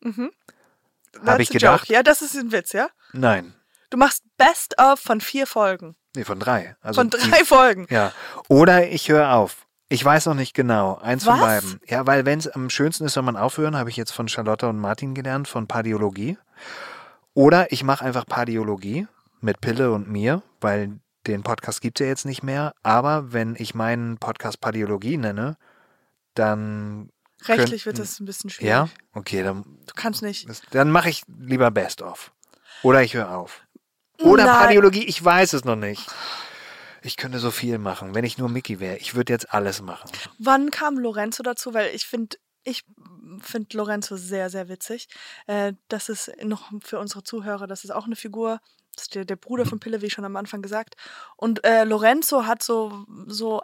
Mhm. 0.00 0.30
Hab 1.16 1.24
That's 1.24 1.40
ich 1.40 1.48
gedacht. 1.50 1.82
Joke. 1.88 1.92
Ja, 1.92 2.02
das 2.02 2.22
ist 2.22 2.34
ein 2.36 2.52
Witz, 2.52 2.72
ja? 2.72 2.88
Nein, 3.12 3.54
Du 3.90 3.96
machst 3.96 4.22
Best 4.36 4.78
of 4.78 5.00
von 5.00 5.20
vier 5.22 5.46
Folgen. 5.46 5.96
nee, 6.14 6.22
von 6.24 6.38
drei. 6.38 6.76
Also 6.82 7.00
von 7.00 7.08
die- 7.10 7.16
drei 7.16 7.42
Folgen. 7.44 7.86
Ja. 7.90 8.12
Oder 8.48 8.88
ich 8.90 9.08
höre 9.08 9.32
auf. 9.32 9.66
Ich 9.88 10.04
weiß 10.04 10.26
noch 10.26 10.34
nicht 10.34 10.52
genau. 10.52 10.96
Eins 10.98 11.24
von 11.24 11.40
Was? 11.40 11.62
beiden. 11.64 11.80
Ja, 11.86 12.06
weil 12.06 12.26
wenn 12.26 12.38
es 12.38 12.46
am 12.48 12.68
schönsten 12.68 13.04
ist, 13.06 13.14
soll 13.14 13.22
man 13.22 13.38
aufhören, 13.38 13.76
habe 13.78 13.88
ich 13.88 13.96
jetzt 13.96 14.10
von 14.12 14.28
Charlotte 14.28 14.68
und 14.68 14.78
Martin 14.78 15.14
gelernt, 15.14 15.48
von 15.48 15.66
Pardiologie. 15.66 16.36
Oder 17.32 17.72
ich 17.72 17.82
mache 17.84 18.04
einfach 18.04 18.26
Pardiologie 18.26 19.06
mit 19.40 19.62
Pille 19.62 19.90
und 19.92 20.08
mir, 20.10 20.42
weil 20.60 20.98
den 21.26 21.42
Podcast 21.42 21.80
gibt 21.80 21.98
es 21.98 22.04
ja 22.04 22.08
jetzt 22.10 22.26
nicht 22.26 22.42
mehr. 22.42 22.74
Aber 22.82 23.32
wenn 23.32 23.56
ich 23.58 23.74
meinen 23.74 24.18
Podcast 24.18 24.60
Pardiologie 24.60 25.16
nenne, 25.16 25.56
dann. 26.34 27.08
Rechtlich 27.46 27.86
wird 27.86 27.96
könnten- 27.96 28.10
das 28.10 28.20
ein 28.20 28.24
bisschen 28.26 28.50
schwierig. 28.50 28.70
Ja? 28.70 28.88
Okay, 29.12 29.42
dann, 29.42 29.62
Du 29.86 29.94
kannst 29.94 30.22
nicht. 30.22 30.48
dann 30.74 30.90
mache 30.90 31.08
ich 31.10 31.22
lieber 31.38 31.70
Best 31.70 32.02
of. 32.02 32.32
Oder 32.82 33.02
ich 33.02 33.14
höre 33.14 33.30
auf. 33.36 33.62
Oder 34.20 34.44
Nein. 34.44 34.56
Pardiologie, 34.56 35.04
ich 35.04 35.24
weiß 35.24 35.52
es 35.52 35.64
noch 35.64 35.76
nicht. 35.76 36.06
Ich 37.02 37.16
könnte 37.16 37.38
so 37.38 37.50
viel 37.52 37.78
machen, 37.78 38.14
wenn 38.14 38.24
ich 38.24 38.38
nur 38.38 38.48
Mickey 38.48 38.80
wäre. 38.80 38.96
Ich 38.96 39.14
würde 39.14 39.32
jetzt 39.32 39.52
alles 39.54 39.80
machen. 39.82 40.10
Wann 40.38 40.70
kam 40.72 40.98
Lorenzo 40.98 41.42
dazu? 41.44 41.72
Weil 41.74 41.94
ich 41.94 42.06
finde, 42.06 42.36
ich 42.64 42.84
finde 43.40 43.76
Lorenzo 43.76 44.16
sehr, 44.16 44.50
sehr 44.50 44.68
witzig. 44.68 45.08
Äh, 45.46 45.74
das 45.86 46.08
ist 46.08 46.32
noch 46.42 46.72
für 46.82 46.98
unsere 46.98 47.22
Zuhörer, 47.22 47.68
das 47.68 47.84
ist 47.84 47.90
auch 47.90 48.06
eine 48.06 48.16
Figur. 48.16 48.60
Das 48.96 49.04
ist 49.04 49.14
der, 49.14 49.24
der 49.24 49.36
Bruder 49.36 49.64
von 49.64 49.78
Pille, 49.78 50.02
wie 50.02 50.10
schon 50.10 50.24
am 50.24 50.34
Anfang 50.34 50.60
gesagt. 50.60 50.96
Und 51.36 51.64
äh, 51.64 51.84
Lorenzo 51.84 52.46
hat 52.46 52.64
so, 52.64 53.04
so, 53.26 53.62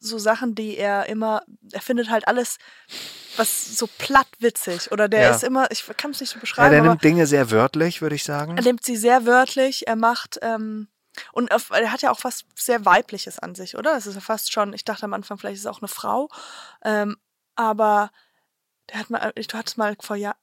so 0.00 0.18
Sachen, 0.18 0.54
die 0.54 0.76
er 0.76 1.06
immer, 1.08 1.42
er 1.72 1.80
findet 1.80 2.10
halt 2.10 2.26
alles, 2.28 2.58
was 3.36 3.64
so 3.78 3.86
platt 3.98 4.26
witzig. 4.38 4.90
Oder 4.92 5.08
der 5.08 5.20
Ja. 5.22 5.30
ist 5.36 5.44
immer, 5.44 5.70
ich 5.70 5.84
kann 5.96 6.10
es 6.10 6.20
nicht 6.20 6.30
so 6.30 6.36
Ja, 6.36 6.40
beschreiben, 6.40 6.70
der 6.70 6.80
aber 6.80 6.88
nimmt 6.90 7.04
Dinge 7.04 7.26
sehr 7.26 7.50
wörtlich, 7.50 8.02
würde 8.02 8.14
ich 8.16 8.24
sagen. 8.24 8.56
er 8.56 8.62
nimmt 8.62 8.84
sie 8.84 8.96
sehr 8.96 9.26
wörtlich. 9.26 9.86
Er 9.86 9.96
macht, 9.96 10.38
ähm, 10.42 10.88
und 11.32 11.52
auf, 11.52 11.70
er 11.70 11.90
hat 11.92 12.02
ja 12.02 12.10
auch 12.10 12.22
was 12.24 12.44
sehr 12.54 12.84
Weibliches 12.84 13.38
an 13.38 13.54
sich, 13.54 13.76
oder? 13.76 13.94
Das 13.94 14.06
ist 14.06 14.14
ja 14.14 14.20
fast 14.20 14.52
schon, 14.52 14.72
ich 14.72 14.84
dachte 14.84 15.04
am 15.04 15.14
Anfang, 15.14 15.38
vielleicht 15.38 15.54
ist 15.56 15.60
es 15.62 15.66
auch 15.66 15.80
eine 15.80 15.88
Frau. 15.88 16.28
Ähm, 16.84 17.16
aber 17.56 18.10
der 18.90 19.00
hat 19.00 19.10
mal, 19.10 19.32
du 19.34 19.58
hattest 19.58 19.78
mal 19.78 19.96
vor, 20.00 20.16
Jahr, 20.16 20.36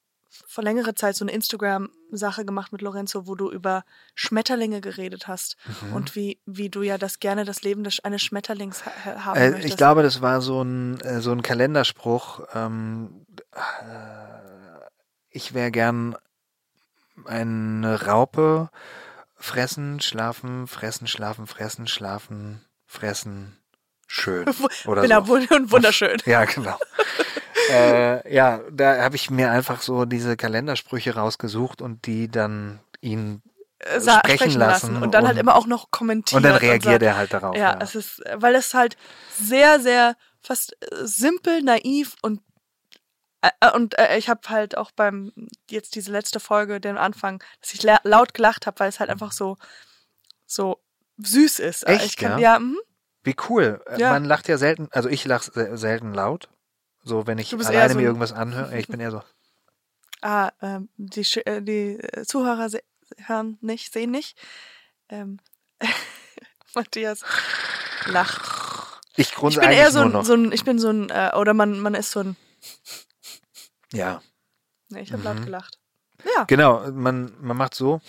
vor 0.48 0.64
längerer 0.64 0.96
Zeit 0.96 1.16
so 1.16 1.24
eine 1.26 1.32
Instagram-Sache 1.32 2.46
gemacht 2.46 2.72
mit 2.72 2.82
Lorenzo, 2.82 3.28
wo 3.28 3.36
du 3.36 3.52
über 3.52 3.84
Schmetterlinge 4.14 4.82
geredet 4.82 5.28
hast. 5.28 5.56
Mhm. 5.82 5.94
Und 5.94 6.16
wie, 6.16 6.40
wie 6.46 6.70
du 6.70 6.82
ja 6.82 6.98
das 6.98 7.20
gerne 7.20 7.46
das 7.46 7.62
Leben 7.64 7.84
des, 7.84 8.00
eines 8.04 8.22
Schmetterlings 8.22 8.86
ha 8.86 9.26
haben 9.26 9.38
Äh, 9.40 9.50
möchtest. 9.52 9.70
ich 9.74 9.78
glaube, 9.78 10.04
das 10.04 10.22
war 10.22 10.42
so 10.42 10.62
ein, 10.62 11.00
äh, 11.02 11.22
so 11.22 11.32
ein 11.32 11.42
Kalenderspruch. 11.42 12.42
Ähm, 12.54 13.26
äh, 13.54 13.60
ich 15.30 15.54
wäre 15.54 15.72
gern 15.72 16.16
eine 17.26 18.06
Raupe. 18.06 18.70
Fressen, 19.38 20.00
schlafen, 20.00 20.66
fressen, 20.68 21.08
schlafen, 21.08 21.46
fressen, 21.46 21.88
schlafen, 21.88 22.66
fressen. 22.86 23.58
Schön. 24.08 24.46
Oder 24.86 25.02
Genau, 25.02 25.24
so. 25.26 25.34
wund- 25.34 25.52
und 25.52 25.72
wunderschön. 25.72 26.18
Ja, 26.26 26.46
genau. 26.46 26.78
Äh, 27.70 28.34
ja, 28.34 28.62
da 28.72 29.02
habe 29.04 29.16
ich 29.16 29.30
mir 29.30 29.52
einfach 29.52 29.82
so 29.82 30.06
diese 30.06 30.38
Kalendersprüche 30.38 31.16
rausgesucht 31.16 31.82
und 31.82 32.06
die 32.06 32.30
dann 32.30 32.80
ihn 33.02 33.42
äh, 33.80 34.00
sa- 34.00 34.20
sprechen 34.20 34.54
lassen 34.54 35.02
Und 35.02 35.12
dann 35.14 35.26
halt 35.26 35.36
und- 35.36 35.42
immer 35.42 35.56
auch 35.56 35.68
noch 35.68 35.92
kommentiert. 35.92 36.38
und 36.38 36.44
dann 36.44 36.56
reagiert 36.56 37.02
er 37.02 37.18
halt 37.18 37.34
darauf. 37.34 37.56
Ja, 37.56 37.78
es 37.82 37.96
ist, 37.96 38.22
weil 38.36 38.56
es 38.56 38.74
halt 38.74 38.98
sehr, 39.38 39.80
sehr 39.80 40.16
fast 40.42 40.74
äh, 40.82 41.06
simpel, 41.06 41.62
naiv 41.62 42.16
und 42.22 42.42
äh, 43.42 43.72
und 43.74 43.98
äh, 44.00 44.18
ich 44.18 44.30
habe 44.30 44.42
halt 44.50 44.78
auch 44.78 44.92
beim 44.92 45.32
jetzt 45.70 45.96
diese 45.96 46.12
letzte 46.12 46.40
Folge, 46.40 46.80
den 46.80 46.98
Anfang, 46.98 47.44
dass 47.62 47.74
ich 47.74 47.84
la 47.84 48.00
laut 48.04 48.34
gelacht 48.34 48.66
habe, 48.68 48.80
weil 48.80 48.90
es 48.90 49.00
halt 49.00 49.10
einfach 49.10 49.32
so 49.32 49.58
so 50.46 50.80
süß 51.18 51.60
ist. 51.60 51.88
Echt, 51.88 52.06
ich 52.06 52.18
kann, 52.18 52.40
ja? 52.40 52.54
ja, 52.54 52.60
mhm. 52.60 52.78
Wie 53.24 53.36
cool. 53.50 53.82
Ja. 53.98 54.12
Man 54.12 54.24
lacht 54.26 54.48
ja 54.48 54.58
selten, 54.58 54.88
also 54.92 55.10
ich 55.10 55.26
lache 55.26 55.52
se- 55.52 55.78
selten 55.78 56.14
laut. 56.14 56.50
So, 57.06 57.28
wenn 57.28 57.38
ich 57.38 57.54
alleine 57.54 57.94
so 57.94 58.00
mir 58.00 58.06
irgendwas 58.06 58.34
anhöre. 58.34 58.78
Ich 58.78 58.88
bin 58.88 59.00
eher 59.00 59.12
so. 59.12 59.22
ah, 60.22 60.52
ähm, 60.62 60.90
die, 60.98 61.22
äh, 61.46 61.62
die 61.62 62.00
äh, 62.00 62.26
Zuhörer 62.26 62.70
se 62.70 62.82
hören 63.28 63.58
nicht, 63.62 63.94
sehen 63.94 64.12
nicht. 64.12 64.38
Ähm, 65.10 65.40
Matthias 66.76 67.22
lacht. 68.08 68.42
Ich 69.16 69.30
Ich 69.30 69.36
grunze 69.36 69.60
bin 69.60 69.70
eigentlich 69.70 69.80
eher 69.80 69.92
so 69.92 70.02
ein, 70.02 70.24
so 70.26 70.34
ein, 70.34 70.52
ich 70.52 70.66
bin 70.66 70.80
so 70.80 70.90
ein, 70.90 71.10
äh, 71.10 71.32
oder 71.36 71.54
man, 71.54 71.80
man 71.80 71.94
ist 71.94 72.12
so 72.12 72.22
ein, 72.22 72.36
ja, 73.94 74.22
nee, 74.90 75.02
ich 75.02 75.14
habe 75.14 75.20
Mhm. 75.22 75.26
laut 75.26 75.46
gelacht. 75.46 75.80
Ja. 76.36 76.44
genau. 76.46 76.92
Man, 76.92 77.32
man 77.40 77.56
macht 77.56 77.76
so 77.76 78.02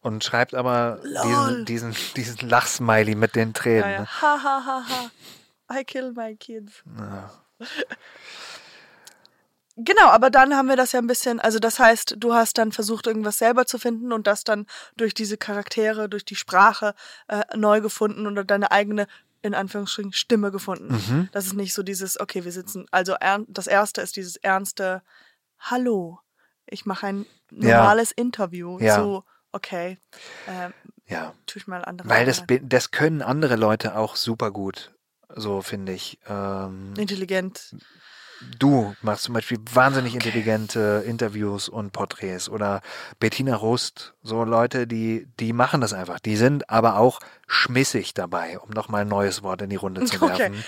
und 0.00 0.24
schreibt 0.24 0.54
aber 0.54 0.98
Lol. 1.02 1.64
diesen, 1.66 1.92
diesen, 1.92 2.14
diesen 2.16 2.48
Lachsmiley 2.48 3.14
mit 3.14 3.36
den 3.36 3.52
Tränen. 3.52 3.82
Ja, 3.82 3.90
ja. 3.90 4.00
Ne? 4.00 4.22
Ha, 4.22 4.42
ha, 4.42 4.62
ha, 4.64 4.84
ha. 4.88 5.78
I 5.78 5.84
kill 5.84 6.12
my 6.12 6.34
kids. 6.36 6.82
Ja. 6.98 7.30
Genau, 9.76 10.08
aber 10.08 10.30
dann 10.30 10.54
haben 10.54 10.68
wir 10.68 10.76
das 10.76 10.92
ja 10.92 11.00
ein 11.00 11.06
bisschen, 11.06 11.40
also 11.40 11.58
das 11.58 11.78
heißt, 11.78 12.16
du 12.18 12.34
hast 12.34 12.58
dann 12.58 12.70
versucht, 12.72 13.06
irgendwas 13.06 13.38
selber 13.38 13.64
zu 13.66 13.78
finden 13.78 14.12
und 14.12 14.26
das 14.26 14.44
dann 14.44 14.66
durch 14.96 15.14
diese 15.14 15.38
Charaktere, 15.38 16.08
durch 16.08 16.24
die 16.24 16.36
Sprache 16.36 16.94
äh, 17.28 17.42
neu 17.56 17.80
gefunden 17.80 18.26
oder 18.26 18.44
deine 18.44 18.72
eigene, 18.72 19.06
in 19.42 19.54
Anführungsstrichen, 19.54 20.12
Stimme 20.12 20.50
gefunden. 20.50 20.94
Mhm. 20.94 21.28
Das 21.32 21.46
ist 21.46 21.54
nicht 21.54 21.72
so 21.72 21.82
dieses, 21.82 22.20
okay, 22.20 22.44
wir 22.44 22.52
sitzen, 22.52 22.86
also 22.90 23.14
das 23.48 23.66
erste 23.66 24.02
ist 24.02 24.16
dieses 24.16 24.36
ernste 24.36 25.02
Hallo, 25.58 26.20
ich 26.66 26.84
mache 26.84 27.06
ein 27.06 27.26
Ja. 27.50 27.78
normales 27.78 28.12
Interview. 28.12 28.78
Ja. 28.80 28.96
So, 28.96 29.24
okay, 29.52 29.98
ähm, 30.46 30.74
ja. 31.06 31.32
tue 31.46 31.60
ich 31.60 31.66
mal 31.66 31.84
andere 31.84 32.08
Weil 32.08 32.26
das, 32.26 32.44
das 32.62 32.90
können 32.90 33.22
andere 33.22 33.56
Leute 33.56 33.96
auch 33.96 34.16
super 34.16 34.50
gut. 34.50 34.92
So 35.36 35.62
finde 35.62 35.92
ich. 35.92 36.18
Ähm, 36.28 36.94
intelligent. 36.96 37.74
Du 38.58 38.94
machst 39.02 39.24
zum 39.24 39.34
Beispiel 39.34 39.58
wahnsinnig 39.72 40.14
intelligente 40.14 41.04
Interviews 41.06 41.68
und 41.68 41.92
Porträts 41.92 42.48
oder 42.48 42.80
Bettina 43.18 43.54
Rust, 43.54 44.14
so 44.22 44.44
Leute, 44.44 44.86
die, 44.86 45.28
die 45.38 45.52
machen 45.52 45.82
das 45.82 45.92
einfach. 45.92 46.20
Die 46.20 46.36
sind 46.36 46.70
aber 46.70 46.96
auch 46.96 47.20
schmissig 47.46 48.14
dabei, 48.14 48.58
um 48.58 48.70
nochmal 48.70 49.02
ein 49.02 49.08
neues 49.08 49.42
Wort 49.42 49.60
in 49.60 49.68
die 49.68 49.76
Runde 49.76 50.04
zu 50.06 50.16
Okay. 50.22 50.38
werfen. 50.38 50.64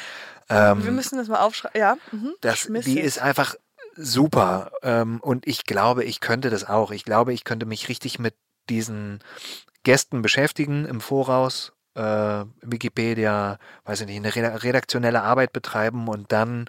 Ähm, 0.50 0.84
wir 0.84 0.92
müssen 0.92 1.16
das 1.16 1.28
mal 1.28 1.40
aufschreiben. 1.40 1.80
Ja, 1.80 1.96
mhm. 2.10 2.34
das, 2.42 2.58
Schmissig. 2.58 2.92
die 2.92 3.00
ist 3.00 3.18
einfach 3.20 3.54
super. 3.96 4.72
Ähm, 4.82 5.20
und 5.20 5.46
ich 5.46 5.64
glaube, 5.64 6.04
ich 6.04 6.20
könnte 6.20 6.50
das 6.50 6.68
auch. 6.68 6.90
Ich 6.90 7.04
glaube, 7.04 7.32
ich 7.32 7.44
könnte 7.44 7.64
mich 7.64 7.88
richtig 7.88 8.18
mit 8.18 8.34
diesen 8.68 9.20
Gästen 9.82 10.20
beschäftigen 10.22 10.84
im 10.84 11.00
Voraus, 11.00 11.72
äh, 11.94 12.44
Wikipedia, 12.62 13.58
weiß 13.84 14.00
ich 14.02 14.06
nicht, 14.06 14.16
eine 14.16 14.30
reda- 14.30 14.62
redaktionelle 14.62 15.22
Arbeit 15.22 15.52
betreiben 15.52 16.08
und 16.08 16.32
dann 16.32 16.66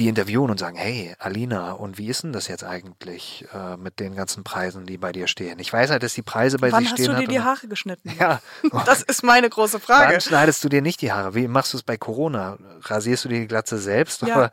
die 0.00 0.08
interviewen 0.08 0.50
und 0.50 0.58
sagen, 0.58 0.76
hey, 0.76 1.14
Alina, 1.20 1.70
und 1.70 1.98
wie 1.98 2.08
ist 2.08 2.24
denn 2.24 2.32
das 2.32 2.48
jetzt 2.48 2.64
eigentlich 2.64 3.46
äh, 3.54 3.76
mit 3.76 4.00
den 4.00 4.16
ganzen 4.16 4.42
Preisen, 4.42 4.86
die 4.86 4.98
bei 4.98 5.12
dir 5.12 5.28
stehen? 5.28 5.60
Ich 5.60 5.72
weiß 5.72 5.90
halt, 5.90 6.02
dass 6.02 6.14
die 6.14 6.22
Preise 6.22 6.58
bei 6.58 6.72
Wann 6.72 6.82
sich 6.82 6.90
hast 6.92 6.98
stehen 7.00 7.12
du 7.14 7.20
dir 7.20 7.28
die 7.28 7.40
Haare 7.40 7.68
geschnitten? 7.68 8.10
Ja. 8.18 8.40
Das 8.86 9.02
ist 9.02 9.22
meine 9.22 9.48
große 9.48 9.78
Frage. 9.78 10.14
Wann 10.14 10.20
schneidest 10.20 10.64
du 10.64 10.68
dir 10.68 10.82
nicht 10.82 11.00
die 11.00 11.12
Haare? 11.12 11.36
Wie 11.36 11.46
machst 11.46 11.72
du 11.74 11.76
es 11.76 11.84
bei 11.84 11.96
Corona? 11.96 12.58
Rasierst 12.82 13.24
du 13.24 13.28
dir 13.28 13.40
die 13.40 13.46
Glatze 13.46 13.78
selbst? 13.78 14.22
Ja. 14.22 14.36
Oder, 14.36 14.52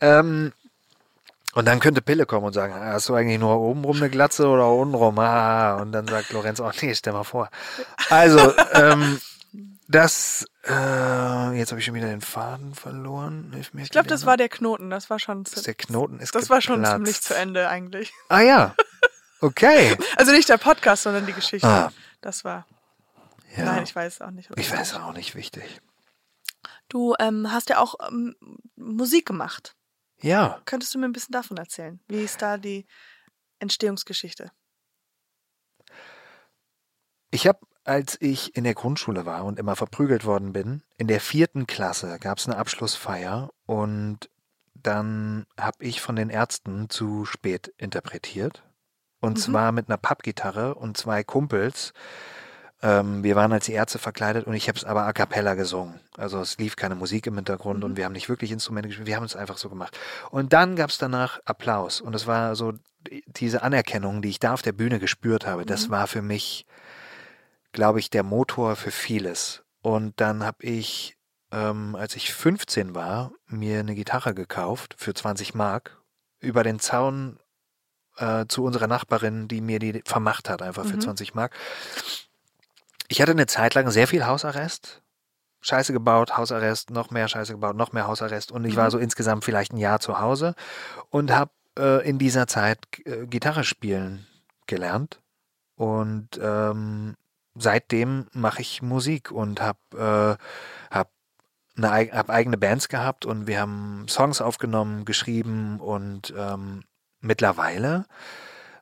ähm, 0.00 0.52
und 1.54 1.66
dann 1.66 1.80
könnte 1.80 2.00
Pille 2.00 2.26
kommen 2.26 2.46
und 2.46 2.52
sagen, 2.52 2.74
hast 2.74 3.08
du 3.08 3.14
eigentlich 3.14 3.40
nur 3.40 3.58
obenrum 3.58 3.96
eine 3.96 4.10
Glatze 4.10 4.46
oder 4.46 4.70
untenrum? 4.70 5.18
Ah, 5.18 5.74
und 5.76 5.92
dann 5.92 6.06
sagt 6.06 6.32
Lorenz, 6.32 6.60
oh 6.60 6.70
nee, 6.80 6.94
stell 6.94 7.12
mal 7.12 7.24
vor. 7.24 7.50
Also, 8.08 8.54
ähm, 8.74 9.20
das, 9.88 10.46
äh, 10.68 11.58
jetzt 11.58 11.72
habe 11.72 11.80
ich 11.80 11.84
schon 11.84 11.94
wieder 11.94 12.06
den 12.06 12.20
Faden 12.20 12.76
verloren. 12.76 13.50
Hilf 13.52 13.74
mir 13.74 13.82
Ich 13.82 13.90
glaube, 13.90 14.06
das 14.06 14.24
war 14.24 14.36
der 14.36 14.48
Knoten. 14.48 14.88
Das 14.88 15.10
war 15.10 15.18
schon. 15.18 15.42
Dass 15.42 15.64
der 15.64 15.74
Knoten 15.74 16.20
ist 16.20 16.32
das 16.34 16.48
war 16.48 16.60
schon 16.60 16.76
geplatzt. 16.76 16.94
ziemlich 16.94 17.20
zu 17.20 17.34
Ende 17.34 17.68
eigentlich. 17.68 18.12
Ah 18.28 18.40
ja, 18.40 18.74
okay. 19.40 19.96
Also 20.16 20.30
nicht 20.30 20.48
der 20.48 20.58
Podcast, 20.58 21.02
sondern 21.02 21.26
die 21.26 21.32
Geschichte. 21.32 21.66
Ah. 21.66 21.92
Das 22.20 22.44
war. 22.44 22.66
Ja. 23.56 23.64
Nein, 23.64 23.82
ich 23.82 23.96
weiß 23.96 24.20
auch 24.20 24.30
nicht. 24.30 24.50
Ich 24.54 24.70
weiß 24.70 24.94
auch 24.94 25.12
nicht 25.12 25.34
wichtig. 25.34 25.80
Du 26.88 27.16
ähm, 27.18 27.50
hast 27.50 27.68
ja 27.68 27.78
auch 27.78 27.96
ähm, 28.08 28.36
Musik 28.76 29.26
gemacht. 29.26 29.74
Ja, 30.22 30.62
Könntest 30.64 30.94
du 30.94 30.98
mir 30.98 31.06
ein 31.06 31.12
bisschen 31.12 31.32
davon 31.32 31.56
erzählen? 31.56 32.00
Wie 32.08 32.22
ist 32.22 32.40
da 32.42 32.56
die 32.56 32.86
Entstehungsgeschichte? 33.60 34.50
ich 37.30 37.46
habe, 37.46 37.60
als 37.84 38.16
ich 38.20 38.56
in 38.56 38.64
der 38.64 38.74
Grundschule 38.74 39.26
war 39.26 39.44
und 39.44 39.58
immer 39.58 39.76
verprügelt 39.76 40.24
worden 40.24 40.52
bin, 40.52 40.82
in 40.96 41.06
der 41.08 41.20
vierten 41.20 41.66
Klasse 41.66 42.18
gab 42.20 42.38
es 42.38 42.46
eine 42.48 42.56
Abschlussfeier 42.56 43.50
und 43.66 44.30
dann 44.74 45.46
habe 45.58 45.84
ich 45.84 46.00
von 46.00 46.16
den 46.16 46.30
Ärzten 46.30 46.88
zu 46.90 47.24
spät 47.24 47.72
interpretiert. 47.76 48.64
Und 49.20 49.38
Mhm. 49.38 49.42
zwar 49.42 49.72
mit 49.72 49.88
einer 49.88 49.98
Pappgitarre 49.98 50.74
und 50.74 50.96
zwei 50.96 51.22
Kumpels. 51.24 51.92
Ähm, 52.82 53.22
wir 53.22 53.36
waren 53.36 53.52
als 53.52 53.66
die 53.66 53.72
Ärzte 53.72 53.98
verkleidet 53.98 54.46
und 54.46 54.54
ich 54.54 54.66
habe 54.68 54.78
es 54.78 54.84
aber 54.84 55.02
a 55.04 55.12
cappella 55.12 55.54
gesungen. 55.54 56.00
Also 56.16 56.40
es 56.40 56.56
lief 56.58 56.76
keine 56.76 56.94
Musik 56.94 57.26
im 57.26 57.34
Hintergrund 57.36 57.78
Mhm. 57.80 57.84
und 57.84 57.96
wir 57.96 58.06
haben 58.06 58.12
nicht 58.12 58.28
wirklich 58.30 58.50
Instrumente 58.52 58.88
gespielt, 58.88 59.06
wir 59.06 59.16
haben 59.16 59.24
es 59.24 59.36
einfach 59.36 59.58
so 59.58 59.68
gemacht. 59.68 59.98
Und 60.30 60.52
dann 60.54 60.76
gab 60.76 60.88
es 60.90 60.96
danach 60.98 61.40
Applaus 61.44 62.00
und 62.00 62.14
es 62.14 62.26
war 62.26 62.56
so 62.56 62.72
die- 63.06 63.22
diese 63.26 63.62
Anerkennung, 63.62 64.22
die 64.22 64.30
ich 64.30 64.38
da 64.38 64.54
auf 64.54 64.62
der 64.62 64.72
Bühne 64.72 64.98
gespürt 64.98 65.46
habe, 65.46 65.66
das 65.66 65.88
Mhm. 65.88 65.92
war 65.92 66.06
für 66.06 66.22
mich, 66.22 66.64
glaube 67.72 67.98
ich, 68.00 68.08
der 68.10 68.22
Motor 68.22 68.76
für 68.76 68.90
vieles. 68.90 69.62
Und 69.82 70.18
dann 70.20 70.42
habe 70.44 70.62
ich, 70.64 71.16
ähm, 71.52 71.94
als 71.96 72.16
ich 72.16 72.32
15 72.32 72.94
war, 72.94 73.32
mir 73.46 73.80
eine 73.80 73.94
Gitarre 73.94 74.34
gekauft 74.34 74.94
für 74.98 75.12
20 75.14 75.54
Mark 75.54 75.98
über 76.40 76.62
den 76.62 76.78
Zaun 76.78 77.38
äh, 78.16 78.44
zu 78.48 78.64
unserer 78.64 78.86
Nachbarin, 78.86 79.48
die 79.48 79.60
mir 79.62 79.78
die 79.78 80.02
vermacht 80.04 80.50
hat, 80.50 80.60
einfach 80.60 80.84
für 80.84 80.96
Mhm. 80.96 81.00
20 81.00 81.34
Mark. 81.34 81.54
Ich 83.10 83.20
hatte 83.20 83.32
eine 83.32 83.46
Zeit 83.46 83.74
lang 83.74 83.90
sehr 83.90 84.06
viel 84.06 84.24
Hausarrest. 84.24 85.02
Scheiße 85.62 85.92
gebaut, 85.92 86.36
Hausarrest, 86.36 86.90
noch 86.90 87.10
mehr 87.10 87.26
Scheiße 87.26 87.52
gebaut, 87.54 87.74
noch 87.74 87.92
mehr 87.92 88.06
Hausarrest. 88.06 88.52
Und 88.52 88.64
ich 88.64 88.76
war 88.76 88.86
Mhm. 88.86 88.90
so 88.92 88.98
insgesamt 88.98 89.44
vielleicht 89.44 89.72
ein 89.72 89.78
Jahr 89.78 89.98
zu 89.98 90.20
Hause 90.20 90.54
und 91.10 91.32
habe 91.32 91.50
äh, 91.76 92.08
in 92.08 92.20
dieser 92.20 92.46
Zeit 92.46 92.78
äh, 93.04 93.26
Gitarre 93.26 93.64
spielen 93.64 94.26
gelernt. 94.68 95.20
Und 95.74 96.38
ähm, 96.40 97.16
seitdem 97.56 98.28
mache 98.32 98.62
ich 98.62 98.80
Musik 98.80 99.32
und 99.32 99.60
habe 99.60 100.38
äh, 100.90 100.94
hab 100.94 101.10
eine, 101.76 102.12
hab 102.12 102.30
eigene 102.30 102.58
Bands 102.58 102.88
gehabt 102.88 103.26
und 103.26 103.48
wir 103.48 103.60
haben 103.60 104.06
Songs 104.08 104.40
aufgenommen, 104.40 105.04
geschrieben 105.04 105.80
und 105.80 106.32
ähm, 106.36 106.84
mittlerweile 107.20 108.06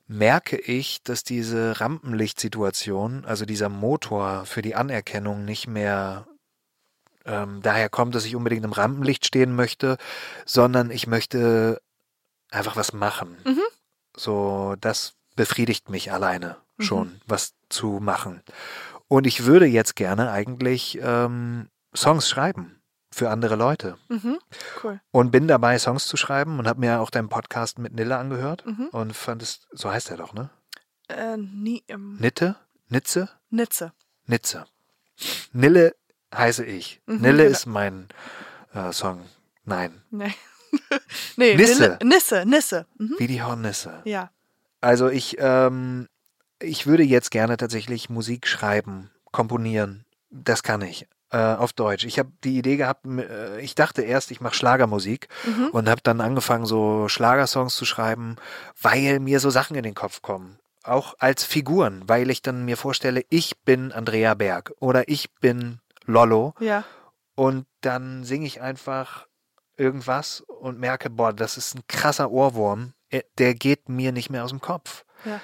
merke 0.08 0.56
ich, 0.56 1.02
dass 1.02 1.22
diese 1.22 1.80
Rampenlichtsituation, 1.80 3.24
also 3.24 3.44
dieser 3.44 3.68
Motor 3.68 4.46
für 4.46 4.62
die 4.62 4.74
Anerkennung 4.74 5.44
nicht 5.44 5.68
mehr 5.68 6.26
ähm, 7.24 7.60
daher 7.62 7.90
kommt, 7.90 8.14
dass 8.14 8.24
ich 8.24 8.34
unbedingt 8.34 8.64
im 8.64 8.72
Rampenlicht 8.72 9.26
stehen 9.26 9.54
möchte, 9.54 9.98
sondern 10.46 10.90
ich 10.90 11.06
möchte 11.06 11.80
einfach 12.50 12.76
was 12.76 12.92
machen. 12.92 13.36
Mhm. 13.44 13.62
So, 14.16 14.74
das 14.80 15.14
befriedigt 15.36 15.90
mich 15.90 16.10
alleine 16.10 16.56
Mhm. 16.78 16.84
schon, 16.84 17.20
was 17.26 17.54
zu 17.68 17.98
machen. 18.00 18.42
Und 19.08 19.26
ich 19.26 19.44
würde 19.44 19.66
jetzt 19.66 19.96
gerne 19.96 20.30
eigentlich 20.30 20.98
ähm, 21.02 21.68
Songs 21.94 22.28
schreiben 22.28 22.77
für 23.18 23.30
andere 23.30 23.56
Leute. 23.56 23.98
Mhm. 24.08 24.38
Cool. 24.82 25.00
Und 25.10 25.30
bin 25.30 25.48
dabei, 25.48 25.78
Songs 25.78 26.06
zu 26.06 26.16
schreiben 26.16 26.58
und 26.58 26.66
habe 26.66 26.80
mir 26.80 27.00
auch 27.00 27.10
deinen 27.10 27.28
Podcast 27.28 27.78
mit 27.78 27.92
Nille 27.94 28.16
angehört 28.16 28.64
Mhm. 28.64 28.88
und 28.92 29.14
fand 29.14 29.42
es, 29.42 29.66
so 29.72 29.90
heißt 29.90 30.10
er 30.10 30.16
doch, 30.16 30.32
ne? 30.32 30.50
Äh, 31.08 31.36
nie, 31.36 31.82
ähm, 31.88 32.16
Nitte? 32.20 32.56
Nitze? 32.88 33.28
Nitze. 33.50 33.92
Nitze. 34.26 34.66
Nille 35.52 35.94
heiße 36.34 36.64
ich. 36.64 37.00
Mhm, 37.06 37.20
Nille 37.20 37.42
genau. 37.44 37.50
ist 37.50 37.66
mein 37.66 38.08
äh, 38.74 38.92
Song. 38.92 39.24
Nein. 39.64 40.02
Nee. 40.10 40.34
nee, 41.36 41.56
Nisse. 41.56 41.82
Nille- 41.82 41.98
Nisse, 42.04 42.44
Nisse. 42.46 42.86
Mhm. 42.98 43.14
Wie 43.18 43.26
die 43.26 43.42
Hornisse. 43.42 44.02
Ja. 44.04 44.30
Also 44.80 45.08
ich, 45.08 45.36
ähm, 45.40 46.08
ich 46.60 46.86
würde 46.86 47.02
jetzt 47.02 47.30
gerne 47.30 47.56
tatsächlich 47.56 48.10
Musik 48.10 48.46
schreiben, 48.46 49.10
komponieren. 49.32 50.04
Das 50.30 50.62
kann 50.62 50.82
ich. 50.82 51.08
Äh, 51.30 51.36
auf 51.56 51.74
Deutsch. 51.74 52.04
Ich 52.04 52.18
habe 52.18 52.32
die 52.42 52.56
Idee 52.56 52.76
gehabt, 52.78 53.04
äh, 53.04 53.60
ich 53.60 53.74
dachte 53.74 54.00
erst, 54.00 54.30
ich 54.30 54.40
mache 54.40 54.54
Schlagermusik 54.54 55.28
Mhm. 55.44 55.68
und 55.72 55.86
habe 55.90 56.00
dann 56.02 56.22
angefangen, 56.22 56.64
so 56.64 57.06
Schlagersongs 57.08 57.76
zu 57.76 57.84
schreiben, 57.84 58.36
weil 58.80 59.20
mir 59.20 59.38
so 59.38 59.50
Sachen 59.50 59.76
in 59.76 59.82
den 59.82 59.94
Kopf 59.94 60.22
kommen. 60.22 60.58
Auch 60.84 61.16
als 61.18 61.44
Figuren, 61.44 62.02
weil 62.06 62.30
ich 62.30 62.40
dann 62.40 62.64
mir 62.64 62.78
vorstelle, 62.78 63.24
ich 63.28 63.58
bin 63.64 63.92
Andrea 63.92 64.32
Berg 64.32 64.72
oder 64.80 65.06
ich 65.10 65.34
bin 65.34 65.80
Lollo 66.06 66.54
Ja. 66.60 66.84
und 67.34 67.66
dann 67.82 68.24
singe 68.24 68.46
ich 68.46 68.62
einfach 68.62 69.26
irgendwas 69.76 70.40
und 70.40 70.78
merke, 70.80 71.10
boah, 71.10 71.34
das 71.34 71.58
ist 71.58 71.74
ein 71.74 71.82
krasser 71.88 72.30
Ohrwurm, 72.30 72.94
äh, 73.10 73.20
der 73.36 73.54
geht 73.54 73.90
mir 73.90 74.12
nicht 74.12 74.30
mehr 74.30 74.44
aus 74.44 74.50
dem 74.50 74.62
Kopf. 74.62 75.04
Ja. 75.26 75.40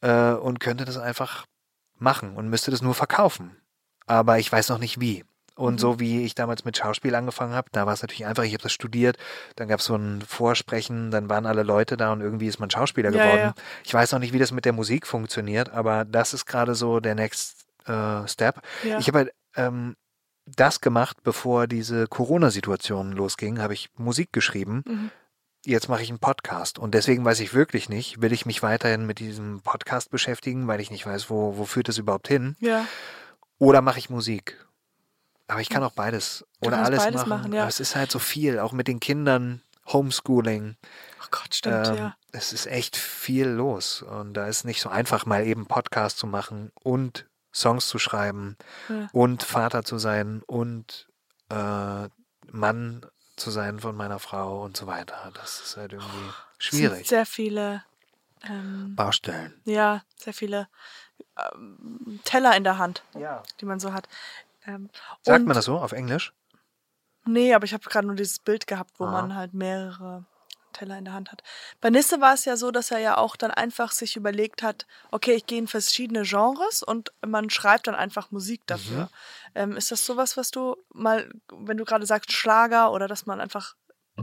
Äh, 0.00 0.34
und 0.36 0.58
könnte 0.58 0.84
das 0.84 0.96
einfach 0.98 1.46
machen 1.98 2.34
und 2.34 2.48
müsste 2.48 2.70
das 2.72 2.82
nur 2.82 2.94
verkaufen. 2.94 3.56
Aber 4.10 4.38
ich 4.38 4.50
weiß 4.50 4.68
noch 4.70 4.78
nicht 4.78 5.00
wie. 5.00 5.24
Und 5.56 5.74
Mhm. 5.74 5.78
so 5.78 6.00
wie 6.00 6.24
ich 6.24 6.34
damals 6.34 6.64
mit 6.64 6.76
Schauspiel 6.76 7.14
angefangen 7.14 7.52
habe, 7.54 7.68
da 7.72 7.84
war 7.86 7.92
es 7.92 8.02
natürlich 8.02 8.24
einfach, 8.26 8.44
ich 8.44 8.54
habe 8.54 8.62
das 8.62 8.72
studiert, 8.72 9.18
dann 9.56 9.68
gab 9.68 9.80
es 9.80 9.86
so 9.86 9.94
ein 9.94 10.22
Vorsprechen, 10.22 11.10
dann 11.10 11.28
waren 11.28 11.44
alle 11.46 11.62
Leute 11.62 11.96
da 11.96 12.12
und 12.12 12.20
irgendwie 12.22 12.46
ist 12.46 12.58
man 12.58 12.70
Schauspieler 12.70 13.10
Ja, 13.10 13.22
geworden. 13.24 13.40
ja. 13.56 13.62
Ich 13.84 13.92
weiß 13.92 14.12
noch 14.12 14.18
nicht, 14.20 14.32
wie 14.32 14.38
das 14.38 14.52
mit 14.52 14.64
der 14.64 14.72
Musik 14.72 15.06
funktioniert, 15.06 15.68
aber 15.70 16.04
das 16.06 16.32
ist 16.34 16.46
gerade 16.46 16.74
so 16.74 16.98
der 17.00 17.14
Next 17.14 17.66
äh, 17.86 18.26
Step. 18.26 18.62
Ja. 18.84 18.98
Ich 18.98 19.06
habe 19.08 19.18
halt 19.18 19.30
ähm, 19.56 19.96
das 20.46 20.80
gemacht, 20.80 21.18
bevor 21.22 21.66
diese 21.66 22.06
Corona-Situation 22.06 23.12
losging, 23.12 23.60
habe 23.60 23.74
ich 23.74 23.90
Musik 23.96 24.32
geschrieben. 24.32 24.82
Mhm. 24.86 25.10
Jetzt 25.66 25.88
mache 25.90 26.02
ich 26.02 26.08
einen 26.08 26.18
Podcast 26.20 26.78
und 26.78 26.94
deswegen 26.94 27.22
weiß 27.24 27.38
ich 27.40 27.52
wirklich 27.52 27.90
nicht, 27.90 28.22
will 28.22 28.32
ich 28.32 28.46
mich 28.46 28.62
weiterhin 28.62 29.04
mit 29.04 29.18
diesem 29.18 29.60
Podcast 29.60 30.10
beschäftigen, 30.10 30.66
weil 30.66 30.80
ich 30.80 30.90
nicht 30.90 31.04
weiß, 31.06 31.28
wo, 31.28 31.58
wo 31.58 31.66
führt 31.66 31.90
es 31.90 31.98
überhaupt 31.98 32.28
hin, 32.28 32.56
Ja. 32.60 32.86
Oder 33.60 33.82
mache 33.82 34.00
ich 34.00 34.10
Musik. 34.10 34.58
Aber 35.46 35.60
ich 35.60 35.68
kann 35.68 35.84
auch 35.84 35.92
beides 35.92 36.44
Du 36.60 36.68
oder 36.68 36.82
alles 36.82 37.04
beides 37.04 37.20
machen. 37.26 37.28
machen, 37.28 37.52
ja. 37.52 37.60
Aber 37.62 37.68
es 37.68 37.78
ist 37.78 37.94
halt 37.94 38.10
so 38.10 38.18
viel, 38.18 38.58
auch 38.58 38.72
mit 38.72 38.88
den 38.88 38.98
Kindern, 38.98 39.62
Homeschooling. 39.86 40.76
Oh 41.22 41.26
Gott, 41.30 41.54
stimmt, 41.54 41.88
Ähm, 41.88 41.96
ja. 41.96 42.16
Es 42.32 42.52
ist 42.52 42.66
echt 42.66 42.96
viel 42.96 43.46
los 43.46 44.02
und 44.02 44.34
da 44.34 44.46
ist 44.46 44.64
nicht 44.64 44.80
so 44.80 44.88
einfach, 44.88 45.26
mal 45.26 45.46
eben 45.46 45.66
Podcast 45.66 46.18
zu 46.18 46.26
machen 46.26 46.72
und 46.82 47.26
Songs 47.52 47.88
zu 47.88 47.98
schreiben 47.98 48.56
ja. 48.88 49.08
und 49.12 49.42
Vater 49.42 49.84
zu 49.84 49.98
sein 49.98 50.42
und 50.46 51.08
äh, 51.50 52.08
Mann 52.50 53.04
zu 53.36 53.50
sein 53.50 53.80
von 53.80 53.96
meiner 53.96 54.20
Frau 54.20 54.62
und 54.62 54.76
so 54.76 54.86
weiter. 54.86 55.32
Das 55.34 55.60
ist 55.60 55.76
halt 55.76 55.92
irgendwie 55.92 56.30
schwierig. 56.58 57.08
sehr 57.08 57.26
viele, 57.26 57.82
ähm, 58.48 58.94
Baustellen. 58.94 59.60
ja, 59.64 60.02
sehr 60.16 60.32
viele 60.32 60.68
ähm, 61.54 62.20
Teller 62.24 62.56
in 62.56 62.64
der 62.64 62.78
Hand, 62.78 63.02
Ja. 63.18 63.42
die 63.60 63.64
man 63.64 63.80
so 63.80 63.92
hat. 63.92 64.08
Ähm, 64.66 64.90
Sagt 65.22 65.46
man 65.46 65.54
das 65.54 65.64
so 65.64 65.78
auf 65.78 65.92
Englisch? 65.92 66.32
Nee, 67.26 67.54
aber 67.54 67.64
ich 67.64 67.72
habe 67.74 67.88
gerade 67.88 68.06
nur 68.06 68.16
dieses 68.16 68.38
Bild 68.38 68.66
gehabt, 68.66 68.92
wo 68.98 69.04
Ah. 69.04 69.10
man 69.10 69.34
halt 69.34 69.54
mehrere 69.54 70.24
Teller 70.72 70.96
in 70.98 71.04
der 71.04 71.14
Hand 71.14 71.32
hat. 71.32 71.42
Bei 71.80 71.90
Nisse 71.90 72.20
war 72.20 72.32
es 72.34 72.44
ja 72.44 72.56
so, 72.56 72.70
dass 72.70 72.90
er 72.90 72.98
ja 72.98 73.18
auch 73.18 73.36
dann 73.36 73.50
einfach 73.50 73.90
sich 73.92 74.16
überlegt 74.16 74.62
hat, 74.62 74.86
okay, 75.10 75.34
ich 75.34 75.46
gehe 75.46 75.58
in 75.58 75.66
verschiedene 75.66 76.22
Genres 76.22 76.82
und 76.82 77.12
man 77.26 77.50
schreibt 77.50 77.88
dann 77.88 77.94
einfach 77.96 78.30
Musik 78.30 78.62
dafür. 78.66 79.02
Mhm. 79.04 79.08
Ähm, 79.56 79.76
ist 79.76 79.90
das 79.90 80.06
sowas, 80.06 80.36
was 80.36 80.50
du 80.50 80.76
mal, 80.94 81.28
wenn 81.52 81.76
du 81.76 81.84
gerade 81.84 82.06
sagst 82.06 82.32
Schlager 82.32 82.92
oder 82.92 83.08
dass 83.08 83.26
man 83.26 83.40
einfach 83.40 83.74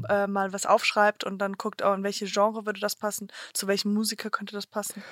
äh, 0.10 0.28
mal 0.28 0.54
was 0.54 0.66
aufschreibt 0.66 1.24
und 1.24 1.40
dann 1.40 1.54
guckt, 1.54 1.82
oh, 1.84 1.94
in 1.94 2.04
welche 2.04 2.26
Genre 2.28 2.66
würde 2.66 2.80
das 2.80 2.96
passen, 2.96 3.30
zu 3.54 3.68
welchem 3.68 3.94
Musiker 3.94 4.30
könnte 4.30 4.54
das 4.54 4.68
passen? 4.68 5.04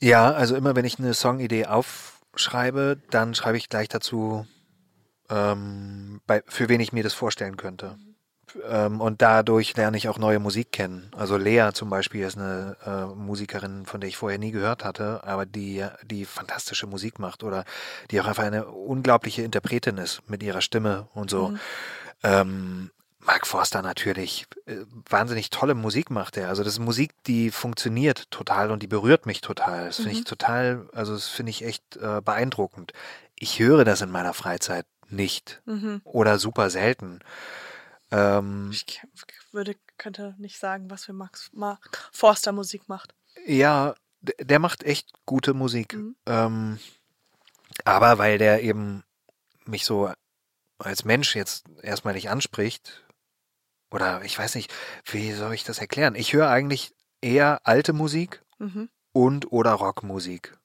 Ja, 0.00 0.32
also 0.32 0.56
immer 0.56 0.76
wenn 0.76 0.84
ich 0.84 0.98
eine 0.98 1.14
Songidee 1.14 1.66
aufschreibe, 1.66 2.98
dann 3.10 3.34
schreibe 3.34 3.56
ich 3.56 3.68
gleich 3.68 3.88
dazu, 3.88 4.46
ähm, 5.30 6.20
bei, 6.26 6.42
für 6.46 6.68
wen 6.68 6.80
ich 6.80 6.92
mir 6.92 7.02
das 7.02 7.14
vorstellen 7.14 7.56
könnte. 7.56 7.96
Ähm, 8.68 9.00
und 9.00 9.22
dadurch 9.22 9.76
lerne 9.76 9.96
ich 9.96 10.08
auch 10.08 10.18
neue 10.18 10.38
Musik 10.38 10.70
kennen. 10.70 11.10
Also 11.16 11.36
Lea 11.36 11.70
zum 11.72 11.90
Beispiel 11.90 12.24
ist 12.24 12.38
eine 12.38 12.76
äh, 12.84 13.14
Musikerin, 13.14 13.86
von 13.86 14.00
der 14.00 14.08
ich 14.08 14.16
vorher 14.16 14.38
nie 14.38 14.52
gehört 14.52 14.84
hatte, 14.84 15.24
aber 15.24 15.46
die, 15.46 15.84
die 16.04 16.24
fantastische 16.24 16.86
Musik 16.86 17.18
macht 17.18 17.42
oder 17.42 17.64
die 18.10 18.20
auch 18.20 18.26
einfach 18.26 18.44
eine 18.44 18.66
unglaubliche 18.66 19.42
Interpretin 19.42 19.98
ist 19.98 20.22
mit 20.28 20.42
ihrer 20.42 20.60
Stimme 20.60 21.08
und 21.14 21.30
so. 21.30 21.48
Mhm. 21.48 21.60
Ähm, 22.22 22.90
Mark 23.26 23.46
Forster 23.46 23.80
natürlich 23.82 24.46
äh, 24.66 24.76
wahnsinnig 25.08 25.50
tolle 25.50 25.74
Musik 25.74 26.10
macht 26.10 26.36
er. 26.36 26.48
Also 26.48 26.62
das 26.62 26.74
ist 26.74 26.78
Musik, 26.78 27.12
die 27.26 27.50
funktioniert 27.50 28.30
total 28.30 28.70
und 28.70 28.82
die 28.82 28.86
berührt 28.86 29.26
mich 29.26 29.40
total. 29.40 29.86
Das 29.86 29.96
finde 29.96 30.10
ich 30.12 30.18
Mhm. 30.20 30.24
total, 30.24 30.88
also 30.92 31.14
das 31.14 31.28
finde 31.28 31.50
ich 31.50 31.64
echt 31.64 31.96
äh, 31.96 32.20
beeindruckend. 32.22 32.92
Ich 33.36 33.58
höre 33.58 33.84
das 33.84 34.00
in 34.02 34.10
meiner 34.10 34.34
Freizeit 34.34 34.86
nicht 35.08 35.62
Mhm. 35.64 36.00
oder 36.04 36.38
super 36.38 36.70
selten. 36.70 37.20
Ähm, 38.10 38.70
Ich 38.72 39.00
würde, 39.52 39.74
könnte 39.98 40.34
nicht 40.38 40.58
sagen, 40.58 40.90
was 40.90 41.04
für 41.04 41.12
Max 41.12 41.50
Mark 41.52 42.10
Forster 42.12 42.52
Musik 42.52 42.88
macht. 42.88 43.14
ja, 43.46 43.94
der 44.40 44.58
macht 44.58 44.82
echt 44.84 45.10
gute 45.26 45.52
Musik. 45.52 45.94
Mhm. 45.94 46.16
Ähm, 46.26 46.78
aber 47.84 48.18
weil 48.18 48.38
der 48.38 48.62
eben 48.62 49.02
mich 49.66 49.84
so 49.84 50.10
als 50.78 51.04
Mensch 51.04 51.34
jetzt 51.36 51.64
erstmal 51.82 52.14
nicht 52.14 52.30
anspricht 52.30 53.04
oder 53.94 54.22
ich 54.24 54.38
weiß 54.38 54.54
nicht, 54.56 54.72
wie 55.06 55.32
soll 55.32 55.54
ich 55.54 55.64
das 55.64 55.78
erklären? 55.78 56.14
Ich 56.16 56.32
höre 56.32 56.48
eigentlich 56.50 56.92
eher 57.22 57.60
alte 57.64 57.92
Musik 57.92 58.42
Mhm. 58.58 58.88
und 59.12 59.52
oder 59.52 59.72
Rockmusik. 59.72 60.56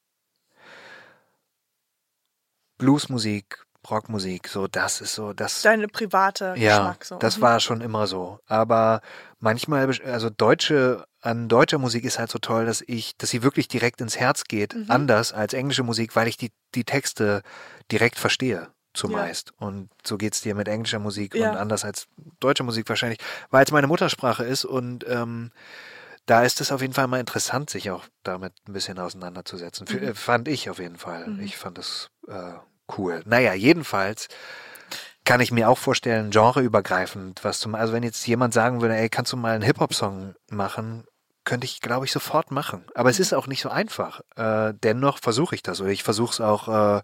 Bluesmusik, 2.77 3.63
Rockmusik, 3.89 4.47
so 4.47 4.67
das 4.67 5.01
ist 5.01 5.13
so 5.15 5.33
das. 5.33 5.61
Deine 5.61 5.87
private 5.87 6.53
Ja, 6.57 6.77
Geschmack 6.79 7.05
so. 7.05 7.17
das 7.19 7.37
Mhm. 7.37 7.41
war 7.41 7.59
schon 7.59 7.81
immer 7.81 8.07
so. 8.07 8.39
Aber 8.45 9.01
manchmal, 9.39 9.89
also 10.05 10.29
deutsche, 10.29 11.05
an 11.21 11.49
deutscher 11.49 11.77
Musik 11.77 12.05
ist 12.05 12.19
halt 12.19 12.29
so 12.29 12.39
toll, 12.39 12.65
dass 12.65 12.81
ich, 12.85 13.17
dass 13.17 13.29
sie 13.29 13.43
wirklich 13.43 13.67
direkt 13.67 14.01
ins 14.01 14.17
Herz 14.17 14.45
geht, 14.45 14.75
Mhm. 14.75 14.85
anders 14.87 15.33
als 15.33 15.53
englische 15.53 15.83
Musik, 15.83 16.15
weil 16.15 16.27
ich 16.27 16.37
die, 16.37 16.51
die 16.75 16.83
Texte 16.85 17.41
direkt 17.91 18.17
verstehe, 18.17 18.69
zumeist. 18.99 19.53
Und 19.57 19.89
so 20.05 20.17
geht's 20.17 20.41
dir 20.41 20.55
mit 20.55 20.67
englischer 20.67 20.99
Musik 20.99 21.35
Ja. 21.35 21.51
und 21.51 21.57
anders 21.57 21.83
als 21.85 22.07
deutsche 22.39 22.63
Musik 22.63 22.87
wahrscheinlich, 22.89 23.19
weil 23.49 23.63
es 23.65 23.71
meine 23.71 23.87
Muttersprache 23.87 24.43
ist 24.43 24.65
und 24.65 25.05
ähm, 25.07 25.51
da 26.25 26.43
ist 26.43 26.61
es 26.61 26.71
auf 26.71 26.81
jeden 26.81 26.93
Fall 26.93 27.07
mal 27.07 27.19
interessant, 27.19 27.69
sich 27.71 27.89
auch 27.89 28.03
damit 28.23 28.53
ein 28.67 28.73
bisschen 28.73 28.99
auseinanderzusetzen. 28.99 29.87
Mhm. 29.89 30.03
äh, 30.09 30.13
Fand 30.13 30.47
ich 30.47 30.69
auf 30.69 30.77
jeden 30.77 30.97
Fall. 30.97 31.25
Mhm. 31.27 31.39
Ich 31.41 31.57
fand 31.57 31.77
das 31.79 32.11
äh, 32.27 32.53
cool. 32.97 33.23
Naja, 33.25 33.53
jedenfalls 33.53 34.27
kann 35.25 35.41
ich 35.41 35.51
mir 35.51 35.69
auch 35.69 35.77
vorstellen, 35.77 36.29
genreübergreifend, 36.31 37.43
was 37.43 37.59
zum, 37.59 37.75
also 37.75 37.93
wenn 37.93 38.03
jetzt 38.03 38.25
jemand 38.27 38.53
sagen 38.53 38.81
würde, 38.81 38.95
ey, 38.95 39.09
kannst 39.09 39.31
du 39.33 39.37
mal 39.37 39.53
einen 39.55 39.63
Hip-Hop-Song 39.63 40.35
machen, 40.49 41.03
könnte 41.45 41.65
ich, 41.65 41.81
glaube 41.81 42.05
ich, 42.05 42.11
sofort 42.11 42.51
machen. 42.51 42.85
Aber 42.95 43.09
es 43.09 43.19
ist 43.19 43.33
auch 43.33 43.47
nicht 43.47 43.61
so 43.61 43.69
einfach. 43.69 44.21
Äh, 44.35 44.73
dennoch 44.83 45.17
versuche 45.19 45.55
ich 45.55 45.63
das 45.63 45.81
oder 45.81 45.89
ich 45.89 46.03
versuche 46.03 46.33
es 46.33 46.41
auch 46.41 46.97
äh, 46.97 47.01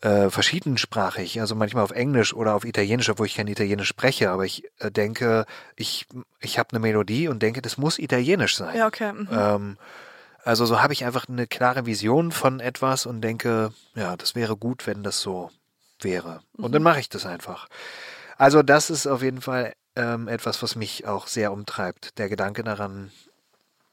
äh, 0.00 0.30
verschiedensprachig, 0.30 1.40
also 1.40 1.54
manchmal 1.54 1.82
auf 1.82 1.90
Englisch 1.90 2.32
oder 2.34 2.54
auf 2.54 2.64
Italienisch, 2.64 3.08
obwohl 3.08 3.26
ich 3.26 3.34
kein 3.34 3.48
Italienisch 3.48 3.88
spreche, 3.88 4.30
aber 4.30 4.44
ich 4.44 4.64
äh, 4.78 4.90
denke, 4.90 5.46
ich, 5.76 6.06
ich 6.40 6.58
habe 6.58 6.70
eine 6.70 6.80
Melodie 6.80 7.28
und 7.28 7.42
denke, 7.42 7.62
das 7.62 7.78
muss 7.78 7.98
Italienisch 7.98 8.56
sein. 8.56 8.76
Ja, 8.76 8.86
okay. 8.86 9.12
Mhm. 9.12 9.28
Ähm, 9.32 9.76
also 10.44 10.66
so 10.66 10.80
habe 10.80 10.92
ich 10.92 11.04
einfach 11.04 11.28
eine 11.28 11.46
klare 11.46 11.84
Vision 11.84 12.32
von 12.32 12.60
etwas 12.60 13.06
und 13.06 13.20
denke, 13.20 13.72
ja, 13.94 14.16
das 14.16 14.34
wäre 14.34 14.56
gut, 14.56 14.86
wenn 14.86 15.02
das 15.02 15.20
so 15.20 15.50
wäre. 16.00 16.40
Und 16.56 16.72
dann 16.74 16.82
mache 16.82 17.00
ich 17.00 17.08
das 17.08 17.26
einfach. 17.26 17.68
Also 18.36 18.62
das 18.62 18.88
ist 18.88 19.06
auf 19.06 19.22
jeden 19.22 19.40
Fall 19.40 19.74
ähm, 19.96 20.28
etwas, 20.28 20.62
was 20.62 20.76
mich 20.76 21.06
auch 21.06 21.26
sehr 21.26 21.52
umtreibt. 21.52 22.18
Der 22.18 22.28
Gedanke 22.28 22.62
daran, 22.62 23.10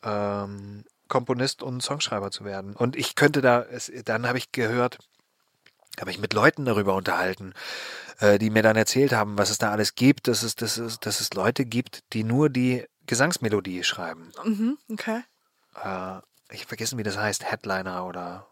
ähm, 0.04 0.86
Komponist 1.08 1.64
und 1.64 1.82
Songschreiber 1.82 2.32
zu 2.32 2.46
werden. 2.46 2.76
Und 2.76 2.96
ich 2.96 3.16
könnte 3.16 3.42
da, 3.42 3.62
es, 3.62 3.92
dann 4.06 4.28
habe 4.28 4.38
ich 4.38 4.52
gehört, 4.52 5.00
habe 6.02 6.12
ich 6.12 6.20
mit 6.20 6.34
Leuten 6.34 6.66
darüber 6.66 6.96
unterhalten, 6.96 7.54
äh, 8.20 8.38
die 8.38 8.50
mir 8.50 8.64
dann 8.64 8.76
erzählt 8.76 9.14
haben, 9.14 9.38
was 9.38 9.50
es 9.50 9.58
da 9.58 9.72
alles 9.72 9.96
gibt, 9.96 10.28
dass 10.28 10.44
es, 10.44 10.56
dass 10.56 10.78
es, 10.78 11.00
dass 11.00 11.20
es 11.22 11.34
Leute 11.34 11.66
gibt, 11.66 12.04
die 12.14 12.24
nur 12.24 12.50
die 12.50 12.86
Gesangsmelodie 13.08 13.84
schreiben 13.84 14.32
Mhm. 14.44 14.78
Okay. 14.92 15.22
äh, 15.84 16.18
ich 16.52 16.62
hab 16.62 16.68
vergessen, 16.68 16.98
wie 16.98 17.04
das 17.04 17.18
heißt, 17.18 17.50
Headliner 17.52 18.06
oder 18.06 18.48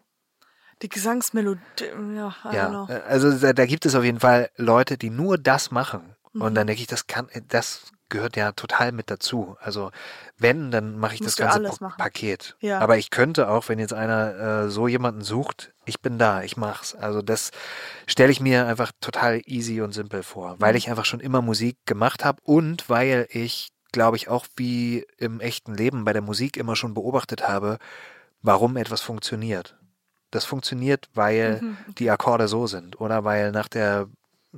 Die 0.82 0.88
Gesangsmelodie, 0.88 1.60
ja, 2.14 2.34
I 2.50 2.54
ja. 2.56 2.86
äh, 2.88 3.00
Also 3.08 3.32
da, 3.38 3.52
da 3.52 3.66
gibt 3.66 3.86
es 3.86 3.94
auf 3.94 4.04
jeden 4.04 4.20
Fall 4.20 4.50
Leute, 4.56 4.98
die 4.98 5.10
nur 5.10 5.38
das 5.38 5.70
machen. 5.70 6.16
Und 6.32 6.52
Mhm. 6.52 6.54
dann 6.56 6.66
denke 6.66 6.82
ich, 6.82 6.88
das 6.88 7.06
kann, 7.06 7.28
das 7.48 7.92
gehört 8.14 8.36
ja 8.36 8.52
total 8.52 8.92
mit 8.92 9.10
dazu. 9.10 9.56
Also 9.60 9.90
wenn, 10.38 10.70
dann 10.70 10.96
mache 10.98 11.14
ich 11.14 11.20
Musst 11.20 11.38
das 11.40 11.52
ganze. 11.52 11.78
Paket. 11.98 12.56
Ja. 12.60 12.78
Aber 12.78 12.96
ich 12.96 13.10
könnte 13.10 13.48
auch, 13.48 13.68
wenn 13.68 13.78
jetzt 13.78 13.92
einer 13.92 14.64
äh, 14.64 14.70
so 14.70 14.86
jemanden 14.88 15.22
sucht, 15.22 15.72
ich 15.84 16.00
bin 16.00 16.16
da, 16.18 16.42
ich 16.42 16.56
mach's. 16.56 16.94
Also 16.94 17.22
das 17.22 17.50
stelle 18.06 18.30
ich 18.32 18.40
mir 18.40 18.66
einfach 18.66 18.92
total 19.00 19.42
easy 19.46 19.80
und 19.80 19.92
simpel 19.92 20.22
vor, 20.22 20.56
weil 20.60 20.72
Mhm. 20.72 20.78
ich 20.78 20.88
einfach 20.90 21.04
schon 21.04 21.20
immer 21.20 21.42
Musik 21.42 21.76
gemacht 21.86 22.24
habe 22.24 22.40
und 22.44 22.88
weil 22.88 23.26
ich, 23.30 23.68
glaube 23.92 24.16
ich, 24.16 24.28
auch 24.28 24.46
wie 24.56 25.04
im 25.18 25.40
echten 25.40 25.74
Leben 25.74 26.04
bei 26.04 26.12
der 26.12 26.22
Musik 26.22 26.56
immer 26.56 26.76
schon 26.76 26.94
beobachtet 26.94 27.46
habe, 27.46 27.78
warum 28.42 28.76
etwas 28.76 29.00
funktioniert. 29.02 29.76
Das 30.30 30.44
funktioniert, 30.44 31.08
weil 31.14 31.60
Mhm. 31.62 31.76
die 31.98 32.10
Akkorde 32.10 32.48
so 32.48 32.66
sind 32.66 33.00
oder 33.00 33.24
weil 33.24 33.50
nach 33.52 33.68
der 33.68 34.08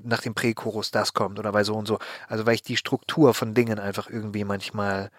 nach 0.02 0.20
dem 0.20 0.34
Prächorus 0.34 0.90
das 0.90 1.14
kommt 1.14 1.38
oder 1.38 1.52
weil 1.54 1.64
so 1.64 1.74
und 1.74 1.86
so. 1.86 1.98
Also 2.28 2.46
weil 2.46 2.54
ich 2.54 2.62
die 2.62 2.76
Struktur 2.76 3.34
von 3.34 3.54
Dingen 3.54 3.78
einfach 3.78 4.08
irgendwie 4.08 4.44
manchmal 4.44 5.10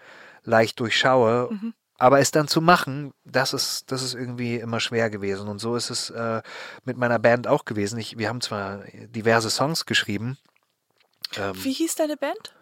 leicht 0.44 0.80
durchschaue. 0.80 1.48
Mhm. 1.50 1.74
Aber 2.00 2.20
es 2.20 2.30
dann 2.30 2.46
zu 2.46 2.60
machen, 2.60 3.12
das 3.24 3.52
ist, 3.52 3.90
das 3.90 4.02
ist 4.02 4.14
irgendwie 4.14 4.54
immer 4.56 4.78
schwer 4.78 5.10
gewesen. 5.10 5.48
Und 5.48 5.58
so 5.58 5.74
ist 5.74 5.90
es 5.90 6.10
äh, 6.10 6.42
mit 6.84 6.96
meiner 6.96 7.18
Band 7.18 7.48
auch 7.48 7.64
gewesen. 7.64 7.98
Ich, 7.98 8.16
wir 8.18 8.28
haben 8.28 8.40
zwar 8.40 8.84
diverse 9.08 9.50
Songs 9.50 9.84
geschrieben. 9.84 10.38
Ähm, 11.36 11.52
Wie 11.64 11.72
hieß 11.72 11.96
deine 11.96 12.16
Band? 12.16 12.54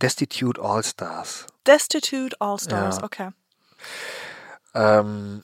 Destitute 0.00 0.62
All 0.62 0.84
Stars. 0.84 1.46
Destitute 1.66 2.36
All 2.40 2.58
Stars, 2.58 2.98
Ja. 2.98 3.04
okay. 3.04 3.30
Ähm, 4.74 5.42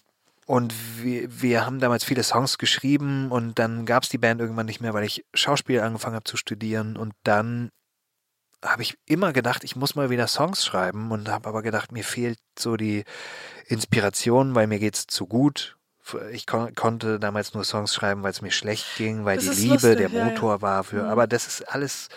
und 0.51 0.75
wir, 1.01 1.43
wir 1.43 1.65
haben 1.65 1.79
damals 1.79 2.03
viele 2.03 2.25
Songs 2.25 2.59
geschrieben 2.59 3.31
und 3.31 3.61
dann 3.61 3.87
gab 3.87 4.03
es 4.03 4.09
die 4.09 4.19
Band 4.19 4.41
irgendwann 4.41 4.67
nicht 4.67 4.81
mehr, 4.81 4.93
weil 4.93 5.05
ich 5.05 5.25
Schauspiel 5.33 5.79
angefangen 5.79 6.17
habe 6.17 6.25
zu 6.25 6.37
studieren 6.37 6.97
und 6.97 7.13
dann 7.23 7.71
habe 8.61 8.83
ich 8.83 8.99
immer 9.07 9.33
gedacht, 9.33 9.63
ich 9.63 9.77
muss 9.77 9.95
mal 9.95 10.11
wieder 10.11 10.27
Songs 10.27 10.65
schreiben 10.67 11.13
und 11.13 11.29
habe 11.29 11.49
aber 11.49 11.63
gedacht, 11.63 11.93
mir 11.93 12.03
fehlt 12.03 12.41
so 12.59 12.77
die 12.77 13.05
Inspiration, 13.69 14.57
weil 14.57 14.67
mir 14.67 14.81
geht's 14.81 15.07
zu 15.07 15.29
gut. 15.29 15.77
Ich 16.33 16.49
kon 16.49 16.75
konnte 16.75 17.21
damals 17.21 17.55
nur 17.55 17.63
Songs 17.63 17.95
schreiben, 17.95 18.25
weil 18.25 18.33
es 18.33 18.43
mir 18.43 18.51
schlecht 18.51 18.97
ging, 18.97 19.25
weil 19.25 19.37
Das 19.37 19.55
die 19.55 19.63
Liebe 19.63 19.75
lustig, 19.75 19.99
der 19.99 20.11
ja, 20.11 20.19
ja. 20.19 20.25
Motor 20.25 20.63
war 20.63 20.83
für. 20.83 21.05
Mhm. 21.05 21.11
Aber 21.11 21.29
das 21.29 21.47
ist 21.47 21.63
alles 21.63 22.09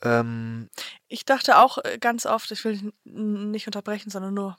ähm, 0.00 0.70
Ich 1.08 1.26
dachte 1.26 1.58
auch 1.58 1.76
äh, 1.84 1.98
ganz 1.98 2.24
oft, 2.24 2.50
ich 2.52 2.64
will 2.64 2.94
nicht 3.04 3.66
unterbrechen, 3.66 4.08
sondern 4.08 4.32
nur 4.32 4.56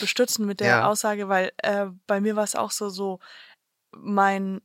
bestützen 0.00 0.46
mit 0.46 0.60
der 0.60 0.68
Ja. 0.68 0.86
Aussage, 0.88 1.28
weil 1.28 1.52
äh, 1.58 1.86
bei 2.06 2.20
mir 2.20 2.36
war 2.36 2.44
es 2.44 2.54
auch 2.54 2.70
so, 2.70 2.88
so 2.88 3.18
mein 3.92 4.60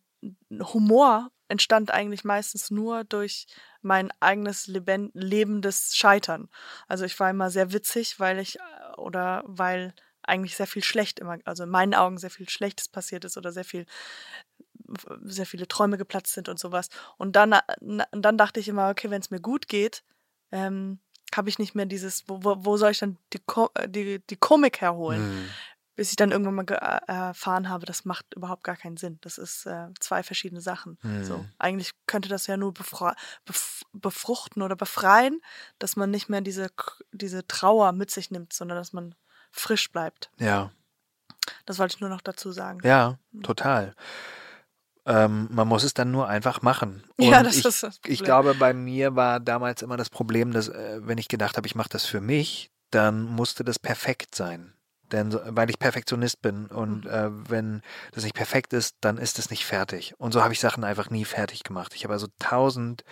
Humor 0.52 1.32
entstand 1.50 1.92
eigentlich 1.92 2.24
meistens 2.24 2.72
nur 2.72 3.04
durch 3.04 3.46
mein 3.82 4.12
eigenes 4.22 4.68
leben, 4.68 5.12
lebendes 5.14 5.96
Scheitern. 5.96 6.50
Also 6.88 7.06
ich 7.06 7.20
war 7.20 7.30
immer 7.30 7.50
sehr 7.52 7.74
witzig, 7.74 8.20
weil 8.20 8.40
ich 8.40 8.58
äh, 8.60 8.62
oder 8.98 9.44
weil 9.46 9.94
eigentlich 10.24 10.56
sehr 10.56 10.68
viel 10.68 10.84
schlecht 10.84 11.20
immer, 11.20 11.38
also 11.44 11.64
in 11.64 11.70
meinen 11.70 11.94
Augen 11.94 12.18
sehr 12.18 12.30
viel 12.30 12.48
Schlechtes 12.50 12.88
passiert 12.88 13.26
ist 13.26 13.38
oder 13.38 13.52
sehr 13.52 13.66
viel 13.66 13.86
sehr 15.24 15.46
viele 15.46 15.68
Träume 15.68 15.98
geplatzt 15.98 16.34
sind 16.34 16.50
und 16.50 16.60
sowas. 16.60 16.90
Und 17.18 17.36
dann, 17.36 17.50
na- 17.82 18.08
dann 18.12 18.38
dachte 18.38 18.60
ich 18.60 18.68
immer, 18.68 18.90
okay, 18.90 19.10
wenn 19.10 19.22
es 19.22 19.32
mir 19.32 19.40
gut 19.40 19.68
geht, 19.68 20.04
ähm, 20.52 21.00
habe 21.38 21.50
ich 21.50 21.60
nicht 21.60 21.76
mehr 21.76 21.86
dieses, 21.86 22.24
wo, 22.28 22.40
wo, 22.44 22.78
soll 22.78 22.92
ich 22.92 23.00
dann 23.00 23.18
die, 23.34 23.40
Ko 23.40 23.70
äh, 23.76 23.88
die, 23.88 24.20
die 24.20 24.36
Komik 24.36 24.82
herholen? 24.82 25.22
hm, 25.22 25.50
Bis 25.96 26.10
ich 26.10 26.16
dann 26.16 26.32
irgendwann 26.32 26.56
mal 26.56 26.66
äh, 26.70 27.12
erfahren 27.12 27.70
habe, 27.70 27.86
das 27.86 28.04
macht 28.04 28.34
überhaupt 28.34 28.64
gar 28.64 28.76
keinen 28.76 28.98
Sinn. 28.98 29.20
Das 29.22 29.38
ist 29.38 29.68
äh, 29.68 29.90
zwei 30.00 30.24
verschiedene 30.24 30.62
Sachen. 30.62 30.98
Hm. 31.02 31.24
So, 31.24 31.46
eigentlich 31.60 31.92
könnte 32.08 32.30
das 32.30 32.48
ja 32.48 32.58
nur 32.58 32.74
bef 32.74 33.84
befruchten 33.94 34.64
oder 34.64 34.76
befreien, 34.76 35.40
dass 35.78 35.96
man 35.96 36.10
nicht 36.10 36.30
mehr 36.30 36.42
diese, 36.42 36.70
diese 37.12 37.46
Trauer 37.48 37.92
mit 37.92 38.10
sich 38.10 38.32
nimmt, 38.32 38.54
sondern 38.54 38.78
dass 38.78 38.92
man 38.92 39.14
frisch 39.52 39.92
bleibt. 39.92 40.32
ja. 40.38 40.72
Das 41.66 41.78
wollte 41.78 41.96
ich 41.96 42.02
nur 42.02 42.10
noch 42.10 42.22
dazu 42.22 42.52
sagen. 42.54 42.80
Ja, 42.84 43.18
total. 43.42 43.94
Ähm, 45.06 45.50
man 45.52 45.68
muss 45.68 45.84
es 45.84 45.94
dann 45.94 46.12
nur 46.12 46.28
einfach 46.30 46.62
machen. 46.62 47.04
Ja, 47.20 47.40
Und 47.40 47.46
das 47.46 47.58
ich, 47.58 47.66
ist 47.66 47.84
das 47.84 47.98
Ich 48.06 48.20
Problem. 48.20 48.26
glaube, 48.26 48.56
bei 48.56 48.74
mir 48.74 49.16
war 49.16 49.40
damals 49.40 49.82
immer 49.82 49.98
das 49.98 50.10
Problem, 50.10 50.52
dass 50.52 50.70
äh, 50.70 51.00
wenn 51.04 51.18
ich 51.18 51.28
gedacht 51.28 51.58
habe, 51.58 51.68
ich 51.68 51.76
mache 51.76 51.90
das 51.90 52.06
für 52.06 52.22
mich, 52.22 52.72
dann 52.92 53.24
musste 53.24 53.64
das 53.64 53.80
perfekt 53.80 54.34
sein. 54.36 54.74
Denn 55.12 55.38
weil 55.56 55.70
ich 55.70 55.78
Perfektionist 55.78 56.42
bin 56.42 56.68
und 56.68 57.04
Mhm. 57.06 57.12
äh, 57.12 57.50
wenn 57.50 57.82
das 58.14 58.24
nicht 58.24 58.36
perfekt 58.36 58.72
ist, 58.74 58.96
dann 59.02 59.18
ist 59.18 59.38
es 59.40 59.50
nicht 59.50 59.66
fertig. 59.66 60.14
Und 60.18 60.32
so 60.32 60.42
habe 60.42 60.54
ich 60.54 60.60
Sachen 60.60 60.84
einfach 60.84 61.10
nie 61.10 61.26
fertig 61.26 61.64
gemacht. 61.64 61.94
Ich 61.96 62.04
habe 62.06 62.14
also 62.14 62.28
tausend 62.40 63.04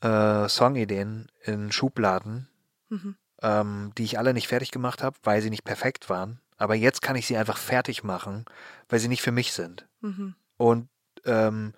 äh, 0.00 0.48
Songideen 0.48 1.28
in 1.44 1.70
Schubladen, 1.72 2.48
Mhm. 2.88 3.16
ähm, 3.42 3.92
die 3.98 4.04
ich 4.04 4.18
alle 4.18 4.34
nicht 4.34 4.48
fertig 4.48 4.70
gemacht 4.70 5.02
habe, 5.02 5.16
weil 5.22 5.42
sie 5.42 5.50
nicht 5.50 5.64
perfekt 5.64 6.08
waren. 6.08 6.40
Aber 6.56 6.74
jetzt 6.74 7.02
kann 7.02 7.16
ich 7.16 7.26
sie 7.26 7.36
einfach 7.36 7.58
fertig 7.58 8.04
machen, 8.04 8.44
weil 8.88 8.98
sie 9.00 9.08
nicht 9.08 9.22
für 9.22 9.32
mich 9.32 9.52
sind. 9.52 9.86
Mhm. 10.00 10.34
Und 10.56 10.88
ähm, 11.26 11.72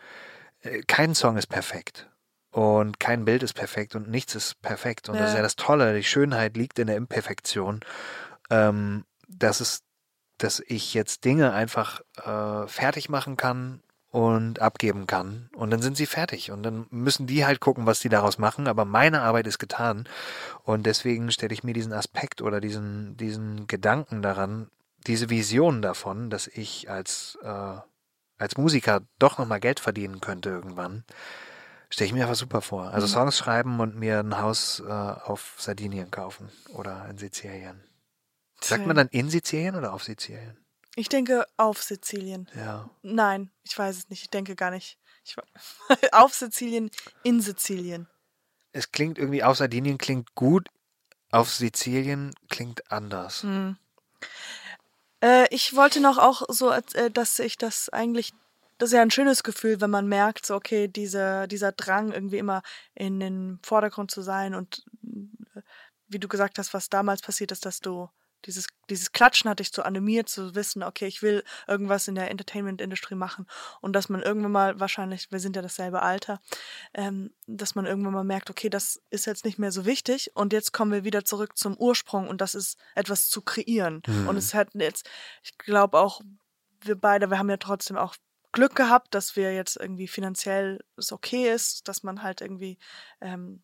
äh, 0.62 0.82
kein 0.86 1.14
Song 1.14 1.36
ist 1.36 1.46
perfekt. 1.48 2.08
Und 2.50 2.98
kein 2.98 3.24
Bild 3.26 3.42
ist 3.42 3.52
perfekt 3.52 3.94
und 3.94 4.08
nichts 4.08 4.34
ist 4.34 4.60
perfekt. 4.62 5.08
Und 5.08 5.16
das 5.18 5.28
ist 5.28 5.32
Ja. 5.32 5.38
ja 5.38 5.42
das 5.42 5.56
Tolle. 5.56 5.94
Die 5.94 6.04
Schönheit 6.04 6.56
liegt 6.56 6.78
in 6.78 6.86
der 6.86 6.96
Imperfektion. 6.96 7.80
Ähm, 8.48 9.04
dass 9.28 9.60
es, 9.60 9.82
dass 10.38 10.62
ich 10.66 10.94
jetzt 10.94 11.24
Dinge 11.24 11.52
einfach 11.52 12.00
äh, 12.24 12.66
fertig 12.66 13.08
machen 13.08 13.36
kann 13.36 13.82
und 14.10 14.60
abgeben 14.60 15.06
kann. 15.06 15.50
Und 15.54 15.70
dann 15.70 15.82
sind 15.82 15.96
sie 15.98 16.06
fertig. 16.06 16.50
Und 16.50 16.62
dann 16.62 16.86
müssen 16.90 17.26
die 17.26 17.44
halt 17.44 17.60
gucken, 17.60 17.84
was 17.84 18.00
die 18.00 18.08
daraus 18.08 18.38
machen. 18.38 18.68
Aber 18.68 18.86
meine 18.86 19.20
Arbeit 19.20 19.46
ist 19.46 19.58
getan. 19.58 20.08
Und 20.62 20.86
deswegen 20.86 21.30
stelle 21.32 21.52
ich 21.52 21.64
mir 21.64 21.74
diesen 21.74 21.92
Aspekt 21.92 22.40
oder 22.40 22.62
diesen, 22.62 23.16
diesen 23.18 23.66
Gedanken 23.66 24.22
daran, 24.22 24.70
diese 25.06 25.28
Vision 25.28 25.82
davon, 25.82 26.30
dass 26.30 26.46
ich 26.46 26.88
als, 26.88 27.38
äh, 27.42 27.74
als 28.38 28.56
Musiker 28.56 29.02
doch 29.18 29.38
nochmal 29.38 29.60
Geld 29.60 29.80
verdienen 29.80 30.20
könnte 30.20 30.50
irgendwann, 30.50 31.04
Stelle 31.88 32.08
ich 32.08 32.14
mir 32.14 32.22
einfach 32.22 32.36
super 32.36 32.62
vor. 32.62 32.90
Also 32.90 33.06
Songs 33.06 33.38
schreiben 33.38 33.78
und 33.80 33.96
mir 33.96 34.18
ein 34.18 34.38
Haus 34.38 34.80
äh, 34.80 34.90
auf 34.90 35.54
Sardinien 35.58 36.10
kaufen 36.10 36.50
oder 36.74 37.08
in 37.08 37.18
Sizilien. 37.18 37.82
Sagt 38.60 38.86
man 38.86 38.96
dann 38.96 39.08
in 39.08 39.30
Sizilien 39.30 39.76
oder 39.76 39.92
auf 39.92 40.02
Sizilien? 40.02 40.56
Ich 40.96 41.08
denke 41.08 41.46
auf 41.56 41.82
Sizilien. 41.82 42.48
Ja. 42.56 42.90
Nein, 43.02 43.50
ich 43.62 43.78
weiß 43.78 43.96
es 43.96 44.08
nicht. 44.08 44.22
Ich 44.22 44.30
denke 44.30 44.56
gar 44.56 44.70
nicht. 44.70 44.98
Ich, 45.24 45.36
auf 46.12 46.34
Sizilien, 46.34 46.90
in 47.22 47.40
Sizilien. 47.40 48.08
Es 48.72 48.90
klingt 48.90 49.18
irgendwie, 49.18 49.44
auf 49.44 49.56
Sardinien 49.56 49.98
klingt 49.98 50.34
gut, 50.34 50.68
auf 51.30 51.52
Sizilien 51.52 52.34
klingt 52.48 52.90
anders. 52.90 53.42
Hm. 53.42 53.76
Äh, 55.22 55.46
ich 55.54 55.74
wollte 55.74 56.00
noch 56.00 56.18
auch 56.18 56.42
so, 56.48 56.70
äh, 56.70 57.10
dass 57.10 57.38
ich 57.38 57.56
das 57.58 57.88
eigentlich, 57.88 58.32
das 58.78 58.90
ist 58.90 58.94
ja 58.94 59.02
ein 59.02 59.10
schönes 59.10 59.42
Gefühl, 59.42 59.80
wenn 59.80 59.90
man 59.90 60.06
merkt, 60.08 60.46
so 60.46 60.54
okay, 60.54 60.88
diese, 60.88 61.48
dieser 61.48 61.72
Drang 61.72 62.12
irgendwie 62.12 62.38
immer 62.38 62.62
in 62.94 63.20
den 63.20 63.58
Vordergrund 63.62 64.10
zu 64.10 64.22
sein 64.22 64.54
und 64.54 64.84
äh, 65.04 65.60
wie 66.08 66.18
du 66.18 66.28
gesagt 66.28 66.58
hast, 66.58 66.74
was 66.74 66.88
damals 66.88 67.22
passiert 67.22 67.52
ist, 67.52 67.66
dass 67.66 67.80
du 67.80 68.08
dieses, 68.46 68.66
dieses 68.88 69.12
Klatschen 69.12 69.50
hat 69.50 69.58
dich 69.58 69.70
so 69.70 69.82
animiert 69.82 70.28
zu 70.28 70.54
wissen, 70.54 70.82
okay, 70.82 71.06
ich 71.06 71.22
will 71.22 71.44
irgendwas 71.66 72.08
in 72.08 72.14
der 72.14 72.30
Entertainment-Industrie 72.30 73.14
machen. 73.14 73.46
Und 73.80 73.92
dass 73.94 74.08
man 74.08 74.22
irgendwann 74.22 74.52
mal, 74.52 74.80
wahrscheinlich, 74.80 75.30
wir 75.30 75.40
sind 75.40 75.56
ja 75.56 75.62
dasselbe 75.62 76.02
Alter, 76.02 76.40
ähm, 76.94 77.32
dass 77.46 77.74
man 77.74 77.86
irgendwann 77.86 78.14
mal 78.14 78.24
merkt, 78.24 78.50
okay, 78.50 78.70
das 78.70 79.02
ist 79.10 79.26
jetzt 79.26 79.44
nicht 79.44 79.58
mehr 79.58 79.72
so 79.72 79.84
wichtig. 79.84 80.30
Und 80.34 80.52
jetzt 80.52 80.72
kommen 80.72 80.92
wir 80.92 81.04
wieder 81.04 81.24
zurück 81.24 81.56
zum 81.58 81.76
Ursprung 81.76 82.28
und 82.28 82.40
das 82.40 82.54
ist 82.54 82.78
etwas 82.94 83.28
zu 83.28 83.42
kreieren. 83.42 84.02
Und 84.28 84.36
es 84.36 84.54
hat 84.54 84.74
jetzt, 84.74 85.08
ich 85.42 85.58
glaube 85.58 85.98
auch, 85.98 86.20
wir 86.82 86.96
beide, 86.96 87.30
wir 87.30 87.38
haben 87.38 87.50
ja 87.50 87.56
trotzdem 87.56 87.96
auch 87.96 88.16
Glück 88.52 88.74
gehabt, 88.74 89.14
dass 89.14 89.36
wir 89.36 89.54
jetzt 89.54 89.76
irgendwie 89.76 90.08
finanziell 90.08 90.82
es 90.96 91.12
okay 91.12 91.52
ist, 91.52 91.88
dass 91.88 92.02
man 92.02 92.22
halt 92.22 92.40
irgendwie 92.40 92.78
ähm, 93.20 93.62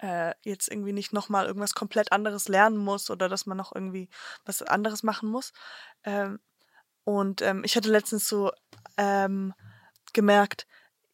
äh, 0.00 0.34
jetzt 0.42 0.70
irgendwie 0.70 0.92
nicht 0.92 1.12
nochmal 1.12 1.46
irgendwas 1.46 1.74
komplett 1.74 2.12
anderes 2.12 2.48
lernen 2.48 2.76
muss 2.76 3.10
oder 3.10 3.28
dass 3.28 3.46
man 3.46 3.56
noch 3.56 3.74
irgendwie 3.74 4.08
was 4.44 4.62
anderes 4.62 5.02
machen 5.02 5.28
muss. 5.28 5.52
Ähm, 6.04 6.40
und 7.04 7.42
ähm, 7.42 7.62
ich 7.64 7.76
hatte 7.76 7.90
letztens 7.90 8.28
so 8.28 8.50
ähm, 8.96 9.54
gemerkt, 10.12 10.66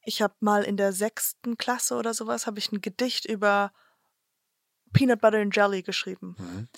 ich 0.02 0.22
habe 0.22 0.34
mal 0.40 0.62
in 0.62 0.76
der 0.76 0.92
sechsten 0.92 1.56
Klasse 1.56 1.96
oder 1.96 2.14
sowas, 2.14 2.46
habe 2.46 2.58
ich 2.58 2.70
ein 2.70 2.80
Gedicht 2.80 3.24
über 3.24 3.72
Peanut 4.92 5.20
Butter 5.20 5.38
and 5.38 5.54
Jelly 5.54 5.82
geschrieben. 5.82 6.36
Mhm. 6.38 6.68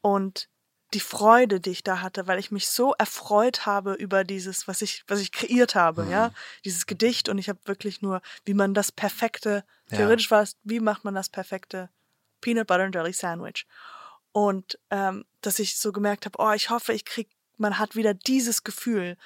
Und 0.00 0.48
die 0.94 1.00
Freude, 1.00 1.60
die 1.60 1.70
ich 1.70 1.82
da 1.82 2.00
hatte, 2.00 2.26
weil 2.26 2.38
ich 2.38 2.50
mich 2.50 2.68
so 2.68 2.94
erfreut 2.94 3.66
habe 3.66 3.94
über 3.94 4.24
dieses, 4.24 4.68
was 4.68 4.82
ich, 4.82 5.04
was 5.06 5.20
ich 5.20 5.32
kreiert 5.32 5.74
habe, 5.74 6.06
ja, 6.10 6.30
dieses 6.64 6.86
Gedicht 6.86 7.28
und 7.28 7.38
ich 7.38 7.48
habe 7.48 7.58
wirklich 7.64 8.02
nur, 8.02 8.20
wie 8.44 8.54
man 8.54 8.74
das 8.74 8.92
perfekte, 8.92 9.64
Ja. 9.90 9.98
theoretisch 9.98 10.30
war 10.30 10.42
es, 10.42 10.56
wie 10.64 10.80
macht 10.80 11.04
man 11.04 11.14
das 11.14 11.28
perfekte 11.28 11.88
Peanut 12.40 12.66
Butter 12.66 12.84
and 12.84 12.94
Jelly 12.94 13.12
Sandwich? 13.12 13.66
Und 14.32 14.78
ähm, 14.90 15.24
dass 15.40 15.58
ich 15.58 15.76
so 15.78 15.92
gemerkt 15.92 16.24
habe, 16.26 16.38
oh, 16.38 16.52
ich 16.52 16.70
hoffe, 16.70 16.92
ich 16.92 17.04
krieg, 17.04 17.28
man 17.58 17.78
hat 17.78 17.96
wieder 17.96 18.14
dieses 18.14 18.64
Gefühl, 18.64 19.16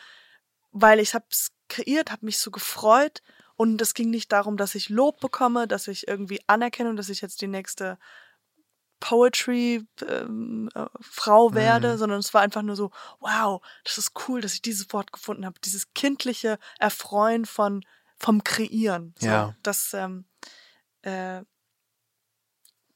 weil 0.72 1.00
ich 1.00 1.14
hab's 1.14 1.52
kreiert, 1.68 2.10
habe 2.12 2.26
mich 2.26 2.38
so 2.38 2.50
gefreut 2.50 3.22
und 3.56 3.80
es 3.80 3.94
ging 3.94 4.10
nicht 4.10 4.30
darum, 4.32 4.56
dass 4.56 4.74
ich 4.74 4.88
Lob 4.88 5.20
bekomme, 5.20 5.66
dass 5.66 5.88
ich 5.88 6.06
irgendwie 6.06 6.40
Anerkennung, 6.46 6.96
dass 6.96 7.08
ich 7.08 7.20
jetzt 7.20 7.40
die 7.40 7.46
nächste 7.48 7.98
Poetry 9.00 9.86
ähm, 10.08 10.68
äh, 10.74 10.86
Frau 11.00 11.52
werde, 11.54 11.94
Mhm. 11.94 11.98
sondern 11.98 12.18
es 12.20 12.32
war 12.34 12.40
einfach 12.42 12.62
nur 12.62 12.76
so, 12.76 12.90
wow, 13.20 13.60
das 13.84 13.98
ist 13.98 14.12
cool, 14.28 14.40
dass 14.40 14.54
ich 14.54 14.62
dieses 14.62 14.92
Wort 14.92 15.12
gefunden 15.12 15.44
habe, 15.46 15.58
dieses 15.64 15.92
kindliche 15.94 16.58
Erfreuen 16.78 17.44
von 17.46 17.84
vom 18.18 18.42
Kreieren. 18.44 19.14
So, 19.18 19.26
Ja. 19.26 19.54
Das 19.62 19.92
ähm, 19.92 20.24
äh, 21.02 21.42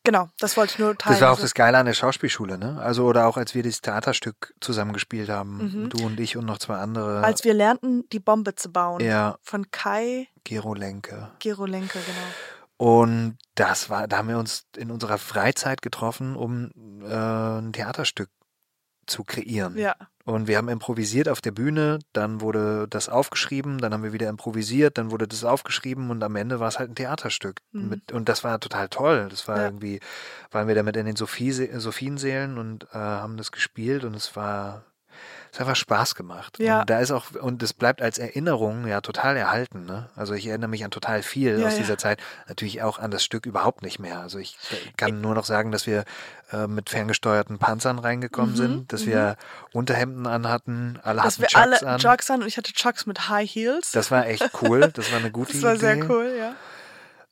genau, 0.04 0.28
das 0.38 0.56
wollte 0.56 0.72
ich 0.72 0.78
nur 0.78 0.96
teilen. 0.96 1.14
Das 1.14 1.20
war 1.20 1.32
auch 1.32 1.40
das 1.40 1.52
Geile 1.54 1.76
an 1.78 1.86
der 1.86 1.92
Schauspielschule, 1.92 2.56
ne? 2.58 2.80
Also, 2.80 3.04
oder 3.04 3.26
auch 3.26 3.36
als 3.36 3.54
wir 3.54 3.62
dieses 3.62 3.82
Theaterstück 3.82 4.54
zusammengespielt 4.60 5.28
haben, 5.28 5.58
Mhm. 5.84 5.90
du 5.90 6.04
und 6.06 6.18
ich 6.18 6.36
und 6.38 6.46
noch 6.46 6.58
zwei 6.58 6.76
andere. 6.78 7.22
als 7.22 7.44
wir 7.44 7.52
lernten, 7.54 8.08
die 8.10 8.20
Bombe 8.20 8.54
zu 8.54 8.72
bauen. 8.72 9.00
ja, 9.02 9.36
Von 9.42 9.70
Kai 9.70 10.28
Gero 10.44 10.72
Lenke. 10.74 11.30
Gerolenke, 11.40 11.98
genau. 12.00 12.26
Und 12.80 13.36
das 13.56 13.90
war, 13.90 14.08
da 14.08 14.16
haben 14.16 14.28
wir 14.28 14.38
uns 14.38 14.64
in 14.74 14.90
unserer 14.90 15.18
Freizeit 15.18 15.82
getroffen, 15.82 16.34
um 16.34 16.70
äh, 17.02 17.14
ein 17.14 17.74
Theaterstück 17.74 18.30
zu 19.06 19.22
kreieren. 19.22 19.76
Ja. 19.76 19.96
Und 20.24 20.48
wir 20.48 20.56
haben 20.56 20.70
improvisiert 20.70 21.28
auf 21.28 21.42
der 21.42 21.50
Bühne, 21.50 21.98
dann 22.14 22.40
wurde 22.40 22.86
das 22.88 23.10
aufgeschrieben, 23.10 23.76
dann 23.78 23.92
haben 23.92 24.02
wir 24.02 24.14
wieder 24.14 24.30
improvisiert, 24.30 24.96
dann 24.96 25.10
wurde 25.10 25.28
das 25.28 25.44
aufgeschrieben 25.44 26.08
und 26.10 26.22
am 26.22 26.36
Ende 26.36 26.58
war 26.58 26.68
es 26.68 26.78
halt 26.78 26.90
ein 26.90 26.94
Theaterstück. 26.94 27.60
Mhm. 27.72 27.88
Mit, 27.90 28.12
und 28.12 28.30
das 28.30 28.44
war 28.44 28.58
total 28.60 28.88
toll. 28.88 29.26
Das 29.28 29.46
war 29.46 29.58
Ja. 29.58 29.64
irgendwie, 29.66 30.00
waren 30.50 30.66
wir 30.66 30.74
damit 30.74 30.96
in 30.96 31.04
den 31.04 31.16
Sophie, 31.16 31.52
Sophiensälen 31.52 32.56
und 32.56 32.84
äh, 32.94 32.96
haben 32.96 33.36
das 33.36 33.52
gespielt 33.52 34.04
und 34.04 34.14
es 34.14 34.36
war, 34.36 34.86
es 35.52 35.58
hat 35.58 35.66
einfach 35.66 35.76
Spaß 35.76 36.14
gemacht. 36.14 36.58
Ja. 36.60 36.80
Und 36.80 36.90
da 36.90 37.00
ist 37.00 37.10
auch, 37.10 37.32
und 37.32 37.62
es 37.62 37.72
bleibt 37.72 38.00
als 38.02 38.18
Erinnerung 38.18 38.86
ja 38.86 39.00
total 39.00 39.36
erhalten. 39.36 39.84
Ne? 39.84 40.08
Also 40.14 40.34
ich 40.34 40.46
erinnere 40.46 40.68
mich 40.68 40.84
an 40.84 40.90
total 40.92 41.22
viel 41.22 41.58
Ja, 41.58 41.66
aus 41.66 41.72
ja. 41.72 41.78
dieser 41.80 41.98
Zeit. 41.98 42.20
Natürlich 42.48 42.82
auch 42.82 42.98
an 42.98 43.10
das 43.10 43.24
Stück 43.24 43.46
überhaupt 43.46 43.82
nicht 43.82 43.98
mehr. 43.98 44.20
Also 44.20 44.38
ich 44.38 44.56
kann 44.96 45.20
nur 45.20 45.34
noch 45.34 45.44
sagen, 45.44 45.72
dass 45.72 45.86
wir 45.86 46.04
äh, 46.52 46.66
mit 46.68 46.88
ferngesteuerten 46.90 47.58
Panzern 47.58 47.98
reingekommen 47.98 48.52
Mhm, 48.52 48.56
sind, 48.56 48.92
dass 48.92 49.06
wir 49.06 49.36
Unterhemden 49.72 50.26
anhatten, 50.26 51.00
alle 51.02 51.22
Dass 51.22 51.34
hatten 51.34 51.42
wir 51.42 51.48
Chucks 51.48 51.82
alle 51.82 51.92
an. 51.94 51.98
Chucks 52.00 52.30
an 52.30 52.42
und 52.42 52.46
ich 52.48 52.56
hatte 52.56 52.72
Chucks 52.72 53.06
mit 53.06 53.28
High 53.28 53.50
Heels. 53.50 53.90
Das 53.92 54.10
war 54.10 54.26
echt 54.26 54.50
cool. 54.62 54.90
Das 54.94 55.10
war 55.10 55.18
eine 55.18 55.30
gute 55.32 55.52
Das 55.52 55.62
war 55.62 55.72
Idee. 55.74 55.80
sehr 55.80 56.10
cool, 56.10 56.32
ja. 56.38 56.54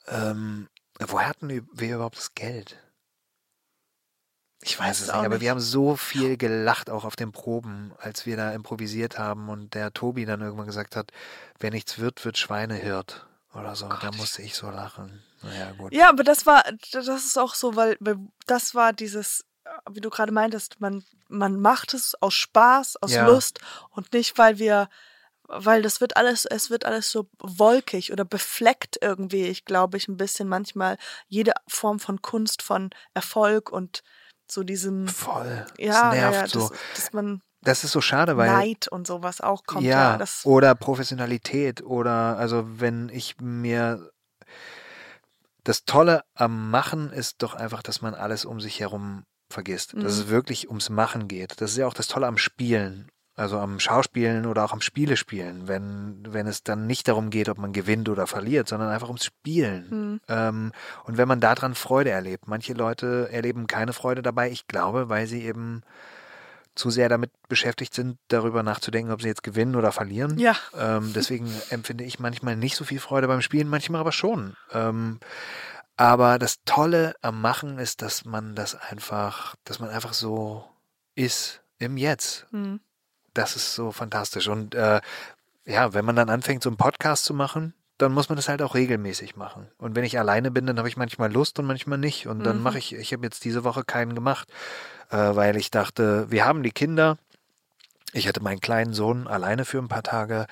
Ähm, 0.08 0.68
woher 0.98 1.28
hatten 1.28 1.48
wir 1.72 1.94
überhaupt 1.94 2.16
das 2.16 2.34
Geld? 2.34 2.76
Ich 4.62 4.78
weiß 4.78 5.00
es 5.00 5.06
nicht, 5.06 5.14
auch 5.14 5.20
aber 5.20 5.36
nicht. 5.36 5.42
wir 5.42 5.50
haben 5.50 5.60
so 5.60 5.96
viel 5.96 6.36
gelacht 6.36 6.90
auch 6.90 7.04
auf 7.04 7.14
den 7.16 7.30
Proben, 7.32 7.92
als 7.98 8.26
wir 8.26 8.36
da 8.36 8.52
improvisiert 8.52 9.18
haben 9.18 9.48
und 9.48 9.74
der 9.74 9.92
Tobi 9.92 10.24
dann 10.24 10.40
irgendwann 10.40 10.66
gesagt 10.66 10.96
hat, 10.96 11.12
wer 11.60 11.70
nichts 11.70 11.98
wird, 11.98 12.24
wird 12.24 12.38
Schweinehirt 12.38 13.26
oder 13.54 13.76
so. 13.76 13.88
da 13.88 14.10
musste 14.16 14.42
ich 14.42 14.54
so 14.54 14.68
lachen. 14.70 15.22
Naja, 15.42 15.72
gut. 15.72 15.92
Ja, 15.92 16.08
aber 16.08 16.24
das 16.24 16.44
war, 16.46 16.64
das 16.92 17.06
ist 17.06 17.38
auch 17.38 17.54
so, 17.54 17.76
weil, 17.76 17.96
weil 18.00 18.16
das 18.46 18.74
war 18.74 18.92
dieses, 18.92 19.44
äh, 19.64 19.70
wie 19.92 20.00
du 20.00 20.10
gerade 20.10 20.32
meintest, 20.32 20.80
man, 20.80 21.04
man 21.28 21.60
macht 21.60 21.94
es 21.94 22.16
aus 22.20 22.34
Spaß, 22.34 22.96
aus 23.00 23.12
Ja. 23.12 23.26
Lust 23.26 23.60
und 23.90 24.12
nicht, 24.12 24.36
weil 24.38 24.58
wir, 24.58 24.88
weil 25.44 25.82
das 25.82 26.00
wird 26.00 26.16
alles, 26.16 26.44
es 26.44 26.68
wird 26.70 26.84
alles 26.84 27.10
so 27.12 27.30
wolkig 27.38 28.12
oder 28.12 28.24
befleckt 28.24 28.98
irgendwie, 29.00 29.44
ich 29.44 29.64
glaube 29.64 29.96
ich, 29.96 30.08
ein 30.08 30.16
bisschen 30.16 30.48
manchmal 30.48 30.98
jede 31.28 31.52
Form 31.68 32.00
von 32.00 32.20
Kunst, 32.20 32.60
von 32.62 32.90
Erfolg 33.14 33.70
und 33.70 34.02
so 34.50 34.62
diesem, 34.62 35.06
Voll. 35.08 35.66
ja, 35.78 36.10
das 36.10 36.14
nervt 36.14 36.40
ja 36.54 36.60
so. 36.60 36.68
dass, 36.68 36.78
dass 36.96 37.12
man 37.12 37.40
Das 37.62 37.84
ist 37.84 37.92
so 37.92 38.00
schade, 38.00 38.36
weil 38.36 38.50
Neid 38.50 38.88
und 38.88 39.06
sowas 39.06 39.40
auch 39.40 39.64
kommt. 39.64 39.84
Ja, 39.84 40.18
ja, 40.18 40.24
oder 40.44 40.74
Professionalität 40.74 41.82
oder 41.82 42.36
also 42.38 42.64
wenn 42.80 43.08
ich 43.10 43.36
mir 43.40 44.10
das 45.64 45.84
Tolle 45.84 46.22
am 46.34 46.70
Machen 46.70 47.10
ist 47.10 47.42
doch 47.42 47.54
einfach, 47.54 47.82
dass 47.82 48.00
man 48.00 48.14
alles 48.14 48.44
um 48.44 48.60
sich 48.60 48.80
herum 48.80 49.24
vergisst. 49.50 49.92
Dass 49.94 50.02
Mhm. 50.16 50.22
es 50.22 50.28
wirklich 50.28 50.68
ums 50.68 50.88
Machen 50.90 51.28
geht. 51.28 51.60
Das 51.60 51.72
ist 51.72 51.76
ja 51.76 51.86
auch 51.86 51.94
das 51.94 52.06
Tolle 52.06 52.26
am 52.26 52.38
Spielen. 52.38 53.08
Also 53.38 53.60
am 53.60 53.78
Schauspielen 53.78 54.46
oder 54.46 54.64
auch 54.64 54.72
am 54.72 54.80
Spielespielen, 54.80 55.68
wenn, 55.68 56.24
wenn 56.28 56.48
es 56.48 56.64
dann 56.64 56.88
nicht 56.88 57.06
darum 57.06 57.30
geht, 57.30 57.48
ob 57.48 57.58
man 57.58 57.72
gewinnt 57.72 58.08
oder 58.08 58.26
verliert, 58.26 58.66
sondern 58.66 58.88
einfach 58.88 59.06
ums 59.06 59.24
Spielen. 59.24 59.86
Mhm. 59.90 60.20
Ähm, 60.26 60.72
und 61.04 61.18
wenn 61.18 61.28
man 61.28 61.38
daran 61.38 61.76
Freude 61.76 62.10
erlebt. 62.10 62.48
Manche 62.48 62.72
Leute 62.72 63.28
erleben 63.30 63.68
keine 63.68 63.92
Freude 63.92 64.22
dabei, 64.22 64.50
ich 64.50 64.66
glaube, 64.66 65.08
weil 65.08 65.28
sie 65.28 65.44
eben 65.44 65.82
zu 66.74 66.90
sehr 66.90 67.08
damit 67.08 67.30
beschäftigt 67.48 67.94
sind, 67.94 68.18
darüber 68.26 68.64
nachzudenken, 68.64 69.12
ob 69.12 69.22
sie 69.22 69.28
jetzt 69.28 69.44
gewinnen 69.44 69.76
oder 69.76 69.92
verlieren. 69.92 70.36
ja, 70.40 70.56
Ähm, 70.76 71.12
deswegen 71.14 71.48
empfinde 71.70 72.02
ich 72.02 72.18
manchmal 72.18 72.56
nicht 72.56 72.74
so 72.74 72.84
viel 72.84 72.98
Freude 72.98 73.28
beim 73.28 73.40
Spielen, 73.40 73.68
manchmal 73.68 74.00
aber 74.00 74.12
schon. 74.12 74.56
Ähm, 74.72 75.20
aber 75.96 76.40
das 76.40 76.56
Tolle 76.64 77.14
am 77.22 77.40
Machen 77.40 77.78
ist, 77.78 78.02
dass 78.02 78.24
man 78.24 78.56
das 78.56 78.74
einfach, 78.74 79.54
dass 79.62 79.78
man 79.78 79.90
einfach 79.90 80.12
so 80.12 80.64
ist 81.14 81.62
im 81.78 81.96
Jetzt. 81.96 82.46
mhm. 82.50 82.80
Das 83.38 83.56
ist 83.56 83.74
so 83.74 83.92
fantastisch. 83.92 84.48
Und 84.48 84.74
äh, 84.74 85.00
ja, 85.64 85.94
wenn 85.94 86.04
man 86.04 86.16
dann 86.16 86.30
anfängt, 86.30 86.62
so 86.62 86.70
einen 86.70 86.76
Podcast 86.76 87.24
zu 87.24 87.34
machen, 87.34 87.74
dann 87.98 88.12
muss 88.12 88.28
man 88.28 88.36
das 88.36 88.48
halt 88.48 88.62
auch 88.62 88.74
regelmäßig 88.74 89.36
machen. 89.36 89.66
Und 89.78 89.96
wenn 89.96 90.04
ich 90.04 90.18
alleine 90.18 90.50
bin, 90.50 90.66
dann 90.66 90.78
habe 90.78 90.88
ich 90.88 90.96
manchmal 90.96 91.32
Lust 91.32 91.58
und 91.58 91.66
manchmal 91.66 91.98
nicht. 91.98 92.26
Und 92.26 92.44
dann 92.44 92.58
Mhm. 92.58 92.62
mache 92.62 92.78
ich, 92.78 92.94
ich 92.94 93.12
habe 93.12 93.24
jetzt 93.24 93.44
diese 93.44 93.64
Woche 93.64 93.82
keinen 93.84 94.14
gemacht, 94.14 94.48
äh, 95.10 95.16
weil 95.16 95.56
ich 95.56 95.70
dachte, 95.70 96.30
wir 96.30 96.44
haben 96.44 96.62
die 96.62 96.70
Kinder. 96.70 97.18
Ich 98.14 98.26
hatte 98.26 98.40
meinen 98.42 98.60
kleinen 98.60 98.94
Sohn 98.94 99.26
alleine 99.26 99.64
für 99.66 99.78
ein 99.78 99.88
paar 99.88 100.02
Tage 100.02 100.46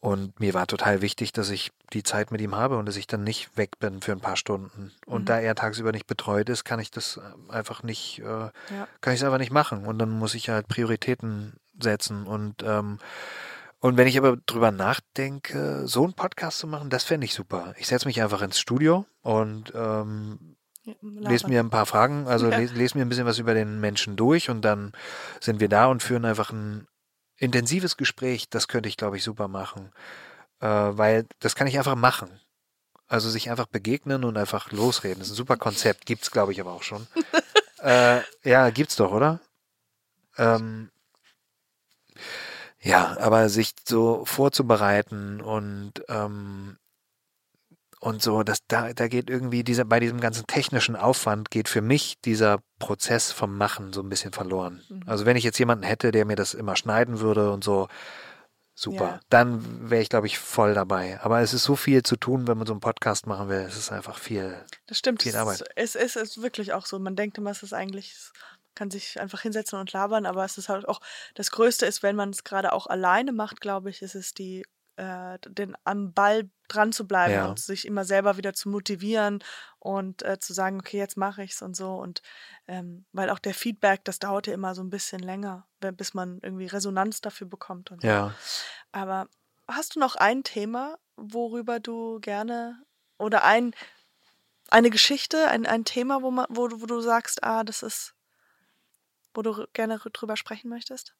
und 0.00 0.40
mir 0.40 0.54
war 0.54 0.66
total 0.66 1.02
wichtig, 1.02 1.32
dass 1.32 1.50
ich 1.50 1.70
die 1.92 2.02
Zeit 2.02 2.30
mit 2.30 2.40
ihm 2.40 2.56
habe 2.56 2.78
und 2.78 2.86
dass 2.86 2.96
ich 2.96 3.06
dann 3.06 3.22
nicht 3.22 3.54
weg 3.58 3.78
bin 3.80 4.00
für 4.00 4.12
ein 4.12 4.20
paar 4.20 4.36
Stunden. 4.36 4.92
Und 5.04 5.22
Mhm. 5.22 5.26
da 5.26 5.38
er 5.40 5.54
tagsüber 5.54 5.92
nicht 5.92 6.06
betreut 6.06 6.48
ist, 6.48 6.64
kann 6.64 6.80
ich 6.80 6.90
das 6.90 7.18
äh, 7.18 7.52
einfach 7.52 7.82
nicht, 7.82 8.20
äh, 8.20 8.24
ja. 8.24 8.50
kann 9.02 9.12
ich 9.12 9.20
es 9.20 9.24
einfach 9.24 9.38
nicht 9.38 9.52
machen. 9.52 9.84
Und 9.84 9.98
dann 9.98 10.08
muss 10.10 10.34
ich 10.34 10.48
halt 10.48 10.68
Prioritäten 10.68 11.52
setzen 11.80 12.26
und 12.26 12.62
ähm, 12.62 12.98
Und 13.80 13.96
wenn 13.96 14.06
ich 14.06 14.16
aber 14.16 14.36
drüber 14.46 14.70
nachdenke, 14.70 15.88
so 15.88 16.04
einen 16.04 16.14
Podcast 16.14 16.58
zu 16.58 16.68
machen, 16.68 16.88
das 16.88 17.02
fände 17.02 17.24
ich 17.24 17.34
super. 17.34 17.74
Ich 17.78 17.88
setze 17.88 18.06
mich 18.06 18.22
einfach 18.22 18.40
ins 18.42 18.60
Studio 18.60 19.06
und 19.22 19.72
ähm, 19.74 20.56
lese 21.00 21.48
mir 21.48 21.58
ein 21.58 21.70
paar 21.70 21.86
Fragen, 21.86 22.28
also 22.28 22.46
Ja. 22.50 22.58
lese, 22.58 22.74
lese 22.74 22.96
mir 22.96 23.04
ein 23.04 23.08
bisschen 23.08 23.26
was 23.26 23.40
über 23.40 23.54
den 23.54 23.80
Menschen 23.80 24.14
durch 24.14 24.50
und 24.50 24.62
dann 24.62 24.92
sind 25.40 25.58
wir 25.58 25.68
da 25.68 25.86
und 25.86 26.00
führen 26.00 26.24
einfach 26.24 26.52
ein 26.52 26.86
intensives 27.38 27.96
Gespräch. 27.96 28.48
Das 28.48 28.68
könnte 28.68 28.88
ich, 28.88 28.96
glaube 28.96 29.16
ich, 29.16 29.24
super 29.24 29.48
machen. 29.48 29.90
Äh, 30.60 30.66
weil 30.68 31.26
das 31.40 31.56
kann 31.56 31.66
ich 31.66 31.76
einfach 31.76 31.96
machen. 31.96 32.30
Also 33.08 33.28
sich 33.30 33.50
einfach 33.50 33.66
begegnen 33.66 34.22
und 34.22 34.36
einfach 34.38 34.70
losreden. 34.70 35.18
Das 35.18 35.26
ist 35.26 35.32
ein 35.32 35.36
super 35.36 35.56
Konzept. 35.56 36.06
Gibt's, 36.06 36.30
glaube 36.30 36.52
ich, 36.52 36.60
aber 36.60 36.70
auch 36.70 36.84
schon. 36.84 37.08
äh, 37.82 38.20
ja, 38.44 38.70
gibt's 38.70 38.94
doch, 38.94 39.10
oder? 39.10 39.40
Ähm, 40.38 40.91
ja, 42.82 43.16
aber 43.18 43.48
sich 43.48 43.72
so 43.86 44.24
vorzubereiten 44.24 45.40
und 45.40 45.92
ähm, 46.08 46.76
und 48.00 48.20
so, 48.20 48.42
dass 48.42 48.66
da, 48.66 48.92
da 48.92 49.06
geht 49.06 49.30
irgendwie 49.30 49.62
dieser, 49.62 49.84
bei 49.84 50.00
diesem 50.00 50.20
ganzen 50.20 50.44
technischen 50.48 50.96
Aufwand 50.96 51.52
geht 51.52 51.68
für 51.68 51.82
mich 51.82 52.16
dieser 52.24 52.58
Prozess 52.80 53.30
vom 53.30 53.56
Machen 53.56 53.92
so 53.92 54.00
ein 54.02 54.08
bisschen 54.08 54.32
verloren. 54.32 54.82
Mhm. 54.88 55.04
Also 55.06 55.24
wenn 55.24 55.36
ich 55.36 55.44
jetzt 55.44 55.58
jemanden 55.60 55.84
hätte, 55.84 56.10
der 56.10 56.24
mir 56.24 56.34
das 56.34 56.52
immer 56.54 56.74
schneiden 56.74 57.20
würde 57.20 57.52
und 57.52 57.62
so, 57.62 57.86
super. 58.74 59.04
Ja. 59.04 59.20
Dann 59.28 59.88
wäre 59.88 60.02
ich, 60.02 60.08
glaube 60.08 60.26
ich, 60.26 60.36
voll 60.40 60.74
dabei. 60.74 61.20
Aber 61.22 61.42
es 61.42 61.54
ist 61.54 61.62
so 61.62 61.76
viel 61.76 62.02
zu 62.02 62.16
tun, 62.16 62.48
wenn 62.48 62.58
man 62.58 62.66
so 62.66 62.72
einen 62.72 62.80
Podcast 62.80 63.28
machen 63.28 63.48
will. 63.48 63.60
Es 63.60 63.76
ist 63.76 63.92
einfach 63.92 64.18
viel. 64.18 64.56
Das 64.88 64.98
stimmt. 64.98 65.22
Viel 65.22 65.30
es, 65.30 65.36
Arbeit. 65.36 65.60
ist- 65.60 65.70
es 65.76 65.94
ist, 65.94 66.16
es 66.16 66.22
ist 66.30 66.42
wirklich 66.42 66.72
auch 66.72 66.86
so. 66.86 66.98
Man 66.98 67.14
denkt 67.14 67.38
immer, 67.38 67.52
es 67.52 67.62
ist 67.62 67.72
eigentlich, 67.72 68.16
kann 68.74 68.90
sich 68.90 69.20
einfach 69.20 69.40
hinsetzen 69.42 69.78
und 69.78 69.92
labern, 69.92 70.26
aber 70.26 70.44
es 70.44 70.58
ist 70.58 70.68
halt 70.68 70.88
auch, 70.88 71.00
das 71.34 71.50
Größte 71.50 71.86
ist, 71.86 72.02
wenn 72.02 72.16
man 72.16 72.30
es 72.30 72.44
gerade 72.44 72.72
auch 72.72 72.86
alleine 72.86 73.32
macht, 73.32 73.60
glaube 73.60 73.90
ich, 73.90 74.02
ist 74.02 74.14
es 74.14 74.34
die, 74.34 74.64
äh, 74.96 75.38
den 75.46 75.76
am 75.84 76.12
Ball 76.12 76.50
dran 76.68 76.92
zu 76.92 77.06
bleiben 77.06 77.34
Ja. 77.34 77.48
und 77.48 77.58
sich 77.58 77.86
immer 77.86 78.04
selber 78.04 78.36
wieder 78.36 78.54
zu 78.54 78.68
motivieren 78.68 79.42
und 79.78 80.22
äh, 80.22 80.38
zu 80.38 80.52
sagen, 80.54 80.80
okay, 80.80 80.98
jetzt 80.98 81.16
mache 81.16 81.42
ich's 81.42 81.60
und 81.62 81.76
so. 81.76 81.94
Und 81.94 82.22
ähm, 82.66 83.04
weil 83.12 83.28
auch 83.30 83.38
der 83.38 83.54
Feedback, 83.54 84.04
das 84.04 84.18
dauert 84.18 84.46
ja 84.46 84.54
immer 84.54 84.74
so 84.74 84.82
ein 84.82 84.90
bisschen 84.90 85.20
länger, 85.20 85.66
bis 85.80 86.14
man 86.14 86.38
irgendwie 86.42 86.66
Resonanz 86.66 87.20
dafür 87.20 87.46
bekommt. 87.46 87.90
Und 87.90 88.02
so. 88.02 88.08
Ja. 88.08 88.34
Aber 88.92 89.28
hast 89.68 89.96
du 89.96 90.00
noch 90.00 90.16
ein 90.16 90.44
Thema, 90.44 90.98
worüber 91.16 91.80
du 91.80 92.20
gerne 92.20 92.82
oder 93.18 93.44
ein 93.44 93.74
eine 94.70 94.88
Geschichte, 94.88 95.48
ein, 95.48 95.66
ein 95.66 95.84
Thema, 95.84 96.22
wo 96.22 96.30
man, 96.30 96.46
wo, 96.48 96.66
du- 96.68 96.80
wo 96.80 96.86
du 96.86 97.00
sagst, 97.02 97.44
ah, 97.44 97.62
das 97.62 97.82
ist, 97.82 98.14
wo 99.34 99.42
du 99.42 99.66
gerne 99.72 99.98
drüber 99.98 100.36
sprechen 100.36 100.68
möchtest? 100.68 101.14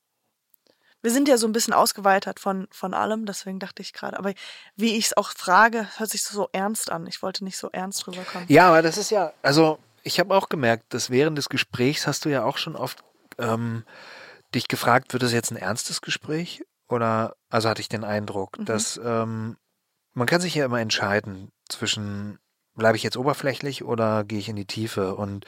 Wir 1.00 1.10
sind 1.10 1.26
ja 1.26 1.36
so 1.36 1.48
ein 1.48 1.52
bisschen 1.52 1.74
ausgeweitet 1.74 2.38
von, 2.38 2.68
von 2.70 2.94
allem, 2.94 3.26
deswegen 3.26 3.58
dachte 3.58 3.82
ich 3.82 3.92
gerade, 3.92 4.16
aber 4.18 4.34
wie 4.76 4.96
ich 4.96 5.06
es 5.06 5.16
auch 5.16 5.32
frage, 5.32 5.88
hört 5.98 6.10
sich 6.10 6.22
so 6.22 6.48
ernst 6.52 6.92
an. 6.92 7.06
Ich 7.08 7.22
wollte 7.22 7.42
nicht 7.42 7.58
so 7.58 7.70
ernst 7.72 8.06
rüberkommen. 8.06 8.46
Ja, 8.48 8.68
aber 8.68 8.82
das 8.82 8.96
ist 8.98 9.10
ja, 9.10 9.32
also 9.42 9.80
ich 10.04 10.20
habe 10.20 10.32
auch 10.34 10.48
gemerkt, 10.48 10.94
dass 10.94 11.10
während 11.10 11.36
des 11.36 11.48
Gesprächs 11.48 12.06
hast 12.06 12.24
du 12.24 12.28
ja 12.28 12.44
auch 12.44 12.56
schon 12.56 12.76
oft 12.76 13.02
ähm, 13.38 13.84
dich 14.54 14.68
gefragt, 14.68 15.12
wird 15.12 15.24
es 15.24 15.32
jetzt 15.32 15.50
ein 15.50 15.56
ernstes 15.56 16.02
Gespräch? 16.02 16.62
Oder, 16.88 17.34
also 17.48 17.68
hatte 17.68 17.80
ich 17.80 17.88
den 17.88 18.04
Eindruck, 18.04 18.58
Mhm. 18.58 18.64
dass 18.66 19.00
ähm, 19.02 19.56
man 20.14 20.26
kann 20.28 20.40
sich 20.40 20.54
ja 20.54 20.64
immer 20.64 20.80
entscheiden 20.80 21.50
zwischen, 21.68 22.38
bleibe 22.74 22.96
ich 22.96 23.02
jetzt 23.02 23.16
oberflächlich 23.16 23.82
oder 23.82 24.22
gehe 24.24 24.38
ich 24.38 24.48
in 24.48 24.56
die 24.56 24.66
Tiefe? 24.66 25.14
Und 25.16 25.46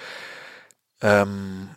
ähm, 1.00 1.70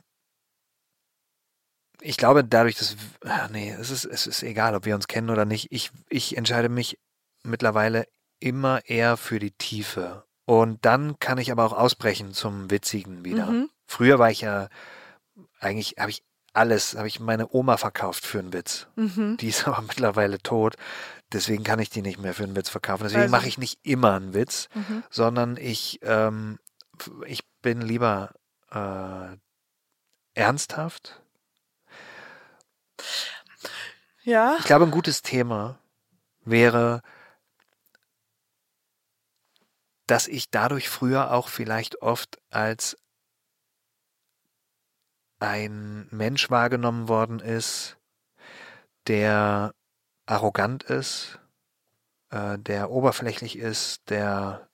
ich 2.08 2.18
glaube, 2.18 2.44
dadurch, 2.44 2.76
dass, 2.78 2.96
ah, 3.26 3.48
nee, 3.52 3.72
es 3.72 3.90
ist, 3.90 4.06
es 4.06 4.28
ist 4.28 4.44
egal, 4.44 4.76
ob 4.76 4.86
wir 4.86 4.96
uns 4.96 5.08
kennen 5.08 5.30
oder 5.30 5.46
nicht. 5.46 5.68
Ich, 5.72 5.92
ich 6.10 6.38
entscheide 6.38 6.70
mich 6.70 6.98
mittlerweile 7.44 8.06
immer 8.40 8.86
eher 8.86 9.18
für 9.18 9.40
die 9.40 9.52
Tiefe. 9.52 10.24
Und 10.46 10.86
dann 10.86 11.20
kann 11.20 11.38
ich 11.38 11.52
aber 11.52 11.66
auch 11.66 11.74
ausbrechen 11.74 12.34
zum 12.34 12.72
Witzigen 12.72 13.26
wieder. 13.26 13.48
Mhm. 13.48 13.70
Früher 13.88 14.20
war 14.20 14.32
ich 14.32 14.42
ja, 14.42 14.70
eigentlich 15.60 15.96
habe 16.00 16.12
ich 16.12 16.24
alles, 16.54 16.96
habe 16.96 17.08
ich 17.08 17.20
meine 17.20 17.54
Oma 17.54 17.78
verkauft 17.78 18.26
für 18.26 18.40
einen 18.40 18.54
Witz. 18.54 18.88
Mhm. 18.96 19.38
Die 19.38 19.50
ist 19.50 19.68
aber 19.68 19.82
mittlerweile 19.82 20.40
tot. 20.40 20.76
Deswegen 21.34 21.64
kann 21.66 21.80
ich 21.80 21.90
die 21.90 22.02
nicht 22.02 22.20
mehr 22.20 22.34
für 22.34 22.44
einen 22.46 22.56
Witz 22.56 22.70
verkaufen. 22.70 23.04
Deswegen 23.04 23.24
Also- 23.24 23.32
mache 23.36 23.48
ich 23.48 23.58
nicht 23.58 23.80
immer 23.84 24.14
einen 24.16 24.34
Witz, 24.34 24.70
Mhm. 24.74 25.04
sondern 25.10 25.58
ich, 25.58 26.00
ähm, 26.04 26.58
ich 27.26 27.42
bin 27.62 27.82
lieber 27.82 28.32
äh, 28.72 29.36
ernsthaft. 30.34 31.22
Ja, 34.24 34.58
Ich 34.60 34.66
glaube, 34.66 34.86
ein 34.86 34.92
gutes 34.92 35.22
Thema 35.22 35.80
wäre, 36.44 37.02
dass 40.06 40.28
ich 40.28 40.50
dadurch 40.50 40.90
früher 40.90 41.32
auch 41.32 41.50
vielleicht 41.50 42.02
oft 42.02 42.40
als 42.50 42.98
ein 45.40 46.08
Mensch 46.12 46.50
wahrgenommen 46.50 47.08
worden 47.08 47.40
ist, 47.40 47.98
der 49.08 49.74
arrogant 50.26 50.84
ist, 50.84 51.40
äh, 52.32 52.58
der 52.58 52.90
oberflächlich 52.90 53.58
ist, 53.58 54.10
der 54.10 54.68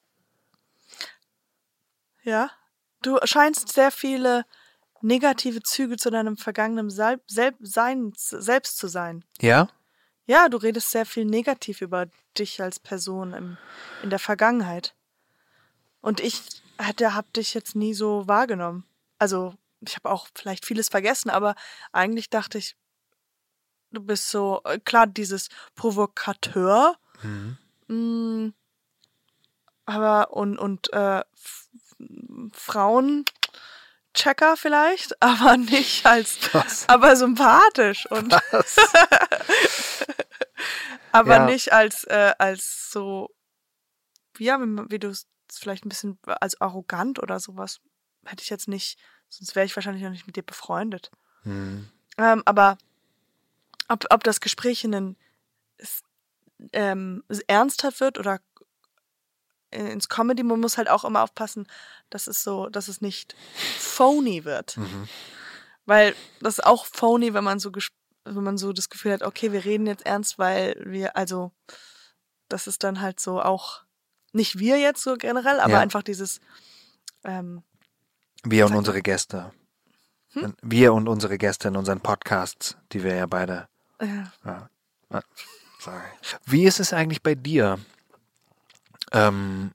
ja. 2.24 2.50
Du 3.02 3.20
scheinst 3.26 3.74
sehr 3.74 3.92
viele 3.92 4.46
negative 5.04 5.62
Züge 5.62 5.98
zu 5.98 6.10
deinem 6.10 6.38
vergangenen 6.38 6.90
Sel 6.90 7.22
Sel 7.28 7.54
Sein 7.60 8.14
selbst 8.16 8.78
zu 8.78 8.88
sein. 8.88 9.24
ja, 9.42 9.70
Ja, 10.26 10.50
du 10.50 10.58
redest 10.58 10.92
sehr 10.92 11.06
viel 11.06 11.26
negativ 11.26 11.82
über 11.82 12.08
dich 12.38 12.62
als 12.62 12.80
Person 12.80 13.34
im, 13.34 13.58
in 14.02 14.10
der 14.10 14.20
Vergangenheit. 14.20 14.96
Und 16.02 16.20
ich 16.20 16.42
hatte, 16.80 17.14
hab 17.14 17.32
dich 17.34 17.54
jetzt 17.54 17.76
nie 17.76 17.94
so 17.94 18.28
wahrgenommen. 18.28 18.86
Also, 19.20 19.54
ich 19.82 19.96
habe 19.96 20.10
auch 20.10 20.28
vielleicht 20.34 20.66
vieles 20.66 20.90
vergessen, 20.90 21.30
aber 21.30 21.56
eigentlich 21.92 22.30
dachte 22.30 22.58
ich, 22.58 22.76
du 23.92 24.02
bist 24.02 24.30
so, 24.30 24.62
äh, 24.64 24.80
klar, 24.80 25.06
dieses 25.06 25.50
Provokateur, 25.76 26.98
mhm. 27.22 27.58
mh, 27.88 28.52
aber 29.86 30.34
und, 30.34 30.58
und 30.58 30.92
äh, 30.94 31.20
F- 31.20 31.70
Frauenchecker 34.16 34.58
vielleicht, 34.58 35.22
aber 35.22 35.58
nicht 35.58 36.06
als, 36.06 36.38
Was? 36.54 36.88
aber 36.88 37.16
sympathisch 37.16 38.06
und 38.12 38.34
aber 41.12 41.36
Ja. 41.38 41.46
nicht 41.46 41.74
als 41.74 42.04
äh, 42.06 42.34
als 42.38 42.92
so 42.92 43.30
ja 44.38 44.60
wie, 44.60 44.92
wie 44.92 45.00
du 45.00 45.10
es 45.10 45.28
vielleicht 45.52 45.86
ein 45.86 45.90
bisschen 45.90 46.18
als 46.26 46.60
arrogant 46.62 47.20
oder 47.22 47.40
sowas 47.40 47.80
hätte 48.26 48.42
ich 48.44 48.50
jetzt 48.50 48.68
nicht 48.68 49.00
sonst 49.30 49.56
wäre 49.56 49.66
ich 49.66 49.76
wahrscheinlich 49.76 50.04
noch 50.04 50.10
nicht 50.12 50.28
mit 50.28 50.36
dir 50.36 50.44
befreundet 50.44 51.12
Mhm. 51.46 51.90
ähm, 52.18 52.42
aber 52.46 52.78
ob, 53.90 54.06
ob 54.12 54.24
das 54.24 54.40
Gespräch 54.40 54.86
in 54.86 54.96
ein, 54.96 55.18
es, 55.76 56.02
ähm, 56.72 57.22
ernsthaft 57.48 58.00
wird 58.00 58.18
oder 58.18 58.40
ins 59.74 60.10
Comedy 60.10 60.44
man 60.44 60.60
muss 60.60 60.78
halt 60.78 60.90
auch 60.90 61.04
immer 61.04 61.24
aufpassen 61.24 61.68
dass 62.10 62.28
es 62.28 62.44
so 62.44 62.70
dass 62.70 62.88
es 62.88 63.02
nicht 63.02 63.36
phony 63.80 64.46
wird 64.46 64.78
Mhm. 64.78 65.08
weil 65.86 66.16
das 66.42 66.60
ist 66.60 66.66
auch 66.66 66.86
phony, 66.86 67.34
wenn 67.34 67.44
man 67.44 67.60
so 67.60 67.72
wenn 68.26 68.44
man 68.44 68.58
so 68.58 68.72
das 68.72 68.90
Gefühl 68.90 69.12
hat, 69.12 69.22
okay, 69.24 69.52
wir 69.52 69.66
reden 69.66 69.86
jetzt 69.86 70.06
ernst, 70.06 70.40
weil 70.40 70.82
wir, 70.86 71.18
also, 71.18 71.52
das 72.48 72.68
ist 72.68 72.86
dann 72.86 73.02
halt 73.02 73.20
so 73.20 73.42
auch, 73.42 73.82
nicht 74.32 74.60
wir 74.60 74.80
jetzt 74.80 75.04
so 75.04 75.18
generell, 75.18 75.60
aber 75.60 75.74
Ja. 75.74 75.80
einfach 75.82 76.04
dieses, 76.04 76.40
ähm, 77.26 77.64
Wir 78.44 78.66
und 78.66 78.76
unsere 78.76 79.02
Gäste. 79.02 79.52
Hm? 80.32 80.56
Wir 80.62 80.94
und 80.94 81.10
unsere 81.10 81.38
Gäste 81.38 81.68
in 81.68 81.76
unseren 81.76 82.00
Podcasts, 82.00 82.78
die 82.94 83.04
wir 83.04 83.14
ja 83.16 83.26
beide 83.26 83.68
äh, 84.00 84.08
Ja. 84.08 84.70
Ah, 85.10 85.22
Sorry. 85.80 86.02
Wie 86.46 86.64
ist 86.64 86.80
es 86.80 86.94
eigentlich 86.94 87.22
bei 87.22 87.36
dir? 87.36 87.78
Ähm, 89.14 89.72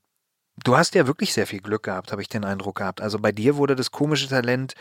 du 0.62 0.76
hast 0.76 0.95
ja 0.95 1.07
wirklich 1.07 1.32
sehr 1.32 1.47
viel 1.47 1.61
Glück 1.61 1.84
gehabt, 1.84 2.11
habe 2.12 2.22
ich 2.22 2.28
den 2.28 2.45
Eindruck 2.45 2.76
gehabt. 2.78 3.01
Also 3.01 3.18
bei 3.18 3.32
dir 3.32 3.57
wurde 3.57 3.76
das 3.76 3.91
komische 3.91 4.28
Talent 4.28 4.74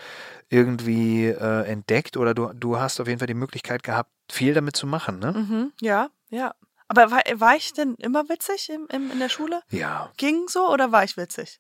irgendwie 0.50 1.26
äh, 1.28 1.64
entdeckt 1.66 2.18
oder 2.18 2.34
du, 2.34 2.52
du 2.54 2.80
hast 2.80 3.00
auf 3.00 3.08
jeden 3.08 3.20
Fall 3.20 3.28
die 3.28 3.34
Möglichkeit 3.34 3.84
gehabt, 3.84 4.12
viel 4.32 4.54
damit 4.54 4.76
zu 4.76 4.88
machen, 4.88 5.20
ne? 5.20 5.32
mhm, 5.34 5.72
ja, 5.82 6.10
ja. 6.30 6.54
Aber 6.90 7.12
war, 7.12 7.22
war 7.36 7.56
ich 7.58 7.74
denn 7.74 7.96
immer 7.96 8.30
witzig 8.30 8.70
im, 8.70 8.88
im, 8.90 9.12
in 9.12 9.20
der 9.20 9.28
Schule? 9.30 9.62
Ja. 9.72 10.10
Ging 10.18 10.48
so 10.48 10.72
oder 10.72 10.92
war 10.94 11.04
ich 11.04 11.18
witzig? 11.18 11.60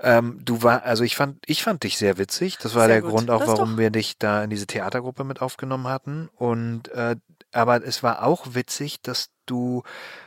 Ähm, 0.00 0.40
du 0.44 0.62
war, 0.64 0.82
also 0.82 1.04
ich 1.04 1.14
fand, 1.14 1.38
ich 1.46 1.62
fand 1.62 1.84
dich 1.84 1.96
sehr 1.96 2.18
witzig. 2.18 2.58
Das 2.58 2.74
war 2.74 2.86
Sehr 2.86 2.94
der 2.96 3.02
gut. 3.02 3.10
Grund 3.12 3.30
auch, 3.30 3.38
Das 3.38 3.48
warum 3.48 3.72
doch- 3.72 3.78
wir 3.78 3.90
dich 3.90 4.18
da 4.18 4.42
in 4.42 4.50
diese 4.50 4.66
Theatergruppe 4.66 5.22
mit 5.22 5.40
aufgenommen 5.40 5.86
hatten. 5.86 6.28
Und 6.34 6.88
äh, 6.88 7.14
aber 7.52 7.84
es 7.86 8.02
war 8.02 8.24
auch 8.24 8.54
witzig, 8.54 9.00
dass 9.02 9.28
du 9.52 9.82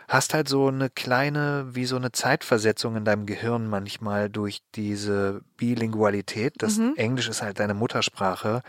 hast 0.07 0.34
halt 0.36 0.47
so 0.47 0.67
eine 0.67 0.89
kleine, 0.89 1.67
wie 1.76 1.86
so 1.86 1.95
eine 1.95 2.11
Zeitversetzung 2.11 2.95
in 2.95 3.05
deinem 3.05 3.26
Gehirn 3.26 3.67
manchmal 3.67 4.30
durch 4.30 4.61
diese 4.76 5.41
Bilingualität. 5.57 6.53
Das 6.59 6.78
Mhm. 6.78 6.93
Englisch 6.95 7.28
ist 7.28 7.41
halt 7.41 7.59
deine 7.59 7.73
Muttersprache. 7.73 8.61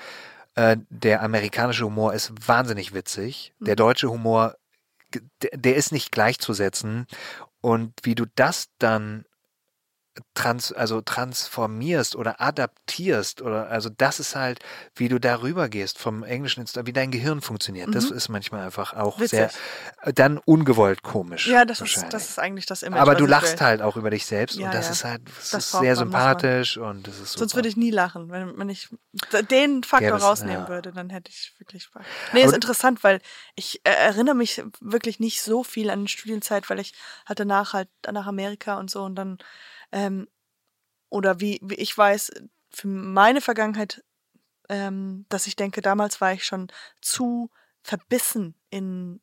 Äh, 0.54 0.78
der 0.88 1.22
amerikanische 1.22 1.84
Humor 1.84 2.14
ist 2.14 2.32
wahnsinnig 2.48 2.94
witzig. 2.94 3.52
Der 3.60 3.74
Mhm. 3.74 3.84
deutsche 3.84 4.08
Humor, 4.10 4.56
der 5.52 5.76
ist 5.76 5.92
nicht 5.92 6.10
gleichzusetzen. 6.10 7.06
Und 7.60 7.92
wie 8.02 8.14
du 8.14 8.24
das 8.34 8.68
dann 8.78 9.24
trans, 10.34 10.72
also 10.72 11.00
transformierst 11.00 12.16
oder 12.16 12.40
adaptierst 12.40 13.42
oder 13.42 13.68
also 13.68 13.88
das 13.90 14.20
ist 14.20 14.34
halt, 14.36 14.60
wie 14.94 15.08
du 15.08 15.18
darüber 15.18 15.68
gehst 15.68 15.98
vom 15.98 16.22
Englischen 16.24 16.60
ins 16.60 16.74
wie 16.76 16.92
dein 16.92 17.10
Gehirn 17.10 17.40
funktioniert. 17.40 17.94
Das 17.94 18.10
Mhm. 18.10 18.16
ist 18.16 18.28
manchmal 18.28 18.64
einfach 18.64 18.94
auch 18.94 19.18
Witzig. 19.20 19.30
sehr 19.30 19.50
dann 20.14 20.38
ungewollt 20.38 21.02
komisch. 21.02 21.46
Ja, 21.46 21.64
das 21.64 21.80
ist, 21.80 22.04
das 22.10 22.28
ist 22.30 22.38
eigentlich 22.38 22.66
das 22.66 22.82
Image. 22.82 23.00
Aber 23.00 23.14
du 23.14 23.26
lachst 23.26 23.60
will. 23.60 23.66
halt 23.66 23.82
auch 23.82 23.96
über 23.96 24.10
dich 24.10 24.26
selbst 24.26 24.56
Ja, 24.56 24.66
und 24.66 24.74
das 24.74 24.86
ja. 24.86 24.92
ist 24.92 25.04
halt 25.04 25.22
das 25.36 25.50
Das 25.50 25.64
ist 25.66 25.72
sehr 25.80 25.96
sympathisch 25.96 26.76
und 26.78 27.06
das 27.06 27.14
ist 27.18 27.32
super. 27.32 27.38
Sonst 27.40 27.54
würde 27.54 27.68
ich 27.68 27.76
nie 27.76 27.90
lachen. 27.90 28.30
Wenn, 28.30 28.58
wenn 28.58 28.68
ich 28.68 28.88
den 29.50 29.82
Faktor 29.82 30.12
das- 30.12 30.22
rausnehmen 30.22 30.62
ja. 30.64 30.68
würde, 30.68 30.92
dann 30.92 31.10
hätte 31.10 31.30
ich 31.30 31.54
wirklich 31.58 31.84
Spaß. 31.84 32.04
Nee, 32.32 32.40
ist 32.40 32.46
Aber- 32.48 32.54
interessant, 32.56 33.04
weil 33.04 33.20
ich 33.54 33.80
äh, 33.84 33.90
erinnere 33.90 34.34
mich 34.34 34.62
wirklich 34.80 35.20
nicht 35.20 35.42
so 35.42 35.62
viel 35.64 35.90
an 35.90 36.04
die 36.04 36.12
Studienzeit, 36.12 36.68
weil 36.70 36.78
ich 36.80 36.94
halt 37.26 37.40
danach 37.40 37.72
halt 37.72 37.88
nach 38.10 38.26
Amerika 38.26 38.78
und 38.78 38.90
so 38.90 39.02
und 39.04 39.14
dann 39.16 39.38
ähm, 39.92 40.28
oder 41.08 41.40
wie, 41.40 41.60
wie 41.62 41.74
ich 41.74 41.96
weiß, 41.96 42.32
für 42.70 42.88
meine 42.88 43.40
Vergangenheit, 43.40 44.04
ähm, 44.68 45.24
dass 45.28 45.46
ich 45.46 45.56
denke, 45.56 45.80
damals 45.80 46.20
war 46.20 46.32
ich 46.32 46.44
schon 46.44 46.68
zu 47.00 47.50
verbissen 47.82 48.54
in, 48.70 49.20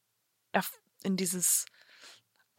in 1.03 1.17
dieses 1.17 1.65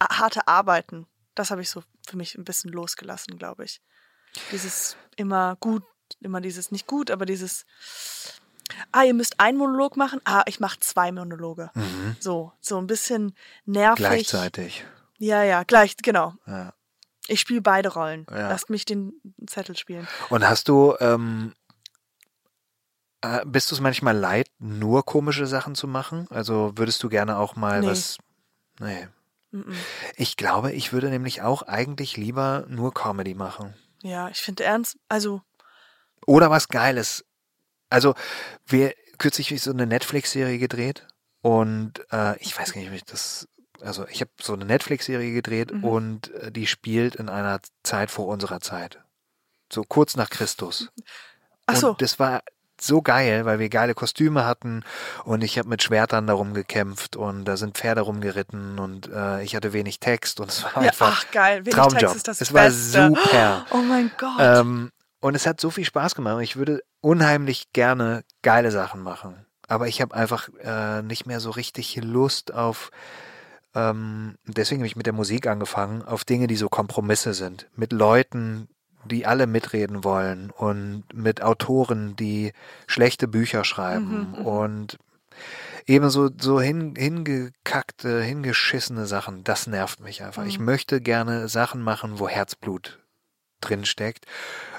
harte 0.01 0.47
Arbeiten. 0.47 1.07
Das 1.33 1.51
habe 1.51 1.61
ich 1.61 1.69
so 1.69 1.83
für 2.07 2.17
mich 2.17 2.35
ein 2.35 2.45
bisschen 2.45 2.71
losgelassen, 2.71 3.37
glaube 3.37 3.65
ich. 3.65 3.81
Dieses 4.51 4.95
immer 5.15 5.57
gut, 5.59 5.83
immer 6.19 6.41
dieses 6.41 6.71
nicht 6.71 6.87
gut, 6.87 7.09
aber 7.09 7.25
dieses, 7.25 7.65
ah, 8.91 9.03
ihr 9.03 9.13
müsst 9.13 9.39
einen 9.39 9.57
Monolog 9.57 9.97
machen, 9.97 10.21
ah, 10.25 10.43
ich 10.45 10.59
mache 10.59 10.79
zwei 10.79 11.11
Monologe. 11.11 11.71
Mhm. 11.73 12.15
So, 12.19 12.53
so 12.59 12.77
ein 12.77 12.87
bisschen 12.87 13.35
nervig. 13.65 14.05
Gleichzeitig. 14.05 14.85
Ja, 15.17 15.43
ja, 15.43 15.63
gleich, 15.63 15.95
genau. 15.97 16.33
Ja. 16.45 16.73
Ich 17.27 17.39
spiele 17.39 17.61
beide 17.61 17.93
Rollen. 17.93 18.25
Ja. 18.29 18.49
Lasst 18.49 18.69
mich 18.69 18.85
den 18.85 19.13
Zettel 19.47 19.75
spielen. 19.75 20.07
Und 20.29 20.47
hast 20.47 20.67
du, 20.67 20.95
ähm, 20.99 21.53
äh, 23.21 23.43
bist 23.45 23.71
du 23.71 23.75
es 23.75 23.81
manchmal 23.81 24.15
leid, 24.15 24.47
nur 24.59 25.05
komische 25.05 25.47
Sachen 25.47 25.75
zu 25.75 25.87
machen? 25.87 26.27
Also 26.29 26.73
würdest 26.75 27.01
du 27.03 27.09
gerne 27.09 27.37
auch 27.37 27.55
mal 27.55 27.81
Nee. 27.81 27.87
was. 27.87 28.17
Nee. 28.79 29.07
Mm-mm. 29.51 29.73
Ich 30.17 30.37
glaube, 30.37 30.71
ich 30.73 30.93
würde 30.93 31.09
nämlich 31.09 31.41
auch 31.41 31.63
eigentlich 31.63 32.17
lieber 32.17 32.65
nur 32.67 32.93
Comedy 32.93 33.33
machen. 33.33 33.73
Ja, 34.03 34.29
ich 34.29 34.41
finde 34.41 34.63
ernst, 34.63 34.97
also, 35.09 35.41
Oder 36.27 36.49
was 36.51 36.67
Geiles. 36.67 37.25
Also, 37.89 38.13
wir 38.65 38.93
kürzlich 39.17 39.61
so 39.61 39.71
eine 39.71 39.87
Netflix-Serie 39.87 40.57
gedreht 40.59 41.07
und 41.41 41.93
äh, 42.11 42.37
ich 42.39 42.57
weiß 42.57 42.73
gar 42.73 42.81
nicht, 42.81 42.91
wie 42.91 42.97
ich 42.97 43.05
das. 43.05 43.47
Also, 43.81 44.07
ich 44.07 44.21
habe 44.21 44.31
so 44.41 44.53
eine 44.53 44.65
Netflix-Serie 44.65 45.33
gedreht 45.33 45.73
Mhm. 45.73 45.83
und 45.83 46.33
äh, 46.35 46.51
die 46.51 46.67
spielt 46.67 47.15
in 47.15 47.29
einer 47.29 47.59
Zeit 47.83 48.11
vor 48.11 48.27
unserer 48.27 48.59
Zeit. 48.61 48.99
So 49.71 49.83
kurz 49.83 50.15
nach 50.15 50.29
Christus. 50.29 50.89
ach 51.65 51.75
so, 51.75 51.89
Und 51.91 52.01
das 52.01 52.19
war 52.19 52.41
so 52.79 53.01
geil, 53.01 53.45
weil 53.45 53.57
wir 53.59 53.69
geile 53.69 53.93
Kostüme 53.93 54.45
hatten 54.45 54.83
und 55.23 55.43
ich 55.45 55.57
habe 55.57 55.69
mit 55.69 55.81
Schwertern 55.81 56.27
darum 56.27 56.53
gekämpft 56.53 57.15
und 57.15 57.45
da 57.45 57.55
sind 57.55 57.77
Pferde 57.77 58.01
rumgeritten 58.01 58.79
und 58.79 59.07
äh, 59.11 59.41
ich 59.43 59.55
hatte 59.55 59.71
wenig 59.71 59.99
Text 60.01 60.41
und 60.41 60.49
es 60.49 60.63
war 60.65 60.83
ja, 60.83 60.89
einfach 60.89 61.23
ach 61.25 61.31
geil, 61.31 61.65
wenig 61.65 61.73
Traumjob. 61.73 61.99
Text 61.99 62.15
ist 62.17 62.27
das 62.27 62.41
es 62.41 62.53
war 62.53 62.63
Beste. 62.65 63.07
super. 63.07 63.65
Oh 63.71 63.77
mein 63.77 64.11
Gott. 64.17 64.35
Ähm, 64.39 64.91
und 65.21 65.35
es 65.35 65.47
hat 65.47 65.61
so 65.61 65.71
viel 65.71 65.85
Spaß 65.85 66.15
gemacht. 66.15 66.35
und 66.35 66.43
Ich 66.43 66.57
würde 66.57 66.81
unheimlich 67.01 67.71
gerne 67.71 68.23
geile 68.43 68.71
Sachen 68.71 69.01
machen. 69.01 69.45
Aber 69.67 69.87
ich 69.87 70.01
habe 70.01 70.13
einfach 70.13 70.49
äh, 70.61 71.01
nicht 71.01 71.25
mehr 71.25 71.39
so 71.39 71.49
richtig 71.51 71.95
Lust 72.03 72.53
auf, 72.53 72.91
ähm, 73.75 74.35
deswegen 74.45 74.81
habe 74.81 74.87
ich 74.87 74.95
mit 74.95 75.05
der 75.05 75.13
Musik 75.13 75.47
angefangen, 75.47 76.01
auf 76.01 76.23
Dinge, 76.23 76.47
die 76.47 76.55
so 76.55 76.69
Kompromisse 76.69 77.33
sind. 77.33 77.67
Mit 77.75 77.91
Leuten, 77.91 78.67
die 79.05 79.25
alle 79.25 79.45
mitreden 79.47 80.03
wollen 80.03 80.49
und 80.49 81.03
mit 81.13 81.41
Autoren, 81.43 82.15
die 82.15 82.53
schlechte 82.87 83.27
Bücher 83.27 83.63
schreiben 83.63 84.31
Mhm, 84.33 84.39
mhm. 84.39 84.45
und 84.45 84.97
eben 85.85 86.09
so, 86.09 86.29
so 86.39 86.59
hin, 86.59 86.95
hingekackte, 86.97 88.21
hingeschissene 88.21 89.05
Sachen. 89.05 89.43
Das 89.43 89.67
nervt 89.67 89.99
mich 89.99 90.23
einfach. 90.23 90.45
Ich 90.45 90.59
Mhm. 90.59 90.65
möchte 90.65 91.01
gerne 91.01 91.47
Sachen 91.47 91.81
machen, 91.81 92.19
wo 92.19 92.27
Herzblut 92.27 92.99
drin 93.61 93.85
steckt. 93.85 94.25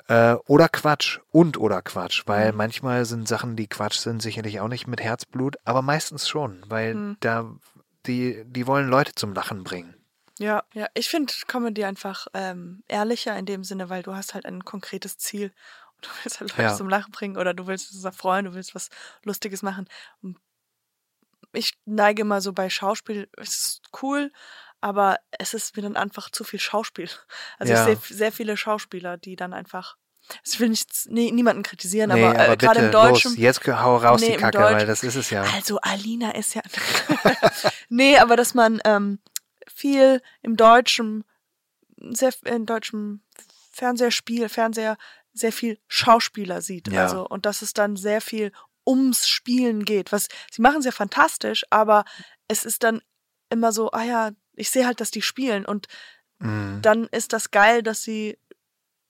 Äh, 0.08 0.34
oder 0.46 0.68
Quatsch 0.68 1.18
und 1.30 1.58
oder 1.58 1.82
Quatsch, 1.82 2.22
weil 2.26 2.52
Mhm. 2.52 2.58
manchmal 2.58 3.04
sind 3.04 3.28
Sachen, 3.28 3.56
die 3.56 3.66
Quatsch 3.66 3.98
sind, 3.98 4.22
sicherlich 4.22 4.60
auch 4.60 4.68
nicht 4.68 4.86
mit 4.86 5.00
Herzblut, 5.00 5.56
aber 5.64 5.82
meistens 5.82 6.28
schon, 6.28 6.62
weil 6.68 6.94
Mhm. 6.94 7.16
da 7.20 7.50
die, 8.06 8.44
die 8.46 8.66
wollen 8.66 8.88
Leute 8.88 9.14
zum 9.14 9.32
Lachen 9.34 9.64
bringen. 9.64 9.94
Ja, 10.38 10.64
ja, 10.74 10.86
ich 10.94 11.08
finde 11.08 11.32
Comedy 11.46 11.84
einfach 11.84 12.26
ähm, 12.34 12.82
ehrlicher 12.88 13.36
in 13.38 13.46
dem 13.46 13.64
Sinne, 13.64 13.88
weil 13.88 14.02
du 14.02 14.14
hast 14.14 14.34
halt 14.34 14.44
ein 14.44 14.64
konkretes 14.64 15.16
Ziel 15.16 15.52
und 15.96 16.06
du 16.06 16.10
willst 16.22 16.40
halt 16.40 16.50
Leute 16.58 16.62
Ja. 16.62 16.76
zum 16.76 16.88
Lachen 16.90 17.10
bringen 17.10 17.36
oder 17.38 17.54
du 17.54 17.66
willst 17.66 17.90
es 17.92 18.04
erfreuen, 18.04 18.44
du 18.44 18.54
willst 18.54 18.74
was 18.74 18.90
Lustiges 19.24 19.62
machen. 19.62 19.88
Und 20.22 20.38
ich 21.52 21.78
neige 21.86 22.22
immer 22.22 22.40
so 22.40 22.52
bei 22.52 22.68
Schauspiel, 22.68 23.28
es 23.36 23.58
ist 23.58 23.82
cool, 24.02 24.30
aber 24.80 25.18
es 25.30 25.54
ist 25.54 25.74
mir 25.76 25.82
dann 25.82 25.96
einfach 25.96 26.30
zu 26.30 26.44
viel 26.44 26.60
Schauspiel. 26.60 27.08
Also 27.58 27.72
Ja. 27.72 27.88
ich 27.92 27.98
sehe 27.98 28.16
sehr 28.16 28.32
viele 28.32 28.56
Schauspieler, 28.58 29.16
die 29.16 29.36
dann 29.36 29.54
einfach, 29.54 29.96
ich 30.44 30.58
will 30.60 30.68
nicht, 30.68 30.88
nee, 31.08 31.30
niemanden 31.30 31.62
kritisieren, 31.62 32.10
nee, 32.12 32.24
aber, 32.24 32.34
äh, 32.34 32.56
gerade 32.56 32.80
bitte, 32.80 32.86
im 32.86 32.92
Deutschen. 32.92 33.30
los, 33.32 33.38
jetzt 33.38 33.66
hau 33.66 33.96
raus 33.96 34.20
Nee, 34.20 34.32
die 34.32 34.36
Kacke, 34.36 34.58
weil 34.58 34.86
das 34.86 35.02
ist 35.02 35.14
es 35.14 35.30
ja. 35.30 35.42
Also 35.54 35.78
Alina 35.80 36.32
ist 36.32 36.54
ja. 36.54 36.62
nee, 37.88 38.18
aber 38.18 38.36
dass 38.36 38.54
man 38.54 38.80
ähm, 38.84 39.18
viel 39.72 40.22
im 40.42 40.56
deutschen, 40.56 41.24
sehr 42.10 42.32
im 42.44 42.66
deutschen 42.66 43.22
Fernsehspiel, 43.72 44.48
Fernseher 44.48 44.96
sehr 45.32 45.52
viel 45.52 45.78
Schauspieler 45.86 46.62
sieht. 46.62 46.88
Ja. 46.90 47.02
Also 47.02 47.26
und 47.26 47.46
dass 47.46 47.62
es 47.62 47.72
dann 47.74 47.96
sehr 47.96 48.20
viel 48.20 48.52
ums 48.86 49.28
Spielen 49.28 49.84
geht. 49.84 50.12
Was 50.12 50.28
sie 50.50 50.62
machen 50.62 50.78
es 50.78 50.84
ja 50.86 50.92
fantastisch, 50.92 51.64
aber 51.70 52.04
es 52.48 52.64
ist 52.64 52.82
dann 52.84 53.02
immer 53.50 53.72
so, 53.72 53.90
ah 53.92 54.02
ja, 54.02 54.30
ich 54.54 54.70
sehe 54.70 54.86
halt, 54.86 55.00
dass 55.00 55.10
die 55.10 55.22
spielen 55.22 55.66
und 55.66 55.86
Mhm. 56.38 56.82
dann 56.82 57.04
ist 57.06 57.32
das 57.32 57.50
geil, 57.50 57.82
dass 57.82 58.02
sie 58.02 58.38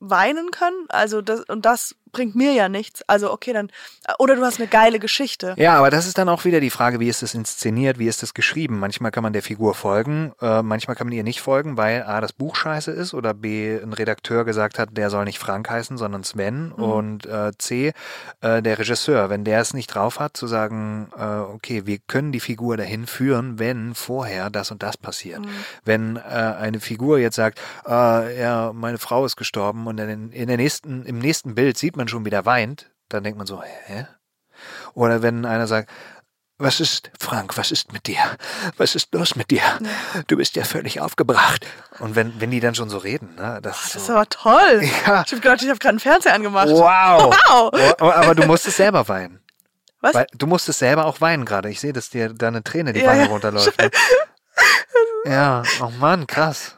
weinen 0.01 0.51
können. 0.51 0.87
Also 0.89 1.23
das 1.23 1.41
und 1.45 1.65
das 1.67 1.97
bringt 2.17 2.35
mir 2.35 2.53
ja 2.55 2.71
nichts. 2.71 3.03
Also 3.07 3.31
okay, 3.31 3.53
dann 3.53 3.71
oder 4.19 4.37
du 4.37 4.43
hast 4.43 4.59
eine 4.59 4.69
geile 4.69 4.99
Geschichte. 4.99 5.55
Ja, 5.59 5.75
aber 5.75 5.91
das 5.91 6.07
ist 6.07 6.17
dann 6.17 6.31
auch 6.31 6.47
wieder 6.47 6.61
die 6.61 6.71
Frage, 6.71 6.99
wie 6.99 7.09
ist 7.09 7.23
es 7.23 7.35
inszeniert, 7.35 7.99
wie 7.99 8.07
ist 8.07 8.23
es 8.23 8.33
geschrieben? 8.33 8.79
Manchmal 8.79 9.11
kann 9.11 9.23
man 9.23 9.35
der 9.35 9.43
Figur 9.43 9.75
folgen, 9.75 10.33
äh, 10.41 10.63
manchmal 10.63 10.97
kann 10.97 11.09
man 11.09 11.13
ihr 11.13 11.25
nicht 11.25 11.43
folgen, 11.43 11.77
weil 11.77 12.05
A, 12.05 12.23
das 12.23 12.33
Buch 12.33 12.57
scheiße 12.57 12.91
ist 12.91 13.13
oder 13.13 13.35
B, 13.35 13.79
ein 13.79 13.93
Redakteur 13.93 14.47
gesagt 14.47 14.79
hat, 14.79 14.97
der 14.97 15.11
soll 15.11 15.27
nicht 15.27 15.39
Frank 15.39 15.69
heißen, 15.69 15.99
sondern 15.99 16.25
Sven 16.25 16.73
und 16.73 17.27
äh, 17.27 17.53
C, 17.59 17.93
äh, 18.41 18.63
der 18.63 18.79
Regisseur, 18.79 19.29
wenn 19.29 19.45
der 19.45 19.61
es 19.61 19.75
nicht 19.75 19.89
drauf 19.89 20.19
hat, 20.19 20.39
zu 20.39 20.47
sagen, 20.47 21.09
äh, 21.19 21.23
okay, 21.23 21.85
wir 21.85 21.99
können 21.99 22.33
die 22.33 22.41
Figur 22.41 22.79
dahin 22.79 23.07
führen, 23.07 23.59
wenn 23.59 23.95
vorher 23.95 24.49
das 24.49 24.71
und 24.71 24.83
das 24.83 24.97
passiert. 24.97 25.43
Wenn 25.85 26.17
äh, 26.17 26.21
eine 26.21 26.81
Figur 26.81 27.19
jetzt 27.19 27.37
sagt, 27.37 27.61
äh, 27.87 28.41
ja, 28.41 28.73
meine 28.73 28.97
Frau 28.97 29.27
ist 29.27 29.37
gestorben 29.37 29.87
und 29.87 29.99
in, 29.99 30.33
in 30.33 30.49
der 30.49 30.57
nächsten, 30.57 31.05
im 31.05 31.19
nächsten 31.19 31.55
Bild 31.55 31.77
sieht 31.77 31.97
man 31.97 32.06
schon 32.09 32.25
wieder 32.25 32.45
weint, 32.45 32.91
dann 33.09 33.25
denkt 33.25 33.39
man 33.39 33.47
so, 33.47 33.63
hä? 33.63 34.07
Oder 34.95 35.23
wenn 35.23 35.45
einer 35.45 35.67
sagt, 35.67 35.91
was 36.59 36.81
ist, 36.81 37.11
Frank, 37.21 37.59
was 37.59 37.71
ist 37.71 37.93
mit 37.93 38.07
dir? 38.07 38.19
Was 38.79 38.95
ist 38.95 39.13
los 39.13 39.37
mit 39.37 39.51
dir? 39.51 39.61
Du 40.27 40.39
bist 40.39 40.57
ja 40.57 40.65
völlig 40.65 41.01
aufgebracht. 41.03 41.67
Und 41.99 42.17
wenn, 42.17 42.41
wenn 42.41 42.51
die 42.51 42.61
dann 42.61 42.75
schon 42.75 42.89
so 42.89 42.97
reden, 42.97 43.35
ne, 43.35 43.59
das, 43.63 43.77
Das 43.77 43.87
ist 43.89 43.97
ist 43.97 44.07
so, 44.07 44.15
aber 44.15 44.27
toll. 44.31 44.81
Ja. 45.07 45.23
Ich 45.27 45.33
habe 45.33 45.41
gedacht, 45.43 45.63
ich 45.63 45.69
habe 45.69 45.79
gerade 45.79 45.91
einen 45.91 46.01
Fernseher 46.01 46.33
angemacht. 46.33 46.69
wow. 46.69 47.35
Wow. 47.49 47.95
Oh, 48.01 48.11
Aber 48.11 48.35
du 48.35 48.47
musstest 48.47 48.79
selber 48.79 49.07
weinen. 49.09 49.41
Was? 50.01 50.15
Weil, 50.15 50.27
du 50.33 50.47
musstest 50.47 50.79
selber 50.79 51.05
auch 51.05 51.21
weinen 51.21 51.45
gerade. 51.45 51.69
Ich 51.69 51.81
sehe, 51.81 51.93
dass 51.93 52.09
dir 52.11 52.33
da 52.33 52.49
eine 52.49 52.63
Träne 52.65 52.93
die 52.95 53.01
Ja, 53.01 53.09
Wange 53.09 53.23
ja. 53.25 53.27
runterläuft. 53.29 53.79
Ne? 53.79 53.91
ja, 55.27 55.63
oh 55.83 55.91
Mann, 55.99 56.27
krass. 56.27 56.75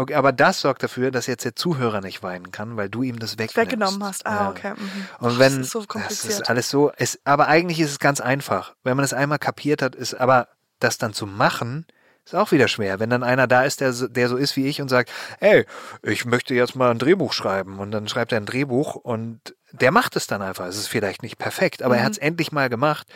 Okay, 0.00 0.14
aber 0.14 0.30
das 0.30 0.60
sorgt 0.60 0.84
dafür, 0.84 1.10
dass 1.10 1.26
jetzt 1.26 1.44
der 1.44 1.56
Zuhörer 1.56 2.00
nicht 2.00 2.22
weinen 2.22 2.52
kann, 2.52 2.76
weil 2.76 2.88
du 2.88 3.02
ihm 3.02 3.18
das 3.18 3.32
wegnimmst. 3.32 3.56
weggenommen 3.56 4.04
hast. 4.04 4.24
Ah, 4.26 4.48
okay. 4.50 4.74
Mhm. 4.76 5.08
Und 5.18 5.38
wenn 5.40 5.56
das 5.58 5.66
ist 5.66 5.72
so 5.72 5.80
das 5.80 5.88
kompliziert. 5.88 6.32
ist 6.34 6.48
alles 6.48 6.70
so, 6.70 6.92
es, 6.96 7.18
aber 7.24 7.48
eigentlich 7.48 7.80
ist 7.80 7.90
es 7.90 7.98
ganz 7.98 8.20
einfach. 8.20 8.74
Wenn 8.84 8.96
man 8.96 9.04
es 9.04 9.12
einmal 9.12 9.40
kapiert 9.40 9.82
hat, 9.82 9.96
ist 9.96 10.14
aber 10.14 10.46
das 10.78 10.98
dann 10.98 11.12
zu 11.14 11.26
machen, 11.26 11.84
ist 12.24 12.34
auch 12.36 12.52
wieder 12.52 12.68
schwer. 12.68 13.00
Wenn 13.00 13.10
dann 13.10 13.24
einer 13.24 13.48
da 13.48 13.64
ist, 13.64 13.80
der, 13.80 13.92
so- 13.92 14.06
der 14.06 14.28
so 14.28 14.36
ist 14.36 14.54
wie 14.54 14.66
ich 14.66 14.80
und 14.80 14.88
sagt, 14.88 15.10
ey, 15.40 15.66
ich 16.02 16.24
möchte 16.24 16.54
jetzt 16.54 16.76
mal 16.76 16.92
ein 16.92 16.98
Drehbuch 17.00 17.32
schreiben 17.32 17.80
und 17.80 17.90
dann 17.90 18.06
schreibt 18.06 18.30
er 18.30 18.38
ein 18.38 18.46
Drehbuch 18.46 18.94
und 18.94 19.40
der 19.72 19.90
macht 19.90 20.14
es 20.14 20.28
dann 20.28 20.42
einfach. 20.42 20.66
Es 20.66 20.76
ist 20.76 20.86
vielleicht 20.88 21.22
nicht 21.24 21.38
perfekt, 21.38 21.82
aber 21.82 21.96
er 21.96 22.02
Mhm. 22.02 22.06
hat 22.06 22.12
es 22.12 22.18
endlich 22.18 22.52
mal 22.52 22.68
gemacht. 22.68 23.08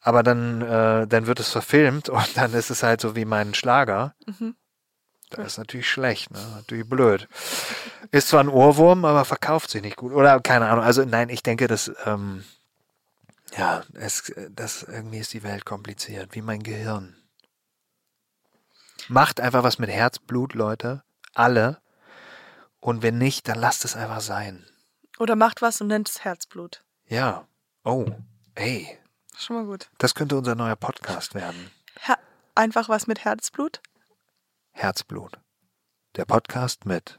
Aber 0.00 0.22
dann, 0.24 0.60
äh, 0.62 1.06
dann 1.06 1.26
wird 1.28 1.38
es 1.38 1.50
verfilmt 1.50 2.08
und 2.08 2.36
dann 2.36 2.52
ist 2.52 2.70
es 2.70 2.82
halt 2.82 3.00
so 3.00 3.14
wie 3.14 3.24
mein 3.24 3.54
Schlager. 3.54 4.14
Mhm. 4.26 4.56
Das 5.30 5.46
ist 5.46 5.58
natürlich 5.58 5.88
schlecht, 5.90 6.30
ne? 6.30 6.38
natürlich 6.54 6.88
blöd. 6.88 7.28
Ist 8.12 8.28
zwar 8.28 8.40
ein 8.40 8.48
Ohrwurm, 8.48 9.04
aber 9.04 9.24
verkauft 9.24 9.70
sich 9.70 9.82
nicht 9.82 9.96
gut. 9.96 10.12
Oder 10.12 10.40
keine 10.40 10.68
Ahnung. 10.68 10.84
Also 10.84 11.04
nein, 11.04 11.28
ich 11.28 11.42
denke, 11.42 11.66
dass 11.66 11.90
ähm, 12.04 12.44
Ja, 13.56 13.82
es, 13.94 14.32
das 14.50 14.84
irgendwie 14.84 15.18
ist 15.18 15.32
die 15.32 15.42
Welt 15.42 15.64
kompliziert, 15.64 16.34
wie 16.34 16.42
mein 16.42 16.62
Gehirn. 16.62 17.16
Macht 19.08 19.40
einfach 19.40 19.62
was 19.62 19.78
mit 19.78 19.90
Herzblut, 19.90 20.54
Leute. 20.54 21.02
Alle. 21.34 21.80
Und 22.80 23.02
wenn 23.02 23.18
nicht, 23.18 23.48
dann 23.48 23.58
lasst 23.58 23.84
es 23.84 23.96
einfach 23.96 24.20
sein. 24.20 24.64
Oder 25.18 25.34
macht 25.36 25.62
was 25.62 25.80
und 25.80 25.88
nennt 25.88 26.08
es 26.08 26.24
Herzblut. 26.24 26.84
Ja. 27.08 27.46
Oh, 27.84 28.06
ey. 28.54 28.98
Schon 29.36 29.56
mal 29.56 29.64
gut. 29.64 29.90
Das 29.98 30.14
könnte 30.14 30.36
unser 30.36 30.54
neuer 30.54 30.76
Podcast 30.76 31.34
werden. 31.34 31.70
Her 32.00 32.18
einfach 32.54 32.88
was 32.88 33.06
mit 33.06 33.24
Herzblut. 33.24 33.80
Herzblut. 34.80 35.40
Der 36.16 36.26
Podcast 36.26 36.84
mit 36.84 37.18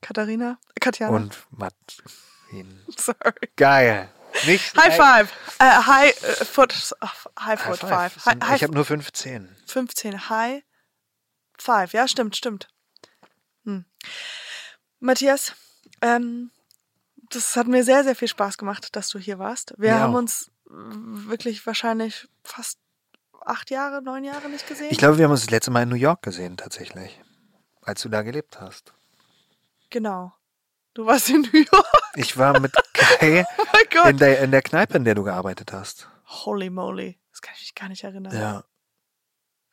Katharina, 0.00 0.58
Katjana. 0.80 1.14
und 1.14 1.46
Martin. 1.50 2.84
Sorry. 2.96 3.48
Geil. 3.54 4.12
Nicht 4.44 4.76
High 4.76 4.96
five. 4.96 5.32
Äh, 5.60 5.64
high 5.64 6.22
äh, 6.24 6.44
foot. 6.44 6.72
äh, 7.00 7.06
High 7.38 7.60
foot 7.60 7.78
five. 7.78 8.12
five. 8.12 8.26
High, 8.42 8.56
Ich 8.56 8.62
habe 8.64 8.74
nur 8.74 8.84
15. 8.84 9.54
15. 9.66 10.28
High 10.28 10.64
five. 11.58 11.92
Ja, 11.92 12.08
stimmt, 12.08 12.36
stimmt. 12.36 12.66
Hm. 13.64 13.84
Matthias, 14.98 15.54
ähm, 16.02 16.50
das 17.30 17.54
hat 17.54 17.68
mir 17.68 17.84
sehr, 17.84 18.02
sehr 18.02 18.16
viel 18.16 18.26
Spaß 18.28 18.58
gemacht, 18.58 18.96
dass 18.96 19.10
du 19.10 19.20
hier 19.20 19.38
warst. 19.38 19.74
Wir 19.78 19.92
Mir 19.94 20.00
haben 20.00 20.14
auch. 20.14 20.18
uns 20.18 20.50
wirklich 20.64 21.64
wahrscheinlich 21.66 22.26
fast 22.42 22.80
acht 23.46 23.70
Jahre, 23.70 24.02
neun 24.02 24.24
Jahre 24.24 24.48
nicht 24.48 24.66
gesehen. 24.66 24.88
Ich 24.90 24.98
glaube, 24.98 25.18
wir 25.18 25.24
haben 25.24 25.32
uns 25.32 25.42
das 25.42 25.50
letzte 25.50 25.70
Mal 25.70 25.82
in 25.82 25.88
New 25.88 25.96
York 25.96 26.22
gesehen, 26.22 26.56
tatsächlich. 26.56 27.20
Als 27.82 28.02
du 28.02 28.08
da 28.08 28.22
gelebt 28.22 28.60
hast. 28.60 28.92
genau. 29.90 30.32
Du 30.92 31.06
warst 31.06 31.30
in 31.30 31.42
New 31.42 31.64
York. 31.72 31.86
Ich 32.16 32.36
war 32.36 32.58
mit 32.58 32.72
Kai 32.92 33.44
Oh 34.04 34.08
in 34.08 34.16
der, 34.16 34.40
in 34.40 34.50
der 34.50 34.60
Kneipe, 34.60 34.96
in 34.96 35.04
der 35.04 35.14
du 35.14 35.22
gearbeitet 35.22 35.72
hast. 35.72 36.08
Holy 36.26 36.68
moly. 36.68 37.20
Das 37.30 37.40
kann 37.40 37.54
ich 37.56 37.62
mich 37.62 37.74
gar 37.74 37.88
nicht 37.88 38.02
erinnern. 38.02 38.34
Ja. 38.36 38.64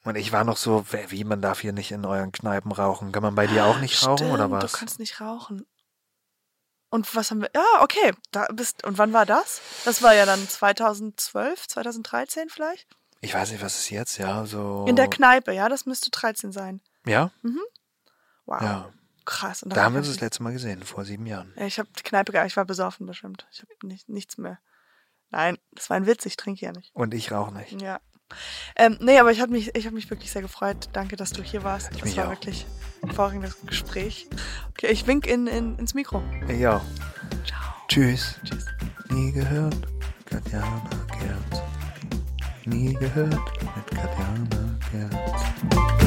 Und 0.03 0.15
ich 0.15 0.31
war 0.31 0.43
noch 0.43 0.57
so, 0.57 0.85
wie, 1.09 1.23
man 1.23 1.41
darf 1.41 1.59
hier 1.61 1.73
nicht 1.73 1.91
in 1.91 2.05
euren 2.05 2.31
Kneipen 2.31 2.71
rauchen. 2.71 3.11
Kann 3.11 3.23
man 3.23 3.35
bei 3.35 3.47
dir 3.47 3.65
auch 3.65 3.79
nicht 3.79 4.05
rauchen 4.05 4.31
oder 4.31 4.45
Stimmt, 4.45 4.63
was? 4.63 4.71
Du 4.71 4.77
kannst 4.77 4.99
nicht 4.99 5.19
rauchen. 5.19 5.65
Und 6.89 7.13
was 7.15 7.31
haben 7.31 7.41
wir? 7.41 7.49
Ja, 7.53 7.65
okay. 7.81 8.13
Da 8.31 8.47
bist, 8.53 8.85
und 8.85 8.97
wann 8.97 9.11
war 9.11 9.25
das? 9.25 9.59
Das 9.85 10.01
war 10.01 10.13
ja 10.13 10.25
dann 10.25 10.47
2012, 10.47 11.67
2013 11.67 12.49
vielleicht? 12.49 12.96
Ich 13.21 13.33
weiß 13.33 13.51
nicht, 13.51 13.61
was 13.61 13.77
ist 13.77 13.89
jetzt, 13.89 14.17
ja, 14.17 14.45
so. 14.45 14.85
In 14.87 14.95
der 14.95 15.09
Kneipe, 15.09 15.51
ja, 15.51 15.69
das 15.69 15.85
müsste 15.85 16.11
13 16.11 16.51
sein. 16.51 16.81
Ja? 17.05 17.31
Wow. 18.45 18.61
Ja. 18.61 18.93
Krass. 19.25 19.65
Da 19.67 19.83
haben 19.83 19.93
wir 19.93 19.99
uns 19.99 20.07
das 20.07 20.21
letzte 20.21 20.41
Mal 20.41 20.53
gesehen, 20.53 20.83
vor 20.83 21.03
sieben 21.03 21.25
Jahren. 21.25 21.53
Ja, 21.57 21.65
ich 21.65 21.79
habe 21.79 21.89
die 21.97 22.03
Kneipe 22.03 22.31
gar 22.31 22.45
ich 22.45 22.55
war 22.55 22.63
besoffen 22.63 23.05
bestimmt. 23.05 23.45
Ich 23.51 23.59
habe 23.59 23.71
nicht, 23.85 24.07
nichts 24.07 24.37
mehr. 24.37 24.57
Nein, 25.31 25.57
das 25.73 25.89
war 25.89 25.97
ein 25.97 26.05
Witz, 26.05 26.25
ich 26.25 26.37
trinke 26.37 26.65
ja 26.65 26.71
nicht. 26.71 26.95
Und 26.95 27.13
ich 27.13 27.29
rauche 27.31 27.53
nicht. 27.53 27.81
Ja. 27.81 27.99
Ähm, 28.75 28.97
nee, 29.01 29.19
aber 29.19 29.31
ich 29.31 29.41
habe 29.41 29.51
mich, 29.51 29.75
ich 29.75 29.85
hab 29.85 29.93
mich 29.93 30.09
wirklich 30.09 30.31
sehr 30.31 30.41
gefreut. 30.41 30.89
Danke, 30.93 31.17
dass 31.17 31.31
du 31.31 31.43
hier 31.43 31.63
warst. 31.63 31.91
Ich 31.91 32.01
das 32.01 32.15
war 32.15 32.27
auch. 32.27 32.29
wirklich 32.31 32.65
ein 33.01 33.09
hervorragendes 33.09 33.57
Gespräch. 33.65 34.29
Okay, 34.69 34.87
ich 34.87 35.07
wink 35.07 35.27
in, 35.27 35.47
in, 35.47 35.77
ins 35.77 35.93
Mikro. 35.93 36.23
Ja. 36.47 36.81
Ciao. 37.45 37.73
Tschüss. 37.89 38.39
Tschüss. 38.45 38.65
Nie 39.09 39.31
gehört, 39.33 39.75
Katjana 40.25 40.89
Gerz. 41.19 41.66
Nie 42.69 42.93
gehört 42.93 43.31
mit 43.31 43.97
Katjana 43.97 44.77
Gerz. 44.91 46.06